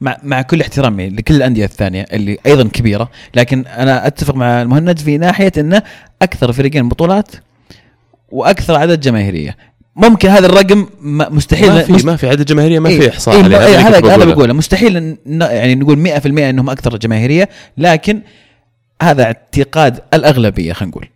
[0.01, 4.99] مع مع كل احترامي لكل الأندية الثانية اللي أيضا كبيرة لكن أنا أتفق مع المهند
[4.99, 5.81] في ناحية إنه
[6.21, 7.27] أكثر فريقين بطولات
[8.31, 9.57] وأكثر عدد جماهيرية.
[9.95, 10.87] ممكن هذا الرقم
[11.35, 13.77] مستحيل ما في مست- ما في عدد جماهيرية ما إيه، في إحصاء إيه عليها إيه
[13.77, 14.33] هذا كنت هذا بقوله.
[14.33, 14.53] بقوله.
[14.53, 18.21] مستحيل إن يعني نقول 100% إنهم أكثر جماهيرية لكن
[19.01, 21.07] هذا اعتقاد الأغلبية خلينا نقول.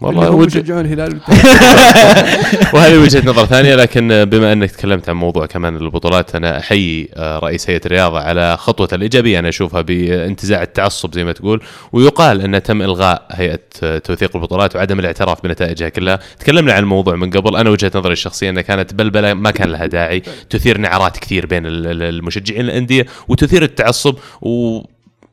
[0.00, 1.20] والله يشجعون الهلال.
[2.74, 7.38] وهذه وجهة نظر ثانية لكن بما أنك تكلمت عن موضوع كمان البطولات أنا أحيي آه،
[7.38, 11.62] رئيس هيئة الرياضة على خطوته الإيجابية أنا أشوفها بانتزاع التعصب زي ما تقول
[11.92, 16.18] ويقال أن تم إلغاء هيئة آه، توثيق البطولات وعدم الاعتراف بنتائجها كلها.
[16.38, 17.56] تكلمنا عن الموضوع من قبل.
[17.56, 20.22] أنا وجهة نظري الشخصية أنها كانت بلبلة ما كان لها داعي.
[20.50, 24.80] تثير نعرات كثير بين ال- ال- المشجعين الأندية وتثير التعصب و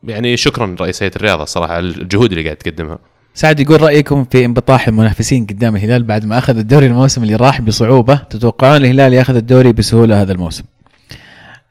[0.03, 2.99] يعني شكرا رئيس هيئة الرياضة صراحة على الجهود اللي قاعد تقدمها.
[3.37, 7.61] سعد يقول رأيكم في انبطاح المنافسين قدام الهلال بعد ما أخذ الدوري الموسم اللي راح
[7.61, 10.63] بصعوبة تتوقعون الهلال يأخذ الدوري بسهولة هذا الموسم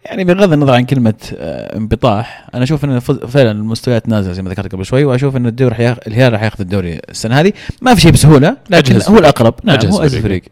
[0.04, 4.50] يعني بغض النظر عن كلمة آه، انبطاح أنا أشوف إن فعلا المستويات نازلة زي ما
[4.50, 5.76] ذكرت قبل شوي وأشوف إن الدوري.
[6.06, 7.52] الهلال راح يأخذ الدوري السنة هذه
[7.82, 9.18] ما في شيء بسهولة لكن هو.
[9.18, 10.22] الأقرب نعم هو أجهز فريق.
[10.22, 10.42] فريق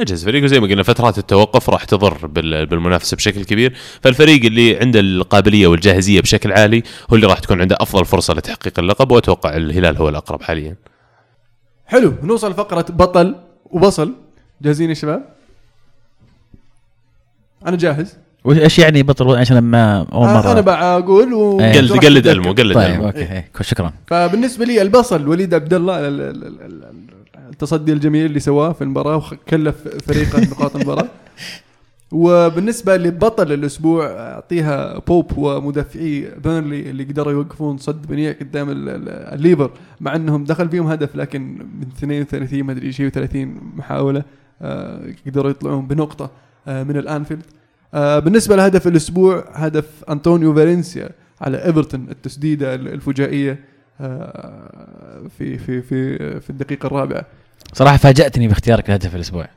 [0.00, 3.74] اجهز فريق وزي ما قلنا فترات التوقف راح تضر بال- بالمنافسة بشكل كبير.
[4.02, 8.78] فالفريق اللي عنده القابلية والجاهزية بشكل عالي هو اللي راح تكون عنده أفضل فرصة لتحقيق
[8.78, 10.76] اللقب وأتوقع الهلال هو الأقرب حاليا.
[11.86, 12.14] حلو.
[12.22, 13.34] نوصل لفقره بطل
[13.70, 14.14] وبصل.
[14.62, 15.24] جاهزين يا شباب؟
[17.66, 18.16] أنا جاهز.
[18.44, 20.46] وش إيش يعني بطل عشان ما أول مرة.
[20.48, 21.72] آه أنا بقول و إيه.
[21.72, 22.26] قلد قلد.
[22.26, 23.06] ألمو قلد طيب ألمو.
[23.06, 23.18] أوكي.
[23.18, 23.92] إيه، شكرا.
[24.06, 27.08] فبالنسبة لي البصل وليد عبد الله ال- ال- ال- ال-
[27.50, 31.08] التصدي الجميل اللي سواه في المباراة وكلف فريقه نقاط المباراة.
[32.12, 39.08] وبالنسبة لبطل الأسبوع أعطيها بوب ومدافعي بيرنلي اللي قدروا يوقفون صد منيع قدام ال- ال-
[39.08, 39.70] الليفر
[40.00, 41.42] مع إنهم دخل فيهم هدف لكن
[41.80, 43.36] من 32 ما أدري شيء و30
[43.76, 44.22] محاولة
[44.62, 46.30] آه، قدروا يطلعون بنقطة
[46.68, 47.42] آه، من الأنفيلد.
[47.94, 51.10] آه، بالنسبة لهدف الأسبوع هدف أنطونيو فالنسيا
[51.40, 53.58] على إيفرتون التسديدة الفجائية.
[55.38, 57.24] في في في في الدقيقة الرابعة
[57.72, 59.48] صراحة فاجأتني باختيارك لهدف الأسبوع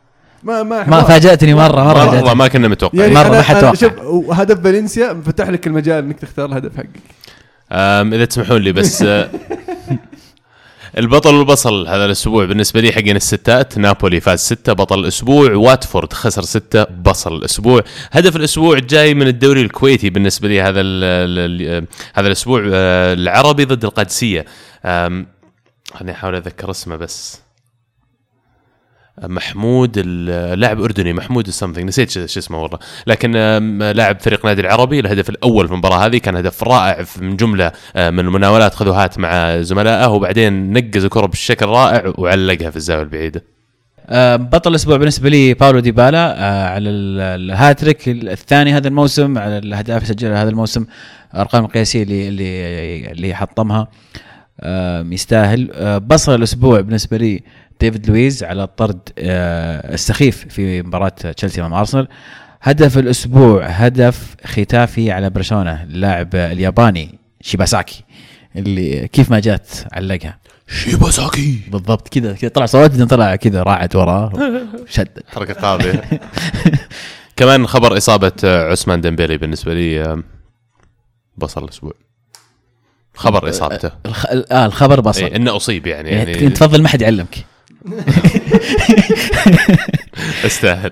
[0.44, 2.36] ما ما ما فاجأتني مرة مرة, مره فاجأتني.
[2.36, 3.74] ما كنا متوقعين يعني مرة أنا ما حد توقع.
[3.74, 6.90] شوف هدف فالنسيا فتح لك المجال إنك تختار الهدف حقك
[8.14, 9.30] إذا تسمحون لي بس آه،
[10.98, 13.78] البطل والبصل هذا الأسبوع بالنسبة لي حقين الستات.
[13.78, 15.52] نابولي فاز ستة بطل الأسبوع.
[15.54, 17.84] واتفورد خسر ستة بصل الأسبوع.
[18.12, 23.86] هدف الأسبوع جاي من الدوري الكويتي بالنسبة لي هذا ال هذا الأسبوع آه، العربي ضد
[23.86, 24.46] القادسية.
[24.84, 27.42] خليني أحاول اتذكر اسمه بس.
[29.24, 32.80] محمود اللاعب أردني محمود something نسيت شو اسمه والله.
[33.08, 33.32] لكن
[33.96, 38.10] لاعب فريق نادي العربي الهدف الأول في المباراة هذه كان هدف رائع من جملة آه،
[38.10, 43.44] من المناولات خذ وهات مع زملائه وبعدين نقز الكرة بشكل رائع وعلقها في الزاوية البعيدة.
[44.10, 49.58] آه، بطل الأسبوع بالنسبة لي باولو ديبالا آه، على ال- الهاتريك الثاني هذا الموسم على
[49.58, 50.86] الأهداف سجلها هذا الموسم
[51.36, 53.88] أرقام القياسيه اللي اللي اللي حطمها
[55.12, 56.00] يستاهل.
[56.00, 57.44] بصل الأسبوع بالنسبة لي
[57.82, 62.08] ديفيد لويز على الطرد آه، السخيف في مباراة تشيلسي امام أرسنال.
[62.62, 68.04] هدف الأسبوع هدف ختافي على برشلونة اللاعب الياباني شيباساكي
[68.56, 70.38] اللي كيف ما جات علقها.
[70.68, 71.60] شيباساكي.
[71.72, 74.32] بالضبط كذا كذا طلع صوت بعدين طلع كذا راعد وراه
[74.90, 75.08] شد.
[75.36, 76.04] حركه قاضيه
[77.38, 80.22] كمان خبر إصابة آه، عثمان ديمبيلي بالنسبة لي
[81.38, 81.94] بصل الأسبوع.
[83.14, 83.92] خبر إصابته.
[84.06, 84.26] الخ...
[84.52, 85.24] آه الخبر بصل.
[85.24, 87.46] إيه إنه أصيب يعني يعني يعني تفضل ما حد يعلمك.
[90.46, 90.92] استاهل.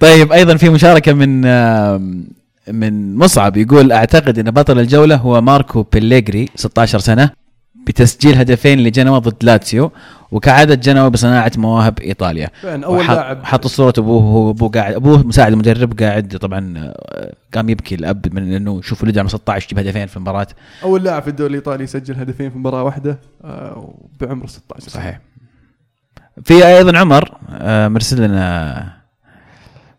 [0.00, 1.40] طيب أيضا في مشاركة من
[2.68, 7.30] من مصعب يقول أعتقد إن بطل الجولة هو ماركو بيليجري 16 سنة
[7.86, 9.92] بتسجيل هدفين لجنوى ضد لاتسيو
[10.32, 12.48] وكعادة جنوا بصناعة مواهب إيطاليا.
[12.64, 17.68] وحط- لاعب حط صورة أبوه وهو أبوه قاعد أبوه مساعد المدرب قاعد طبعا آه، قام
[17.68, 20.46] يبكي الأب من إنه شوف ولده عمره 16 يجيب هدفين في المباراة.
[20.82, 25.02] أول لاعب في الدوري الإيطالي يسجل هدفين في مباراة واحدة آه، بعمر 16 سنة.
[25.02, 25.20] صحيح.
[26.42, 28.94] في أيضا عمر آه، مرسل لنا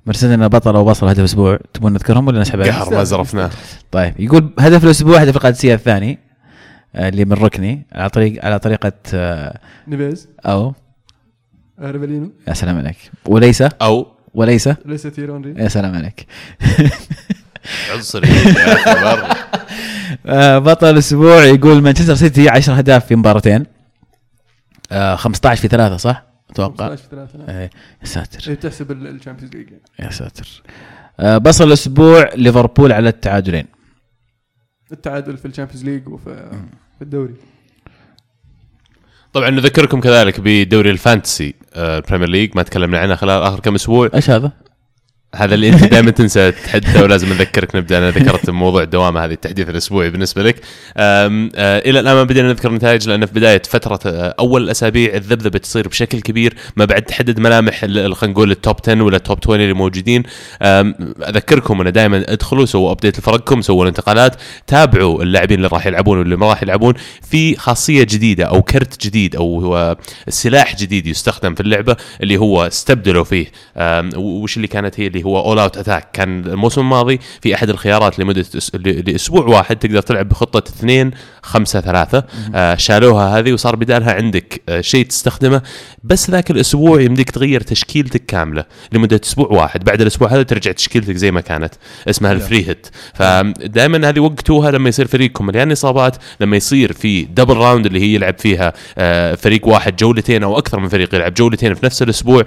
[0.06, 3.50] مرسل لنا بطل أو بصل هدف أسبوع تبون نذكرهم ولا نسحب عليهم؟ قهر ما زرفناه.
[3.92, 6.20] طيب يقول هدف الأسبوع هدف القادسية الثاني
[6.96, 10.30] آه، اللي من ركني على طريق على طريقة آه، نيفيز.
[10.46, 10.74] أو؟
[11.82, 12.98] ريفالينو يا سلام عليك.
[13.26, 16.26] وليس؟ أو؟ وليس؟ ليس تيرونري يا سلام عليك.
[17.94, 18.28] عنصري.
[20.66, 23.66] بطل الأسبوع يقول مانشستر سيتي 10 أهداف في مباراتين.
[24.92, 27.50] آه، 15 في ثلاثة صح؟ أتوقع 15 في ثلاثة نعم.
[27.50, 27.70] آه،
[28.02, 29.84] يا ساتر إيه، تحسب الشامبيونز ليج يعني.
[30.00, 30.64] يا ساتر
[31.20, 33.66] آه، بصل الأسبوع ليفربول على التعادلين
[34.92, 36.52] التعادل في ال Champions League وفي
[36.98, 37.36] في الدوري
[39.34, 43.60] طبعا نذكركم كذلك بدوري ال Fantasy آه، ال Premier League ما تكلمنا عنه خلال آخر
[43.60, 44.52] كم أسبوع إيش هذا؟
[45.36, 47.98] هذا اللي أنت دائما تنسى تحدثه ولازم نذكرك نبدأ.
[47.98, 50.62] أنا ذكرت موضوع الدوامة هذه التحديث الأسبوعي بالنسبة لك.
[50.98, 55.60] آه إلى الآن ما بدينا نذكر النتائج لأن في بداية فترة آه أول الأسابيع الذبذبة
[55.60, 59.40] تصير بشكل كبير ما بعد تحدد ملامح خلينا نقول ال top 10 ولا ال top
[59.44, 60.24] 20 اللي موجودين.
[60.62, 64.36] أذكركم انه دائما ادخلوا سووا update لفرقكم سووا الانتقالات
[64.68, 66.94] تابعوا اللاعبين اللي راح يلعبون واللي ما راح يلعبون.
[67.30, 69.98] في خاصية جديدة أو كرت جديد أو هو
[70.30, 73.52] سلاح جديد يستخدم في اللعبة اللي هو استبدلوا فيه.
[74.16, 78.20] وش اللي كانت هي؟ اللي هو all out attack كان الموسم الماضي في أحد الخيارات
[78.20, 81.12] لمدة لأسبوع واحد تقدر تلعب بخطة 2
[81.44, 82.24] 5 3
[82.56, 85.62] آه شالوها هذه وصار بدالها عندك آه شيء تستخدمه.
[86.04, 89.84] بس ذاك الأسبوع يمديك تغير تشكيلتك كاملة لمدة أسبوع واحد.
[89.84, 91.74] بعد الأسبوع هذا ترجع تشكيلتك زي ما كانت
[92.10, 97.24] اسمها ال free hit فدائما هذه وقتوها لما يصير فريقكم مليان إصابات لما يصير في
[97.24, 101.34] double round اللي هي يلعب فيها آه، فريق واحد جولتين أو أكثر من فريق يلعب
[101.34, 102.44] جولتين في نفس الأسبوع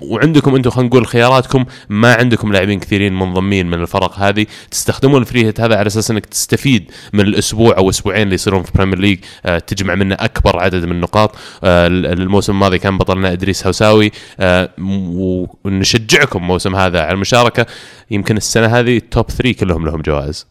[0.00, 4.46] وعندكم أنتم خلينا نقول خياراتكم ما عندكم لاعبين كثيرين منضمين من الفرق هذه.
[4.70, 8.62] تستخدمون ال free hit هذا على أساس إنك تستفيد من الأسبوع أو أسبوعين اللي يصيرون
[8.62, 11.36] في Premier League آه، تجمع منه أكبر عدد من النقاط.
[11.64, 14.12] آه، الموسم الماضي كان بطلنا إدريس هوساوي.
[14.40, 14.70] آه،
[15.64, 17.66] ونشجعكم الموسم هذا على المشاركة.
[18.10, 20.46] يمكن السنة هذه ال top 3 كلهم لهم جوائز.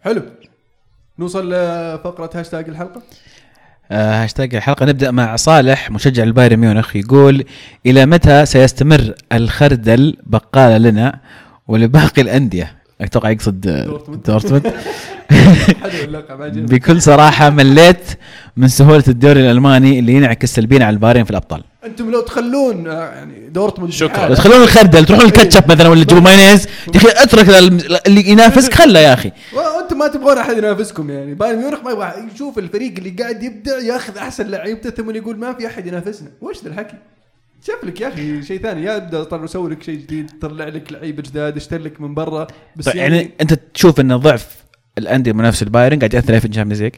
[0.00, 0.22] حلو.
[1.18, 3.02] نوصل لفقرة هاشتاج الحلقة.
[3.90, 4.86] آه، هاشتاج الحلقة.
[4.86, 7.44] نبدأ مع صالح مشجع البايرن ميونخ يقول
[7.86, 11.20] إلى متى سيستمر الخردل بقاله لنا
[11.68, 13.60] ولباقي الأندية؟ أتوقع يقصد
[14.26, 14.72] دورتموند.
[16.70, 18.18] بكل صراحة مليت
[18.56, 21.62] من سهولة الدوري الألماني اللي ينعكس سلبيا على البايرن في الأبطال.
[21.84, 24.28] أنتم لو تخلون آه، يعني دورتموند شكراً.
[24.28, 26.66] لو تخلون الخردل تروحون الكاتشب مثلا ولا تجيبوا مايونيز.
[26.94, 29.32] يا أخي اترك ال- اللي ينافسك خله يا أخي.
[29.54, 31.34] وأنتم ما تبغون أحد ينافسكم يعني.
[31.34, 35.52] بايرن ميونخ ما يبغى يشوف الفريق اللي قاعد يبدع ياخذ أحسن لعيبته ثم يقول ما
[35.52, 36.28] في أحد ينافسنا.
[36.40, 36.96] وش ذا الحكي؟
[37.66, 38.82] شوف لك يا أخي شيء ثاني.
[38.82, 42.46] يا ابدأ طلع سوي لك شيء جديد طلع لك لعيبه جداد اشتري لك من برا.
[42.76, 44.56] بس طيب يعني, يعني أنت تشوف إن ضعف
[44.98, 46.94] الأندية المنافسه البايرن قاعد يأثر عليه في ال Champions League؟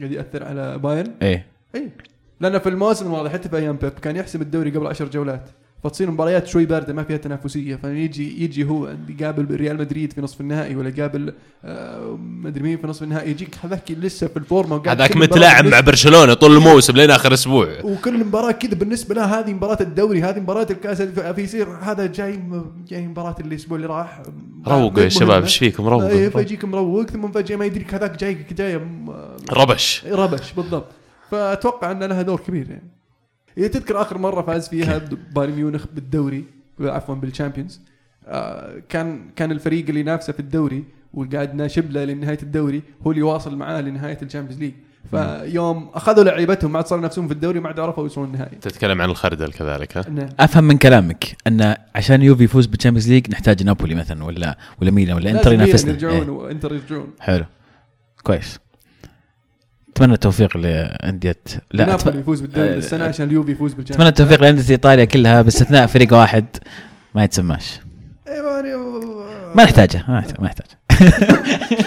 [0.00, 1.46] قاعد يأثر على بايرن؟ إيه.
[1.74, 1.88] اي
[2.42, 5.48] لأن في الموسم الماضي حتى في أيام بيب كان يحسم الدوري قبل عشر جولات.
[5.84, 7.76] فتصير مباريات شوي باردة ما فيها تنافسية.
[7.76, 12.86] فيجي يجي هو يقابل ريال مدريد في نصف النهائي ولا يقابل آه مدري مين في
[12.86, 16.56] نصف النهائي يجيك هذاك لسه في ال form ة وقاعد هذاك متلاعب مع برشلونة طول
[16.56, 17.68] الموسم لين آخر أسبوع.
[17.84, 22.40] وكل مباراة كذا بالنسبة له هذه مباراة الدوري هذه مباراة الكأس فيصير هذا جاي
[22.88, 24.22] جاي مباراة الأسبوع اللي راح.
[24.66, 25.42] روقوا يا شباب.
[25.42, 28.24] إيش فيكم؟ إيه، روقوا فيجيك مروق ثم فجأة ما يدريك هذاك
[28.54, 29.10] جاي م-
[29.52, 30.04] ربش.
[30.06, 30.86] ربش بالضبط.
[31.32, 32.90] فأتوقع أن لها دور كبير يعني.
[33.58, 34.98] إذا تذكر آخر مرة فاز فيها
[35.34, 36.44] بايرن ميونخ بالدوري
[36.80, 37.80] عفوا بال Champions
[38.26, 40.84] آه كان كان الفريق اللي ينافسه في الدوري
[41.14, 44.72] وقاعد ناشب له لنهاية الدوري هو اللي واصل معاه لنهاية ال Champions League
[45.10, 48.56] فيوم أخذوا لعيبتهم ما عاد صاروا نفسهم في الدوري ما عاد عرفوا يوصلون النهائي.
[48.56, 50.28] تتكلم عن الخردل كذلك ها؟ نعم.
[50.40, 54.90] أفهم من كلامك أن عشان اليوفي يفوز بال Champions League نحتاج نابولي مثلا ولا ولا
[54.90, 55.90] ميلان ولا إنتر ينافسنا.
[55.92, 56.30] يرجعون إيه.
[56.30, 57.06] وإنتر يرجعون.
[57.20, 57.44] حلو.
[58.22, 58.58] كويس.
[59.96, 61.36] أتمنى التوفيق لانديه
[61.72, 62.18] لا نابولي.
[62.18, 63.92] يفوز بالدوري آه، السنة عشان اليوفي يفوز بال Champions.
[63.94, 66.44] أتمنى التوفيق لأندية إيطاليا كلها باستثناء فريق واحد
[67.14, 67.80] ما يتسماش.
[69.54, 70.66] ما نحتاجه ما نحتاج ما نحتاج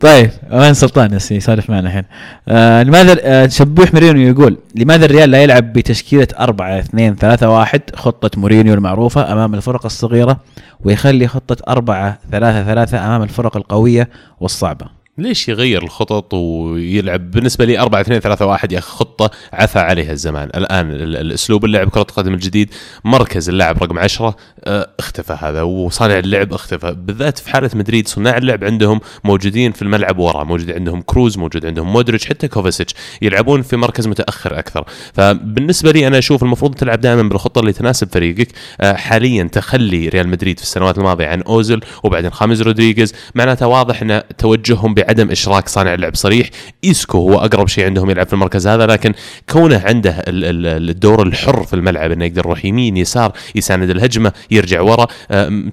[0.00, 2.04] طيب وين سلطان يس يسولف معنا الحين.
[2.48, 7.80] آه لماذا آه شبوح مورينيو يقول لماذا الريال لا يلعب بتشكيلة 4 2 3 1
[7.94, 10.40] خطة مورينيو المعروفة أمام الفرق الصغيرة
[10.80, 14.08] ويخلي خطة 4 3 3 أمام الفرق القوية
[14.40, 19.78] والصعبة؟ ليش يغير الخطط ويلعب؟ بالنسبة لي 4 2 3 1 يا أخي خطة عفى
[19.78, 20.48] عليها الزمان.
[20.56, 22.70] الآن ال- الأسلوب اللعب كرة القدم الجديد
[23.04, 26.92] مركز اللاعب رقم 10 آه، اختفى هذا وصانع اللعب اختفى.
[26.98, 31.66] بالذات في حالة مدريد صناع اللعب عندهم موجودين في الملعب ورا موجود عندهم كروز موجود
[31.66, 34.84] عندهم مودريتش حتى كوفاسيتش يلعبون في مركز متأخر أكثر.
[35.14, 38.48] فبالنسبة لي أنا أشوف المفروض تلعب دائما بالخطة اللي تناسب فريقك.
[38.80, 44.02] آه، حاليا تخلي ريال مدريد في السنوات الماضية عن اوزل وبعدين خاميس رودريغيز معناته واضح
[44.02, 46.50] إن توجههم بعدم إشراك صانع اللعب صريح.
[46.84, 49.12] إيسكو هو أقرب شيء عندهم يلعب في المركز هذا لكن
[49.50, 54.32] كونه عنده ال- ال- الدور الحر في الملعب إنه يقدر يروح يمين يسار يساند الهجمة
[54.50, 55.06] يرجع ورا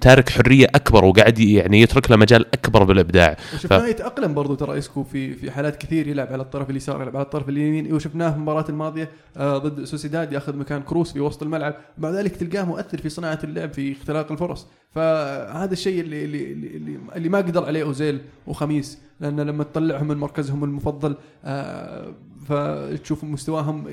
[0.02, 3.38] تارك حرية أكبر وقاعد يعني يترك له مجال أكبر بالإبداع.
[3.56, 7.26] وشفناه يتأقلم برضو ترى اسكو في في حالات كثير يلعب على الطرف اليسار يلعب على
[7.26, 7.94] الطرف اليمين.
[7.94, 11.76] وشفناه في المباراة الماضية آه ضد سوسيداد ياخذ مكان كروس في وسط الملعب.
[11.98, 14.68] مع ذلك تلقاه مؤثر في صناعة اللعب في اختلاق الفرص.
[14.92, 20.18] فهذا الشيء اللي اللي اللي, اللي ما قدر عليه أوزيل وخميس لأن لما تطلعهم من
[20.18, 22.14] مركزهم المفضل آه
[22.50, 23.86] فتشوف مستواهم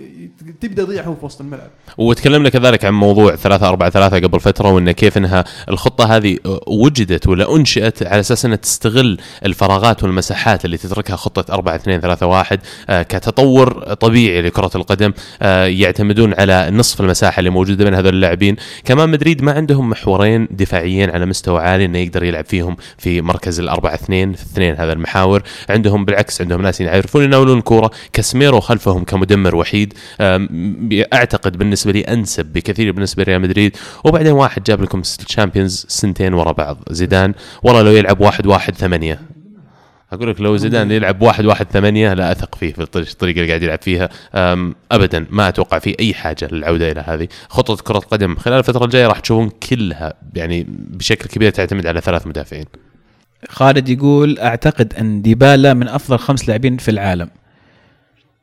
[0.60, 1.70] تبدأ يضيعهم في وسط الملعب.
[1.98, 7.26] وتكلمنا كذلك عن موضوع 3 4 3 قبل فترة وإن كيف إنها الخطة هذه وجدت
[7.26, 12.60] ولا أنشئت على أساس إنها تستغل الفراغات والمساحات اللي تتركها خطة 4 2 3 1
[12.88, 15.12] آه، كتطور طبيعي لكرة القدم
[15.42, 18.56] آه، يعتمدون على نصف المساحة اللي موجودة بين هذول اللاعبين.
[18.84, 23.60] كمان مدريد ما عندهم محورين دفاعيين على مستوى عالي إنه يقدر يلعب فيهم في مركز
[23.60, 25.42] الأربعة اثنين في اثنين هذا المحاور.
[25.70, 27.90] عندهم بالعكس عندهم ناس يعرفون يناولون كورة
[28.46, 29.94] كاسميرو خلفهم كمدمر وحيد.
[31.12, 33.76] أعتقد بالنسبة لي أنسب بكثير بالنسبة لريال مدريد.
[34.04, 36.78] وبعدين واحد جاب لكم ال Champions سنتين ورا بعض.
[36.90, 39.20] زيدان والله لو يلعب واحد واحد ثمانية.
[40.12, 43.62] أقول لك لو زيدان يلعب واحد واحد ثمانية لا أثق فيه في الطريقة اللي قاعد
[43.62, 44.08] يلعب فيها.
[44.92, 47.28] ابدا ما أتوقع في أي حاجة للعودة إلى هذه.
[47.48, 52.26] خطة كرة القدم خلال الفترة الجاية راح تشوفون كلها يعني بشكل كبير تعتمد على ثلاث
[52.26, 52.64] مدافعين.
[53.48, 57.28] خالد يقول أعتقد أن ديبالا من أفضل خمس لاعبين في العالم.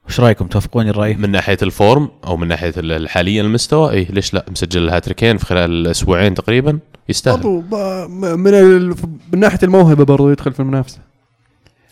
[0.08, 4.08] وش رأيكم؟ توافقوني الرأي؟ من ناحية ال form أو من ناحية ال- حاليا المستوى؟ اي
[4.10, 7.64] ليش لا؟ مسجل هاتريكين في خلال أسبوعين تقريبا يستاهل.
[8.38, 8.96] من ال-
[9.34, 11.00] من ناحية الموهبة برضو يدخل في المنافسة.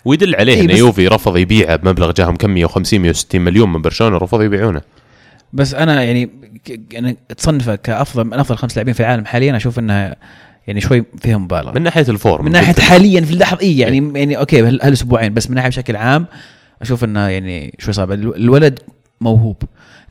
[0.06, 4.18] ويدل عليه إي إن يوفي رفض يبيعه بمبلغ جاهم كم؟ 150 160 مليون من برشلونة
[4.18, 4.82] رفضوا يبيعونه.
[5.54, 6.30] بس أنا يعني
[6.98, 10.16] أنا تصنفه كأفضل من أفضل خمس لاعبين في العالم حاليا أشوف انها
[10.68, 11.72] يعني شوي فيها مبالغة.
[11.72, 15.34] من ناحية ال form من ناحية حاليا في اللحظة اي يعني يعني okay هال- هالاسبوعين
[15.34, 16.26] بس من ناحية بشكل عام
[16.82, 18.12] أشوف إنه يعني شوي صعب.
[18.12, 18.80] الو- الولد
[19.22, 19.64] موهوب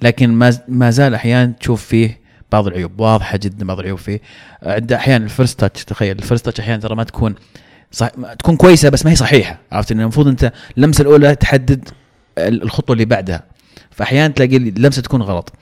[0.02, 2.20] لكن ما ما زال أحيانا تشوف فيه
[2.52, 3.00] بعض العيوب.
[3.00, 4.20] واضحة جدا بعض العيوب فيه.
[4.62, 6.18] عنده أحيانا ال first touch تخيل.
[6.18, 7.34] ال first touch أحيانا ترى ما تكون
[7.92, 9.58] صح تكون كويسة بس ما هي صحيحة.
[9.72, 11.88] عرفت؟ إنه المفروض أنت اللمسة الأولى تحدد
[12.38, 13.42] ال- الخطوة اللي بعدها.
[13.90, 15.52] فاحيانا تلاقي اللمسة تكون غلط.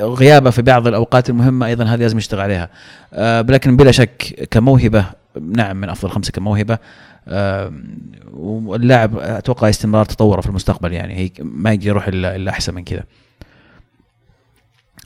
[0.00, 2.68] غيابة في بعض الأوقات المهمة أيضا هذه لازم يشتغل عليها.
[3.12, 5.04] آه، لكن بلا شك كموهبة
[5.40, 6.78] نعم من أفضل خمسة كموهبة.
[8.32, 13.04] واللاعب أتوقع استمرار تطوره في المستقبل يعني هي ما يقدر يروح إلا أحسن من كذا.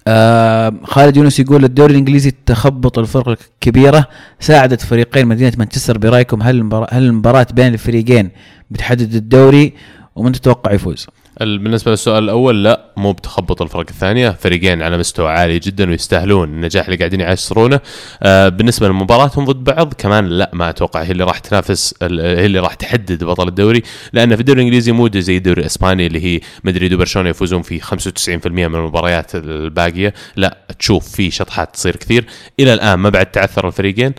[0.08, 4.08] آم، خالد يونس يقول الدوري الإنجليزي تخبط الفرق الكبيرة
[4.40, 8.30] ساعدت فريقين مدينة مانشستر برأيكم هل المباراه هل المباراة بين الفريقين
[8.70, 9.72] بتحدد الدوري
[10.16, 11.06] ومن تتوقع يفوز؟
[11.40, 14.30] ال- بالنسبة للسؤال الأول لا مو بتخبط الفرق الثانية.
[14.30, 17.80] فريقين على مستوى عالي جدا ويستاهلون النجاح اللي قاعدين يعصرونه
[18.22, 22.58] آه بالنسبة لمباراتهم ضد بعض كمان لا ما أتوقع هي اللي راح تنافس هي اللي
[22.58, 23.82] راح تحدد بطل الدوري.
[24.12, 28.46] لأن في الدوري الإنجليزي مو زي الدوري الإسباني اللي هي مدريد وبرشلونة يفوزون في 95%
[28.46, 30.14] من المباريات الباقية.
[30.36, 32.24] لا تشوف في شطحات تصير كثير.
[32.60, 34.12] إلى الآن ما بعد تعثر الفريقين.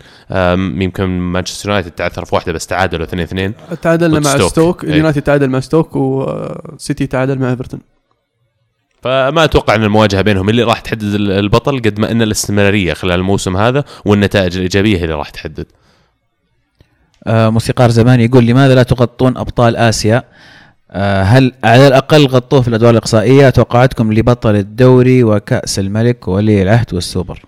[0.82, 3.52] يمكن مانشستر يونايتد تعثر في واحدة بس تعادلوا 2 2
[3.82, 4.50] تعادلنا مع ستوك.
[4.50, 4.84] ستوك.
[4.84, 4.90] إيه.
[4.90, 7.80] اليونايتد تعادل مع ستوك وسيتي تعادل مع إيفرتون
[9.02, 13.12] فما أتوقع إن المواجهة بينهم اللي راح تحدد ال- البطل قد ما إن الاستمرارية خلال
[13.20, 15.66] الموسم هذا والنتائج الإيجابية هي اللي راح تحدد.
[17.26, 20.22] آه، موسيقار زمان يقول لماذا لا تغطون أبطال آسيا؟
[20.90, 26.94] آه، هل على الأقل غطوه في الأدوار الإقصائية؟ توقعاتكم لبطل الدوري وكأس الملك وولي العهد
[26.94, 27.42] والسوبر.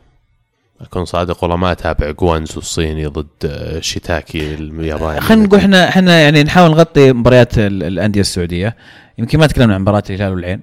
[0.85, 5.21] أكون صادق والله ما أتابع جوانزو الصيني ضد آه، شيتاكي الياباني.
[5.21, 8.77] خلينا نقول إحنا إحنا يعني نحاول نغطي مباريات ال- الأندية السعودية.
[9.19, 10.61] يمكن ما تكلمنا عن مباراة الهلال والعين.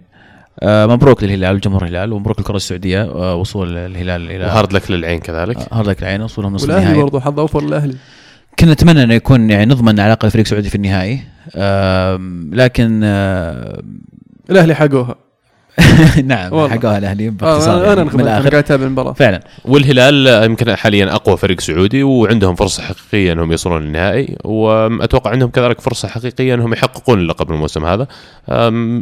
[0.60, 4.91] آه، مبروك للهلال وجمهور الهلال ومبروك الكره السعودية آه، وصول الهلال إلى و hard luck
[4.91, 5.57] للعين كذلك.
[5.57, 7.02] آه، hard luck العين وصولهم نصف والأهلي النهائي.
[7.03, 7.95] برضو حظ أوفر للأهلي.
[8.60, 11.22] كنا نتمنى إنه يكون يعني نضمن على الاقل فريق سعودي في النهائي.
[12.53, 13.81] لكن آه،
[14.49, 15.15] الأهلي حقوها.
[16.26, 16.49] نعم.
[16.69, 20.76] حقوها الأهلي باختصار آه يعني أنا من الآخر قاعد أتابع المباراة فعلا والهلال آه، يمكن
[20.76, 26.53] حاليا أقوى فريق سعودي وعندهم فرصة حقيقية إنهم يوصلون للنهائي وأتوقع عندهم كذلك فرصة حقيقية
[26.53, 28.07] إنهم يحققون اللقب الموسم هذا.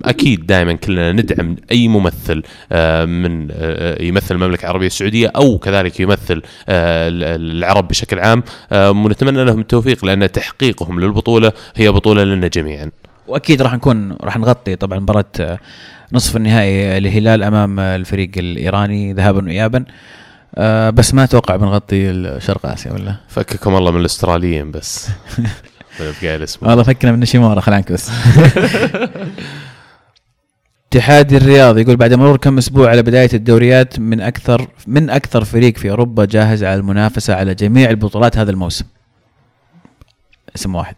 [0.06, 6.00] أكيد دائما كلنا ندعم أي ممثل آه، من آه، يمثل المملكة العربية السعودية أو كذلك
[6.00, 7.24] يمثل آه، ال-
[7.58, 12.92] العرب بشكل عام آه، ونتمنى لهم التوفيق لأن تحقيقهم للبطولة هي بطولة لنا جميعا.
[13.28, 15.60] وأكيد راح نكون راح نغطي طبعا مباراة آه،
[16.14, 19.86] نصف النهائي الهلال أمام الفريق الإيراني ذهابا وايابا
[20.56, 25.10] آه، بس ما أتوقع بنغطي شرق آسيا ولا فككم الله من الأستراليين بس.
[26.22, 26.70] قايل اسمه.
[26.70, 28.12] والله فكنا من نشيمورا خل عنك بس
[30.92, 35.78] اتحاد الرياض يقول بعد مرور كم أسبوع على بداية الدوريات من أكثر من أكثر فريق
[35.78, 38.86] في أوروبا جاهز على المنافسة على جميع البطولات هذا الموسم.
[40.56, 40.96] اسم واحد.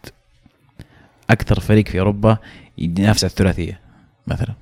[1.30, 2.38] أكثر فريق في أوروبا
[2.78, 3.80] ينافس على الثلاثية
[4.26, 4.54] مثلا.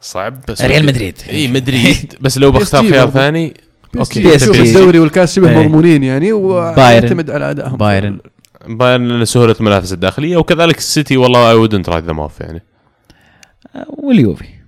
[0.00, 1.14] صعب بس ريال مدريد.
[1.30, 3.10] إي مدريد بس لو بختار خيار.
[3.10, 3.54] ثاني
[3.98, 4.48] okay PSG.
[4.48, 5.58] الدوري والكاس شبه.
[5.58, 8.18] مضمونين يعني ويعتمد على أدائهم بايرن.
[8.66, 12.62] بايرن سهولة المنافسة الداخلية وكذلك السيتي والله I wouldn't write them off يعني
[13.88, 14.59] واليوفي.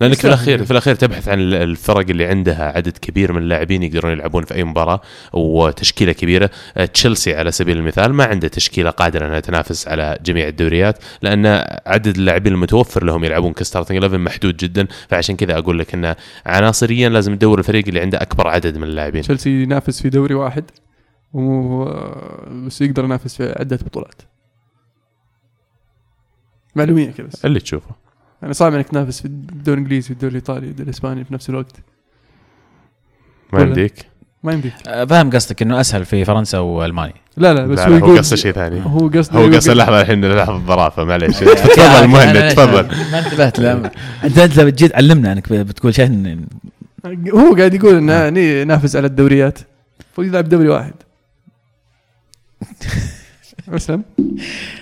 [0.00, 0.26] لأنك في.
[0.26, 4.54] الاخير في الأخير تبحث عن الفرق اللي عندها عدد كبير من اللاعبين يقدرون يلعبون في
[4.54, 5.00] أي مباراة
[5.32, 6.50] وتشكيلة كبيرة.
[6.76, 11.46] آه، تشيلسي على سبيل المثال ما عنده تشكيلة قادرة إنها تنافس على جميع الدوريات لأن
[11.86, 14.86] عدد اللاعبين المتوفر لهم يلعبون كستارتنج 11 محدود جدا.
[15.08, 16.16] فعشان كذا أقول لك انه
[16.46, 19.22] عناصريا لازم تدور الفريق اللي عنده أكبر عدد من اللاعبين.
[19.22, 20.64] تشيلسي ينافس في دوري واحد
[21.32, 21.84] و...
[22.66, 24.22] بس يقدر ينافس في عدة بطولات.
[26.76, 27.44] معلومية كذا بس.
[27.44, 28.05] اللي تشوفه.
[28.46, 31.76] يعني صعب إنك تنافس في الدوري الإنجليزي والدوري الإيطالي والدوري الإسباني في نفس الوقت.
[33.52, 34.06] ما يمديك؟
[34.42, 34.72] ما يمديك.
[34.86, 37.14] آه، فاهم قصدك إنه أسهل في فرنسا وألمانيا.
[37.36, 38.82] لا لا بس لا هو قصده شيء ثاني.
[38.84, 41.38] هو قصده هو قصده لحظة الحين لحظه ظرافه معليش.
[41.40, 42.86] تفضل مهند تفضل.
[43.12, 43.90] ما انتبهت لا
[44.24, 48.96] انت أنت لو جيت علمنا أنك بتقول شيء إن- هو قاعد يقول إنه يعني ينافس
[48.96, 49.58] على الدوريات.
[50.00, 50.94] المفروض يلعب دوري واحد.
[53.76, 54.02] أسلم.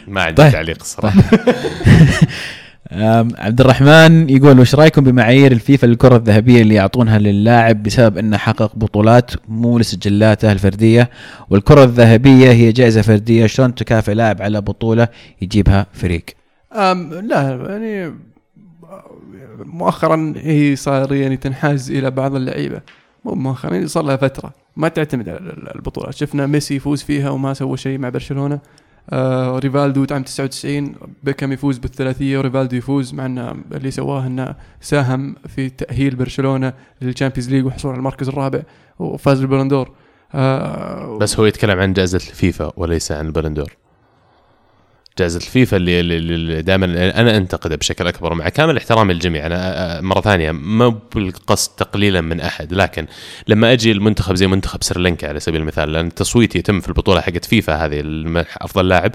[0.09, 0.53] ما عندي طيب.
[0.53, 1.23] تعليق الصراحة.
[2.93, 8.77] عبد الرحمن يقول وش رأيكم بمعايير الفيفا للكرة الذهبية اللي يعطونها للاعب بسبب إنه حقق
[8.77, 11.11] بطولات مو لسجلاته الفردية؟
[11.51, 15.09] والكرة الذهبية هي جائزة فردية شلون تكافئ لاعب على بطولة
[15.43, 16.25] يجيبها فريق؟
[16.73, 18.15] أم لا يعني
[19.59, 22.81] مؤخرا هي صار يعني تنحاز إلى بعض اللعيبة.
[23.25, 24.53] مو مؤخرا يعني صار لها فترة.
[24.77, 25.39] ما تعتمد على
[25.75, 26.15] البطولات.
[26.15, 28.59] شفنا ميسي يفوز فيها وما سوى شيء مع برشلونة.
[29.11, 35.37] آه ريفالدو عام 99 بيكم يفوز بالثلاثية وريفالدو يفوز مع انه اللي سواه إنه ساهم
[35.49, 36.73] في تأهيل برشلونة
[37.03, 38.63] لل Champions League وحصول على المركز الرابع
[38.99, 39.91] وفاز بال Ballon d'Or
[40.35, 43.73] آه بس هو يتكلم عن جائزة الفيفا وليس عن ال Ballon d'Or
[45.19, 46.87] جائزة الفيفا اللي, اللي دائما
[47.21, 49.47] أنا انتقدها بشكل أكبر مع كامل احترامي للجميع.
[49.47, 53.07] أنا مرة ثانية ما بالقصد تقليلا من أحد لكن
[53.49, 57.45] لما أجي المنتخب زي منتخب سريلانكا على سبيل المثال لأن التصويت يتم في البطولة حقت
[57.45, 58.03] فيفا هذه
[58.61, 59.13] أفضل لاعب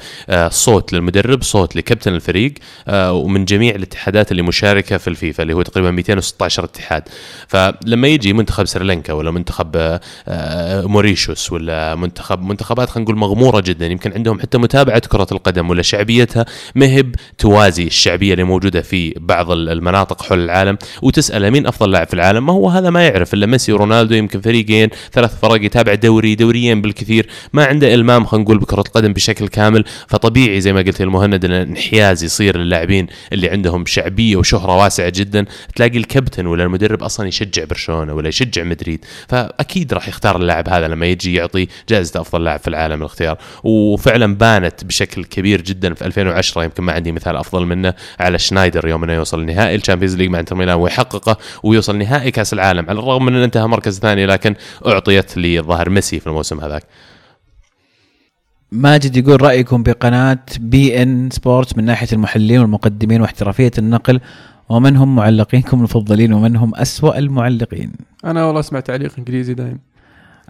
[0.50, 2.54] صوت للمدرب صوت لكابتن الفريق
[2.90, 7.04] ومن جميع الاتحادات اللي مشاركة في الفيفا اللي هو تقريبا 216 اتحاد.
[7.48, 10.00] فلما يجي منتخب سريلانكا ولا منتخب
[10.88, 15.82] موريشيوس ولا منتخب منتخبات خلينا نقول مغمورة جدا يمكن عندهم حتى متابعة كرة القدم ولا
[15.90, 16.46] شعبيتها.
[16.76, 22.08] مهب توازي الشعبية اللي موجودة في بعض ال- المناطق حول العالم وتساله مين أفضل لاعب
[22.08, 22.46] في العالم.
[22.46, 26.82] ما هو هذا ما يعرف إلا ميسي ورونالدو يمكن فريقين ثلاث فرق يتابع دوري دوريين
[26.82, 27.28] بالكثير.
[27.54, 29.84] ما عنده إلمام خلينا نقول بكرة القدم بشكل كامل.
[30.08, 35.46] فطبيعي زي ما قلت المهند إن انحياز يصير للاعبين اللي عندهم شعبية وشهرة واسعة جدا.
[35.76, 39.06] تلاقي الكابتن ولا المدرب أصلا يشجع برشلونة ولا يشجع مدريد.
[39.28, 43.38] فأكيد راح يختار اللاعب هذا لما يجي يعطي جائزة أفضل لاعب في العالم الاختيار.
[43.64, 45.79] وفعلا بانت بشكل كبير جدا.
[45.80, 49.80] في 2010 يمكن ما عندي مثال أفضل منه على سنايدر يوم إنه يوصل نهائي ال
[49.80, 53.68] Champions League مع إنتر ميلان ويحققه ويوصل نهائي كأس العالم على الرغم من إنه انتهى
[53.68, 54.56] مركز ثاني لكن
[54.88, 56.84] أعطيت للظاهر ميسي في الموسم هذاك.
[58.72, 64.20] ماجد يقول رأيكم بقناة beIN Sports من ناحية المحللين والمقدمين واحترافية النقل
[64.70, 67.92] ومن هم معلقينكم المفضلين ومن هم أسوأ المعلقين؟
[68.26, 69.80] أنا والله أسمع تعليق إنجليزي دايم.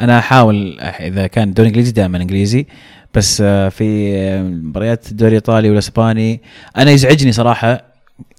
[0.01, 2.65] أنا أحاول إذا كان الدوري الانجليزي دائما إنجليزي
[3.13, 6.41] بس آه، في آه، مباريات الدوري الايطالي والاسباني
[6.77, 7.81] أنا يزعجني صراحة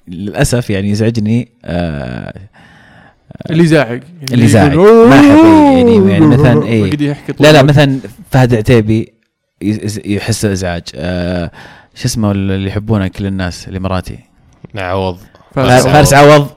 [0.09, 2.35] للأسف يعني يزعجني آه
[3.51, 4.01] اللي زاعق
[4.32, 4.74] اللي زاعق.
[4.77, 6.91] ما يعني- يعني مثلاً طول
[7.41, 7.62] لا لا.
[7.62, 7.99] مثلا
[8.31, 9.12] فهد عتيبي
[10.05, 11.51] يحس ازعاج آه
[11.95, 14.19] شو اسمه اللي يحبونه كل الناس الإماراتي.
[14.77, 15.19] عوض.
[15.55, 16.49] فارس فارس عوض.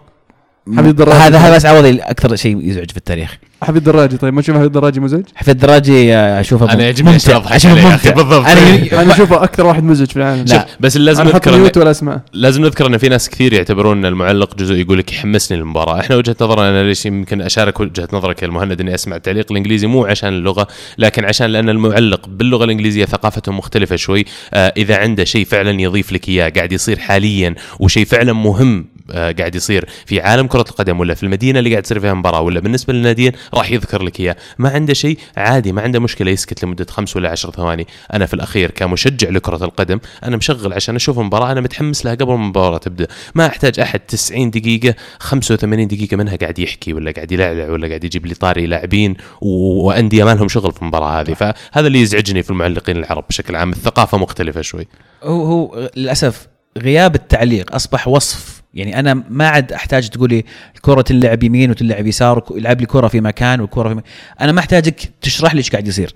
[0.68, 1.18] حميد الدراجي.
[1.18, 4.66] هذا هذا فارس عوض أكثر شيء يزعج في التاريخ حفيد الدراجي طيب ما تشوف حفيد
[4.66, 8.46] الدراجي مزعج؟ حفيد الدراجي أشوفه أنا يعجبني أشوفه ممتع بالضبط.
[8.46, 10.68] أنا أنا أشوفه أكثر واحد مزعج في العالم لا.
[10.80, 14.56] بس لازم نذكر ميوت ولا اسمع لازم نذكر إن في ناس كثير يعتبرون إن المعلق
[14.56, 18.48] جزء يقول لك يحمسني للمباراة، إحنا وجهة نظرنا أنا ليش يمكن أشارك وجهة نظرك يا
[18.48, 20.68] المهند إني أسمع التعليق الإنجليزي مو عشان اللغة
[20.98, 26.12] لكن عشان لأن المعلق باللغة الإنجليزية ثقافته مختلفة شوي، آه إذا عنده شيء فعلا يضيف
[26.14, 31.14] لك إياه قاعد يصير حاليا وشيء فعلا مهم قاعد يصير في عالم كرة القدم ولا
[31.14, 34.70] في المدينة اللي قاعد تصير فيها مباراة ولا بالنسبة للناديين راح يذكر لك إياه، ما
[34.70, 38.72] عنده شيء عادي ما عنده مشكلة يسكت لمدة خمس ولا عشر ثواني، أنا في الأخير
[38.72, 43.08] كمشجع لكرة القدم أنا مشغل عشان أشوف المباراه أنا متحمس لها قبل ما المباراة تبدأ،
[43.36, 48.04] ما أحتاج أحد 90 دقيقة 85 دقيقة منها قاعد يحكي ولا قاعد يلعلع ولا قاعد
[48.04, 52.50] يجيب لي طاري لاعبين وأندية ما لهم شغل في المباراة هذه، فهذا اللي يزعجني في
[52.50, 54.88] المعلقين العرب بشكل عام، الثقافة مختلفة شوي.
[55.24, 56.48] هو هو للأسف
[56.78, 60.44] غياب التعليق أصبح وصف يعني أنا ما عاد أحتاج تقولي
[60.76, 64.12] الكرة تلعب يمين وتلعب يسار وك- يلعب لي كرة في مكان والكرة في مكان.
[64.42, 66.16] أنا ما أحتاجك تشرح لي إيش قاعد يصير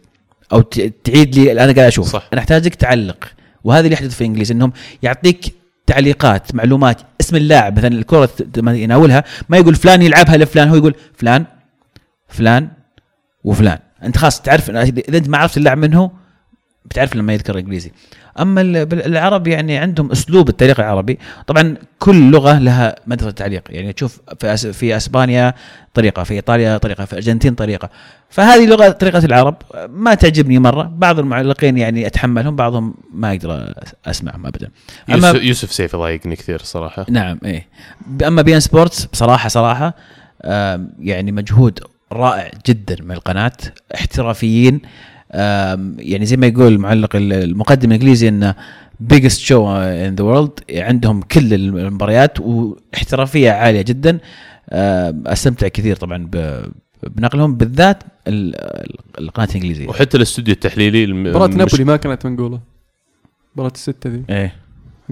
[0.54, 0.62] أو
[1.04, 2.30] تعيد لي أنا قاعد أشوف صح.
[2.34, 3.28] أنا أحتاجك تعلق
[3.64, 4.74] وهذا اللي يحدث في الانجليزي إنهم
[5.04, 5.54] يعطيك
[5.86, 10.96] تعليقات معلومات اسم اللاعب مثلا الكرة لما يناولها ما يقول فلان يلعبها لفلان هو يقول
[11.18, 11.46] فلان
[12.28, 12.68] فلان
[13.44, 16.12] وفلان أنت خلاص تعرف إذا أنت ما عرفت اللاعب منه
[16.86, 17.92] بتعرف لما يذكر إنجليزي
[18.40, 18.62] أما
[18.94, 21.20] العرب يعني عندهم أسلوب التعليق العربي.
[21.48, 23.64] طبعا كل لغة لها مدرسه تعليق.
[23.70, 25.54] يعني تشوف في في أسبانيا
[25.94, 27.90] طريقة في إيطاليا طريقة في الارجنتين طريقة.
[28.30, 29.56] فهذه لغة طريقة العرب.
[29.90, 30.84] ما تعجبني مرة.
[30.84, 33.74] بعض المعلقين يعني اتحملهم بعضهم ما أقدر
[34.06, 34.70] أسمعهم ابدا.
[35.08, 37.06] يوسف, يوسف سيف يضايقني كثير صراحة.
[37.10, 37.68] نعم إيه.
[38.28, 39.94] أما beIN Sports بصراحة صراحة
[41.00, 41.80] يعني مجهود
[42.12, 43.52] رائع جدا من القناة.
[43.96, 44.82] احترافيين
[46.00, 48.56] يعني زي ما يقول المعلق ال- المقدم الإنجليزي انه
[49.14, 49.64] biggest show
[50.08, 54.18] in the world عندهم كل المباريات واحترافية عالية جدا.
[55.26, 56.30] أستمتع كثير طبعا
[57.04, 59.88] بنقلهم بالذات ال- ال- القناة الإنجليزية.
[59.88, 62.60] وحتى الاستوديو التحليلي مش- نابولي ما كانت منقولة.
[63.56, 64.24] مباراة الستة ذي.
[64.30, 64.56] إيه.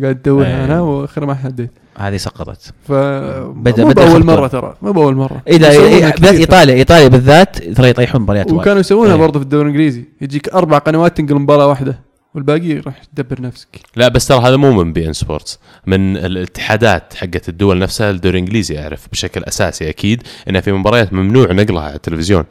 [0.01, 0.65] قاعد ادور أي.
[0.65, 4.25] أنا وآخر ما حديت هذه سقطت ف بدأ- مو بأول.
[4.25, 6.29] مرة ترى مو بأول مرة اذا كثير.
[6.29, 8.51] ايطاليا إيطاليا بالذات ترى يطيحون مباريات.
[8.51, 9.19] وكانوا يسوونها إيه.
[9.19, 11.99] برضه في الدوري الإنجليزي يجيك أربع قنوات تنقل مباراة واحدة
[12.35, 17.13] والباقي راح تدبر نفسك لا بس ترى هذا مو من بي إن سبورتس من الاتحادات
[17.13, 21.95] حقت الدول نفسها الدوري الإنجليزي اعرف بشكل أساسي أكيد انها في مباريات ممنوع نقلها على
[21.95, 22.43] التلفزيون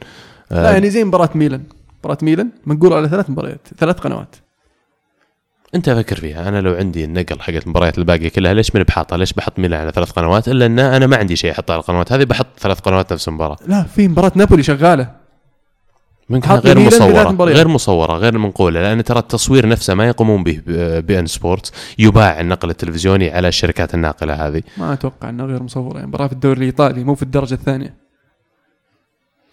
[0.51, 1.63] لا آه، يعني زي مباراة ميلان
[1.99, 4.35] مباراة ميلان منقول على ثلاث مباريات ثلاث قنوات
[5.75, 6.49] أنت فكر فيها.
[6.49, 9.91] أنا لو عندي النقل حقت المباريات الباقيه كلها ليش ماني بحاطها؟ ليش بحط ميلان على
[9.91, 12.11] ثلاث قنوات؟ إلا إن أنا ما عندي شيء أحطه على القنوات.
[12.11, 13.57] هذه بحط ثلاث قنوات نفس المباراة.
[13.67, 15.25] لا في مباراة نابولي شغالة.
[16.43, 17.45] حاط غير مصورة.
[17.45, 18.81] غير مصورة غير منقولة.
[18.81, 20.61] لأن ترى التصوير نفسه ما يقومون به
[20.99, 24.61] beIN Sports يباع النقل التلفزيوني على الشركات الناقلة هذه.
[24.77, 25.95] ما أتوقع انها غير مصورة.
[25.95, 27.93] يعني مباراة في الدوري الإيطالي مو في الدرجة الثانية.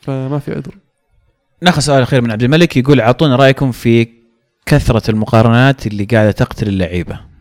[0.01, 0.75] فما في عذر.
[1.63, 2.77] ناخذ سؤال أخير من عبد الملك.
[2.77, 4.22] يقول اعطونا رأيكم في
[4.67, 7.32] كثرة المقارنات اللي قاعدة تقتل اللعيبة.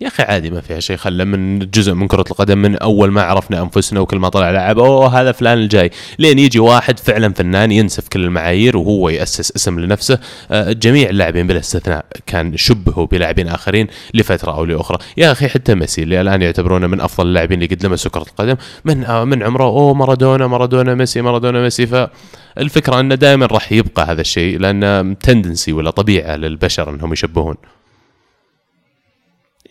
[0.00, 3.22] يا أخي عادي ما فيها شيء خله من جزء من كرة القدم من أول ما
[3.22, 5.90] عرفنا أنفسنا وكل ما طلع لاعب اوه هذا فلان الجاي.
[6.18, 10.18] لين يجي واحد فعلا فنان ينسف كل المعايير وهو يأسس اسم لنفسه.
[10.50, 14.98] آه، جميع اللاعبين بلا استثناء كان شبهوا بلاعبين آخرين لفترة أو لأخرى.
[15.16, 18.56] يا أخي حتى ميسي اللي الآن يعتبرونه من أفضل اللاعبين اللي قد لمسوا كرة القدم
[18.84, 21.86] من آه، من عمره اوه مارادونا مارادونا ميسي مارادونا ميسي.
[21.86, 27.56] فالفكرة أنه دائما راح يبقى هذا الشيء لأنه تندنسي ولا طبيعة للبشر أنهم يشبهون.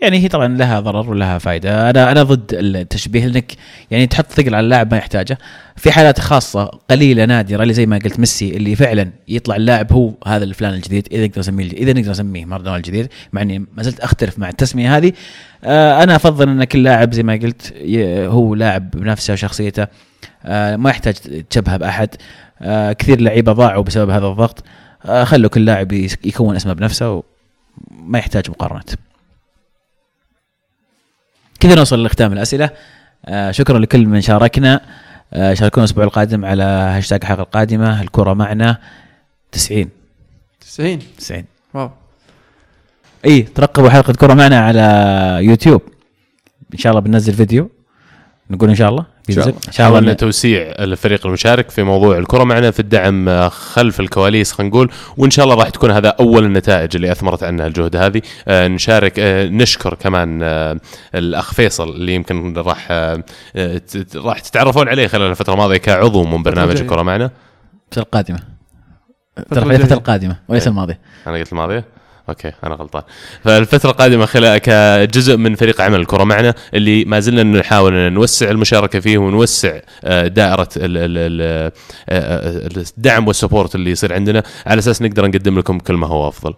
[0.01, 3.53] يعني هي طبعا لها ضرر ولها فائده أنا أنا ضد التشبيه لأنك
[3.91, 5.37] يعني تحط ثقل على اللاعب ما يحتاجه.
[5.75, 10.13] في حالات خاصة قليلة نادرة اللي زي ما قلت ميسي اللي فعلا يطلع اللاعب هو
[10.27, 13.99] هذا الفلان الجديد إذا نقدر نسميه إذا نقدر نسميه مارادونا الجديد مع إني ما زلت
[13.99, 15.13] أختلف مع التسمية هذه.
[15.63, 17.73] آه أنا أفضل إن كل لاعب زي ما قلت
[18.27, 19.87] هو لاعب بنفسه وشخصيته.
[20.45, 21.15] آه ما يحتاج
[21.49, 22.09] تشبهه بأحد.
[22.61, 24.63] آه كثير لعيبة ضاعوا بسبب هذا الضغط.
[25.23, 25.91] خلوا كل لاعب
[26.23, 27.23] يكون اسمه بنفسه
[27.91, 28.89] وما يحتاج مقارنات
[31.59, 32.69] كذا نوصل لختام الأسئلة.
[33.25, 34.81] آه شكرا لكل من شاركنا.
[35.33, 38.01] آه شاركونا الأسبوع القادم على هاشتاج الحلقة القادمة.
[38.01, 38.77] الكرة معنا.
[39.51, 39.89] 90
[40.61, 41.91] 90 90 واو.
[43.25, 44.81] إي ترقبوا حلقة كرة معنا على
[45.45, 45.81] يوتيوب.
[46.73, 47.71] إن شاء الله بننزل فيديو.
[48.51, 49.49] نقول إن شاء الله إن شاء بينزل.
[49.49, 49.61] الله.
[49.67, 54.51] إن شاء الله توسيع الفريق المشارك في موضوع الكرة معنا في الدعم آه، خلف الكواليس
[54.51, 58.21] خلينا نقول وإن شاء الله راح تكون هذا أول النتائج اللي أثمرت عنها الجهد هذه
[58.47, 60.79] آه، نشارك آه، نشكر كمان آه،
[61.15, 62.91] الأخ فيصل اللي يمكن راح
[64.15, 66.81] راح تتعرفون عليه خلال الفترة الماضية كعضو من برنامج.
[66.81, 67.31] الكرة معنا
[67.97, 68.39] القادمة
[69.37, 69.93] الفترة.
[69.93, 70.69] القادمة وليس إيه.
[70.69, 71.85] الماضية أنا قلت الماضية
[72.29, 73.03] okay أنا غلطان.
[73.43, 78.49] فالفترة القادمة خلال كجزء من فريق عمل الكرة معنا اللي ما زلنا نحاول أن نوسع
[78.49, 81.71] المشاركة فيه ونوسع آه، دائرة ال-
[82.09, 84.43] آه، الدعم وال support اللي يصير عندنا.
[84.65, 86.53] على أساس نقدر نقدم لكم كل ما هو أفضل.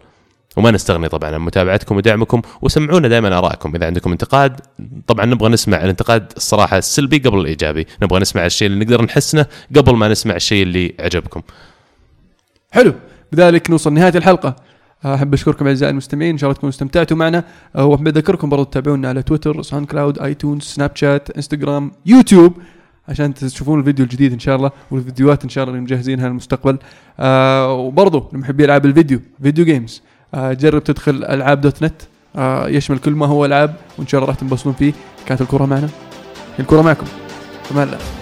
[0.57, 3.75] وما نستغني طبعا عن متابعتكم ودعمكم وسمعونا دائما آرائكم.
[3.75, 4.59] إذا عندكم انتقاد
[5.07, 7.87] طبعا نبغى نسمع الانتقاد الصراحة السلبي قبل الإيجابي.
[8.01, 9.45] نبغى نسمع الشيء اللي نقدر نحسنه
[9.75, 11.41] قبل ما نسمع الشيء اللي عجبكم.
[12.71, 12.93] حلو.
[13.31, 14.55] بذلك نوصل نهايه الحلقة.
[15.05, 17.43] أحب أشكركم أعزائي المستمعين إن شاء الله تكونوا استمتعتوا معنا.
[17.75, 22.53] أه، وأحب أذكركم برضو تتابعونا على تويتر SoundCloud iTunes سناب شات انستغرام يوتيوب
[23.09, 26.77] عشان تشوفون الفيديو الجديد إن شاء الله والفيديوهات إن شاء الله اللي مجهزينها للمستقبل.
[27.19, 30.01] آه وبرضو لمحبي العاب الفيديو video games
[30.33, 32.01] آه جرب تدخل ألعاب dot net
[32.35, 34.93] آه يشمل كل ما هو ألعاب وإن شاء الله راح تنبسطون فيه.
[35.25, 35.89] كانت الكرة معنا.
[36.59, 37.05] الكرة معكم.
[37.63, 38.20] فمان الله